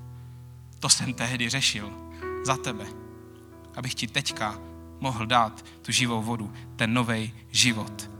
To 0.81 0.89
jsem 0.89 1.15
tehdy 1.15 1.49
řešil 1.49 2.08
za 2.49 2.57
tebe. 2.57 2.89
Abych 3.77 3.95
ti 3.95 4.07
teďka 4.09 4.57
mohl 5.01 5.27
dát 5.27 5.65
tu 5.85 5.93
živou 5.93 6.23
vodu, 6.23 6.49
ten 6.77 6.89
nový 6.89 7.33
život. 7.53 8.11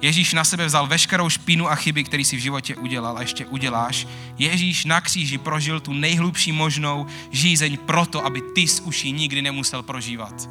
Ježíš 0.00 0.32
na 0.32 0.44
sebe 0.44 0.66
vzal 0.66 0.86
veškerou 0.86 1.28
špínu 1.28 1.66
a 1.66 1.74
chyby, 1.74 2.04
který 2.04 2.24
si 2.24 2.36
v 2.36 2.44
životě 2.44 2.76
udělal 2.76 3.16
a 3.18 3.20
ještě 3.20 3.46
uděláš. 3.46 4.06
Ježíš 4.38 4.84
na 4.84 5.00
kříži 5.00 5.38
prožil 5.38 5.80
tu 5.80 5.92
nejhlubší 5.92 6.52
možnou 6.52 7.06
žízeň 7.30 7.78
proto, 7.88 8.24
aby 8.24 8.40
ty 8.54 8.68
z 8.68 8.80
uší 8.80 9.12
nikdy 9.12 9.42
nemusel 9.42 9.82
prožívat. 9.82 10.48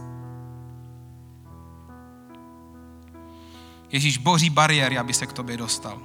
Ježíš 3.91 4.17
boří 4.17 4.49
bariéry, 4.49 4.97
aby 4.97 5.13
se 5.13 5.25
k 5.27 5.33
tobě 5.33 5.57
dostal. 5.57 6.01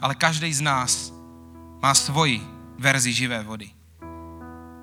Ale 0.00 0.14
každý 0.14 0.52
z 0.52 0.60
nás 0.60 1.14
má 1.82 1.94
svoji 1.94 2.42
verzi 2.78 3.12
živé 3.12 3.42
vody. 3.42 3.81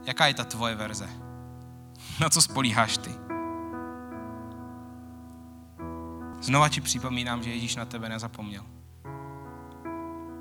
Jaká 0.06 0.28
je 0.28 0.34
ta 0.34 0.44
tvoje 0.44 0.76
verze? 0.76 1.10
Na 2.22 2.30
co 2.30 2.42
spolíháš 2.42 2.98
ty? 2.98 3.12
Znova 6.42 6.70
ti 6.70 6.82
připomínám, 6.82 7.44
že 7.44 7.50
Ježíš 7.50 7.76
na 7.76 7.86
tebe 7.86 8.10
nezapomněl. 8.10 8.66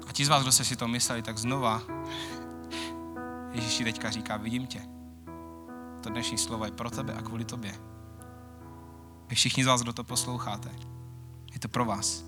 A 0.08 0.12
ti 0.12 0.24
z 0.24 0.28
vás, 0.28 0.42
kdo 0.42 0.52
se 0.52 0.64
si 0.64 0.76
to 0.76 0.88
mysleli, 0.88 1.22
tak 1.22 1.38
znova 1.38 1.82
Ježíš 3.52 3.76
ti 3.76 3.84
teďka 3.84 4.10
říká, 4.10 4.36
vidím 4.36 4.66
tě. 4.66 4.82
To 6.02 6.10
dnešní 6.10 6.38
slovo 6.38 6.64
je 6.64 6.70
pro 6.70 6.90
tebe 6.90 7.14
a 7.14 7.22
kvůli 7.22 7.44
tobě. 7.44 7.74
Vy 9.28 9.36
všichni 9.36 9.64
z 9.64 9.66
vás, 9.66 9.82
kdo 9.82 9.92
to 9.92 10.04
posloucháte, 10.04 10.70
je 11.52 11.60
to 11.60 11.68
pro 11.68 11.84
vás. 11.84 12.24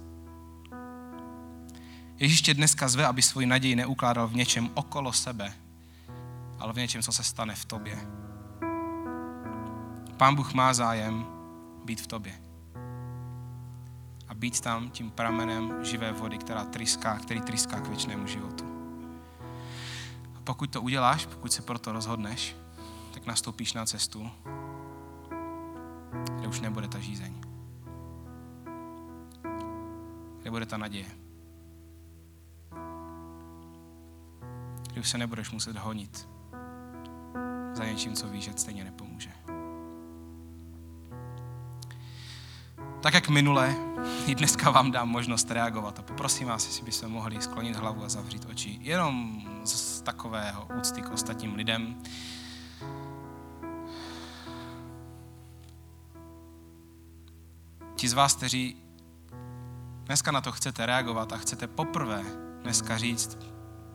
Ježíš 2.17 2.43
tě 2.43 2.55
dneska 2.55 2.89
zve, 2.89 3.07
aby 3.07 3.23
svoji 3.23 3.47
naději 3.47 3.77
neukládal 3.77 4.29
v 4.29 4.35
něčem 4.35 4.71
okolo 4.75 5.13
sebe, 5.13 5.53
ale 6.61 6.73
v 6.73 6.77
něčem, 6.77 7.03
co 7.03 7.13
se 7.13 7.25
stane 7.25 7.55
v 7.55 7.65
tobě. 7.65 7.99
Pán 10.17 10.35
Bůh 10.35 10.55
má 10.55 10.75
zájem 10.75 11.27
být 11.85 12.01
v 12.01 12.07
tobě 12.07 12.33
a 14.29 14.35
být 14.35 14.61
tam 14.61 14.91
tím 14.91 15.11
pramenem 15.11 15.85
živé 15.85 16.13
vody, 16.13 16.39
která 16.39 16.65
tryská, 16.65 17.19
který 17.19 17.41
tryská 17.41 17.81
k 17.81 17.89
věčnému 17.89 18.27
životu. 18.27 18.65
A 20.37 20.41
pokud 20.45 20.71
to 20.71 20.83
uděláš, 20.83 21.27
pokud 21.27 21.53
se 21.53 21.63
proto 21.63 21.93
rozhodneš, 21.93 22.57
tak 23.15 23.27
nastoupíš 23.27 23.73
na 23.73 23.87
cestu, 23.87 24.31
kde 26.39 26.49
už 26.49 26.61
nebude 26.61 26.89
ta 26.89 26.99
žízeň. 26.99 27.35
Kde 30.41 30.51
bude 30.51 30.67
ta 30.67 30.77
naděje. 30.77 31.09
Kde 34.93 35.01
už 35.01 35.09
se 35.09 35.19
nebudeš 35.19 35.51
muset 35.51 35.77
honit 35.77 36.29
za 37.81 37.87
něčím, 37.87 38.15
co 38.15 38.29
víš, 38.29 38.45
že 38.45 38.53
stejně 38.57 38.85
nepomůže. 38.85 39.31
Tak 43.01 43.15
jak 43.15 43.29
minule, 43.29 43.77
i 44.27 44.35
dneska 44.35 44.71
vám 44.71 44.91
dám 44.91 45.09
možnost 45.09 45.51
reagovat 45.51 45.99
a 45.99 46.03
poprosím 46.03 46.49
vás, 46.49 46.67
jestli 46.67 46.85
byste 46.85 47.09
mohli 47.09 47.43
sklonit 47.43 47.77
hlavu 47.77 48.05
a 48.05 48.09
zavřít 48.09 48.45
oči. 48.45 48.79
Jenom 48.81 49.43
z 49.65 50.01
takového 50.01 50.69
úcty 50.79 51.03
k 51.03 51.11
ostatním 51.11 51.55
lidem. 51.55 52.03
Ti 57.95 58.09
z 58.09 58.13
vás, 58.13 58.35
kteří 58.35 58.77
dneska 60.05 60.31
na 60.31 60.41
to 60.41 60.53
chcete 60.53 60.87
reagovat 60.87 61.33
a 61.33 61.37
chcete 61.37 61.67
poprvé 61.67 62.23
dneska 62.63 62.99
říct 62.99 63.39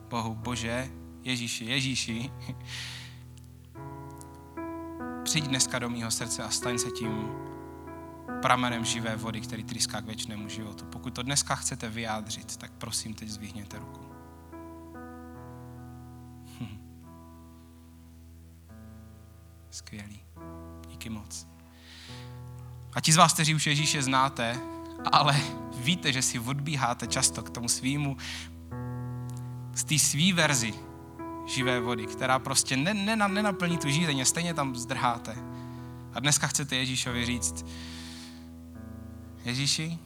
Bohu, 0.09 0.35
Bože, 0.35 0.89
Ježíši, 1.23 1.65
Ježíši, 1.65 2.31
přijď 5.35 5.47
dneska 5.47 5.79
do 5.79 5.89
mého 5.89 6.11
srdce 6.11 6.43
a 6.43 6.49
staň 6.49 6.77
se 6.77 6.91
tím 6.91 7.29
pramenem 8.41 8.85
živé 8.85 9.15
vody, 9.15 9.41
který 9.41 9.63
tryská 9.63 10.01
k 10.01 10.05
věčnému 10.05 10.49
životu. 10.49 10.85
Pokud 10.85 11.13
to 11.13 11.23
dneska 11.23 11.55
chcete 11.55 11.89
vyjádřit, 11.89 12.57
tak 12.57 12.71
prosím, 12.71 13.13
teď 13.13 13.29
zvihněte 13.29 13.79
ruku. 13.79 14.05
Skvělý. 19.71 20.19
Díky 20.87 21.09
moc. 21.09 21.47
A 22.93 23.01
ti 23.01 23.13
z 23.13 23.17
vás, 23.17 23.33
kteří 23.33 23.55
už 23.55 23.67
Ježíše 23.67 24.03
znáte, 24.03 24.59
ale 25.11 25.35
víte, 25.77 26.13
že 26.13 26.21
si 26.21 26.39
odbíháte 26.39 27.07
často 27.07 27.43
k 27.43 27.49
tomu 27.49 27.69
svýmu, 27.69 28.17
z 29.73 29.83
té 29.83 29.99
svý 29.99 30.33
verzi 30.33 30.73
živé 31.45 31.79
vody, 31.79 32.05
která 32.05 32.39
prostě 32.39 32.77
nenaplní 33.27 33.77
tu 33.77 33.89
žízeň 33.89 34.25
stejně 34.25 34.53
tam 34.53 34.75
zdrháte. 34.75 35.35
A 36.13 36.19
dneska 36.19 36.47
chcete 36.47 36.75
Ježíšovi 36.75 37.25
říct, 37.25 37.65
Ježíši, 39.45 39.99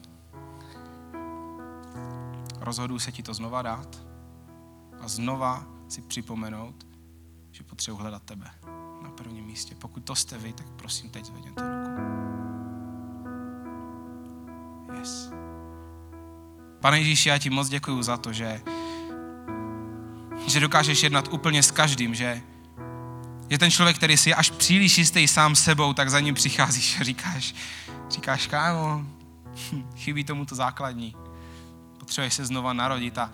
rozhoduji 2.59 2.99
se 2.99 3.11
ti 3.11 3.23
to 3.23 3.33
znova 3.33 3.61
dát 3.61 4.03
a 5.01 5.07
znova 5.07 5.65
si 5.87 6.01
připomenout, 6.01 6.87
že 7.51 7.63
potřebuji 7.63 7.97
hledat 7.97 8.23
tebe 8.23 8.51
na 9.01 9.09
prvním 9.09 9.45
místě. 9.45 9.75
Pokud 9.75 10.03
to 10.03 10.15
jste 10.15 10.37
vy, 10.37 10.53
tak 10.53 10.67
prosím 10.69 11.09
teď 11.09 11.25
zvedněte 11.25 11.61
ruku. 11.61 12.01
Yes. 14.99 15.31
Pane 16.81 16.99
Ježíši, 16.99 17.29
já 17.29 17.37
ti 17.37 17.49
moc 17.49 17.69
děkuji 17.69 18.03
za 18.03 18.17
to, 18.17 18.33
že, 18.33 18.61
že 20.47 20.59
dokážeš 20.59 21.03
jednat 21.03 21.27
úplně 21.31 21.63
s 21.63 21.71
každým, 21.71 22.15
že, 22.15 22.41
že 23.49 23.57
ten 23.57 23.71
člověk, 23.71 23.97
který 23.97 24.17
si 24.17 24.33
až 24.33 24.49
příliš 24.49 24.97
jistý 24.97 25.27
sám 25.27 25.55
sebou, 25.55 25.93
tak 25.93 26.09
za 26.09 26.19
ním 26.19 26.35
přicházíš 26.35 26.99
a 26.99 27.03
říkáš, 27.03 27.55
říkáš, 28.09 28.47
kámo, 28.47 29.05
chybí 29.95 30.23
tomu 30.23 30.45
to 30.45 30.55
základní. 30.55 31.15
Potřebuje 31.99 32.31
se 32.31 32.45
znova 32.45 32.73
narodit 32.73 33.17
a, 33.17 33.31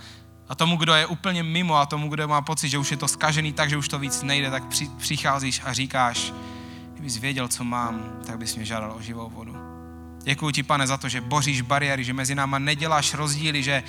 a 0.49 0.55
tomu, 0.55 0.77
kdo 0.77 0.93
je 0.93 1.05
úplně 1.05 1.43
mimo 1.43 1.75
a 1.75 1.85
tomu, 1.85 2.09
kdo 2.09 2.27
má 2.27 2.41
pocit, 2.41 2.69
že 2.69 2.77
už 2.77 2.91
je 2.91 2.97
to 2.97 3.07
skažený 3.07 3.53
tak, 3.53 3.69
že 3.69 3.77
už 3.77 3.87
to 3.87 3.99
víc 3.99 4.21
nejde, 4.21 4.51
tak 4.51 4.65
při, 4.65 4.89
přicházíš 4.97 5.61
a 5.63 5.73
říkáš, 5.73 6.33
kdybys 6.93 7.17
věděl, 7.17 7.47
co 7.47 7.63
mám, 7.63 8.21
tak 8.25 8.37
bys 8.37 8.55
mě 8.55 8.65
žádal 8.65 8.91
o 8.97 9.01
živou 9.01 9.29
vodu. 9.29 9.74
Děkuji 10.25 10.51
ti, 10.51 10.63
pane, 10.63 10.87
za 10.87 10.97
to, 10.97 11.09
že 11.09 11.21
boříš 11.21 11.61
bariéry, 11.61 12.03
že 12.03 12.13
mezi 12.13 12.35
náma 12.35 12.59
neděláš 12.59 13.13
rozdíly, 13.13 13.63
že 13.63 13.83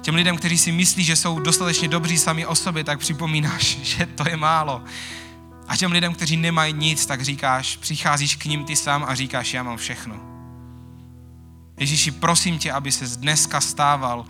těm 0.00 0.14
lidem, 0.14 0.36
kteří 0.36 0.58
si 0.58 0.72
myslí, 0.72 1.04
že 1.04 1.16
jsou 1.16 1.38
dostatečně 1.38 1.88
dobří 1.88 2.18
sami 2.18 2.46
o 2.46 2.54
sobě, 2.54 2.84
tak 2.84 2.98
připomínáš, 2.98 3.64
že 3.82 4.06
to 4.06 4.28
je 4.28 4.36
málo. 4.36 4.82
A 5.68 5.76
těm 5.76 5.92
lidem, 5.92 6.14
kteří 6.14 6.36
nemají 6.36 6.72
nic, 6.72 7.06
tak 7.06 7.22
říkáš, 7.22 7.76
přicházíš 7.76 8.36
k 8.36 8.44
ním 8.44 8.64
ty 8.64 8.76
sám 8.76 9.04
a 9.08 9.14
říkáš, 9.14 9.54
já 9.54 9.62
mám 9.62 9.76
všechno. 9.76 10.14
Ježíši, 11.78 12.10
prosím 12.10 12.58
tě, 12.58 12.72
aby 12.72 12.92
se 12.92 13.16
dneska 13.16 13.60
stával 13.60 14.24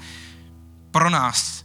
pro 0.90 1.10
nás 1.10 1.64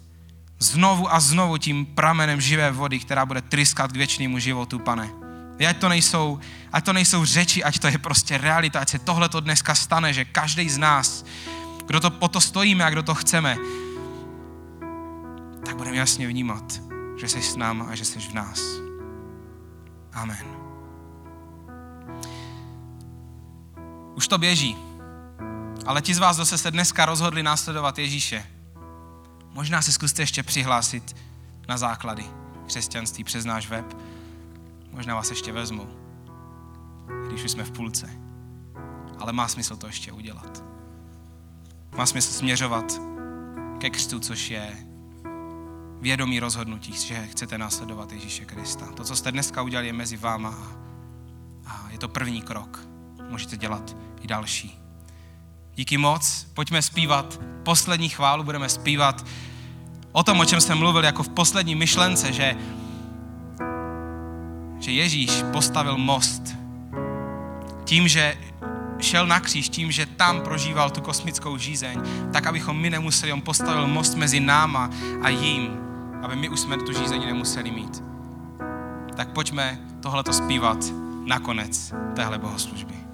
znovu 0.60 1.14
a 1.14 1.20
znovu 1.20 1.58
tím 1.58 1.86
pramenem 1.86 2.42
živé 2.42 2.72
vody, 2.72 3.00
která 3.00 3.26
bude 3.26 3.42
tryskat 3.42 3.92
k 3.92 3.96
věčnému 3.96 4.40
životu, 4.40 4.80
pane. 4.80 5.25
Ať 5.60 5.78
to, 5.78 5.90
nejsou, 5.90 6.40
ať 6.72 6.86
to 6.86 6.94
nejsou 6.94 7.26
řeči, 7.26 7.64
ať 7.64 7.80
to 7.80 7.88
je 7.88 7.98
prostě 7.98 8.38
realita, 8.38 8.80
ať 8.80 8.90
se 8.90 9.00
tohle 9.00 9.30
to 9.30 9.40
dneska 9.40 9.76
stane, 9.76 10.14
že 10.14 10.26
každý 10.26 10.70
z 10.70 10.78
nás, 10.78 11.26
kdo 11.86 12.00
to 12.00 12.10
po 12.12 12.28
to 12.28 12.42
stojíme 12.42 12.84
a 12.84 12.90
kdo 12.90 13.04
to 13.04 13.16
chceme, 13.16 13.58
tak 15.66 15.76
budeme 15.76 15.98
jasně 15.98 16.28
vnímat, 16.28 16.82
že 17.18 17.28
jsi 17.28 17.42
s 17.42 17.56
náma 17.56 17.86
a 17.86 17.96
že 17.96 18.06
jsi 18.06 18.20
v 18.20 18.34
nás. 18.34 18.62
Amen. 20.14 20.46
Už 24.16 24.28
to 24.28 24.38
běží. 24.38 24.78
Ale 25.86 26.02
ti 26.02 26.14
z 26.14 26.20
vás, 26.20 26.36
kdo 26.36 26.46
se, 26.46 26.72
dneska 26.72 27.06
rozhodli 27.06 27.44
následovat 27.44 28.00
Ježíše, 28.00 28.46
možná 29.54 29.82
se 29.82 29.92
zkuste 29.92 30.22
ještě 30.22 30.44
přihlásit 30.44 31.16
na 31.68 31.78
základy 31.78 32.26
křesťanství 32.66 33.24
přes 33.24 33.46
náš 33.46 33.70
web. 33.70 33.86
Možná 34.96 35.16
vás 35.16 35.30
ještě 35.30 35.52
vezmou, 35.52 35.88
když 37.28 37.44
už 37.44 37.52
jsme 37.52 37.64
v 37.64 37.72
půlce. 37.72 38.10
Ale 39.20 39.34
má 39.34 39.48
smysl 39.48 39.76
to 39.76 39.88
ještě 39.88 40.12
udělat. 40.12 40.64
Má 41.98 42.06
smysl 42.06 42.34
směřovat 42.34 43.02
ke 43.80 43.90
křtu, 43.90 44.20
což 44.20 44.50
je 44.50 44.78
vědomí 46.02 46.40
rozhodnutí, 46.40 46.94
že 46.94 47.28
chcete 47.28 47.58
následovat 47.58 48.12
Ježíše 48.12 48.46
Krista. 48.46 48.86
To, 48.92 49.04
co 49.04 49.16
jste 49.16 49.32
dneska 49.32 49.62
udělali, 49.62 49.88
je 49.88 49.94
mezi 49.94 50.18
váma 50.18 50.58
a 51.66 51.88
je 51.92 51.98
to 51.98 52.08
první 52.08 52.42
krok. 52.42 52.88
Můžete 53.30 53.58
dělat 53.58 53.96
i 54.22 54.28
další. 54.28 54.80
Díky 55.76 55.98
moc, 55.98 56.48
pojďme 56.54 56.82
zpívat 56.82 57.40
poslední 57.64 58.10
chválu, 58.10 58.44
budeme 58.44 58.70
zpívat 58.70 59.26
o 60.12 60.24
tom, 60.24 60.40
o 60.40 60.46
čem 60.46 60.62
jsem 60.62 60.78
mluvil 60.78 61.04
jako 61.04 61.24
v 61.24 61.30
poslední 61.30 61.76
myšlence, 61.76 62.34
že, 62.34 62.56
že 64.80 64.92
Ježíš 64.92 65.44
postavil 65.52 65.98
most 65.98 66.56
tím, 67.86 68.08
že 68.08 68.38
šel 69.00 69.28
na 69.28 69.40
kříž, 69.40 69.70
tím, 69.70 69.92
že 69.92 70.06
tam 70.06 70.42
prožíval 70.42 70.90
tu 70.90 71.02
kosmickou 71.02 71.58
žízeň, 71.58 72.02
tak 72.34 72.48
abychom 72.48 72.78
my 72.78 72.90
nemuseli, 72.90 73.34
on 73.34 73.42
postavil 73.42 73.88
most 73.88 74.16
mezi 74.16 74.40
náma 74.40 74.90
a 75.22 75.30
jím, 75.30 75.78
aby 76.22 76.36
my 76.36 76.50
už 76.50 76.60
jsme 76.60 76.78
tu 76.78 76.94
žízeň 76.94 77.26
nemuseli 77.26 77.72
mít. 77.72 78.04
Tak 79.16 79.30
pojďme 79.30 79.80
tohleto 80.02 80.34
zpívat 80.34 80.78
nakonec 81.26 81.94
téhle 82.16 82.38
bohoslužby. 82.38 83.05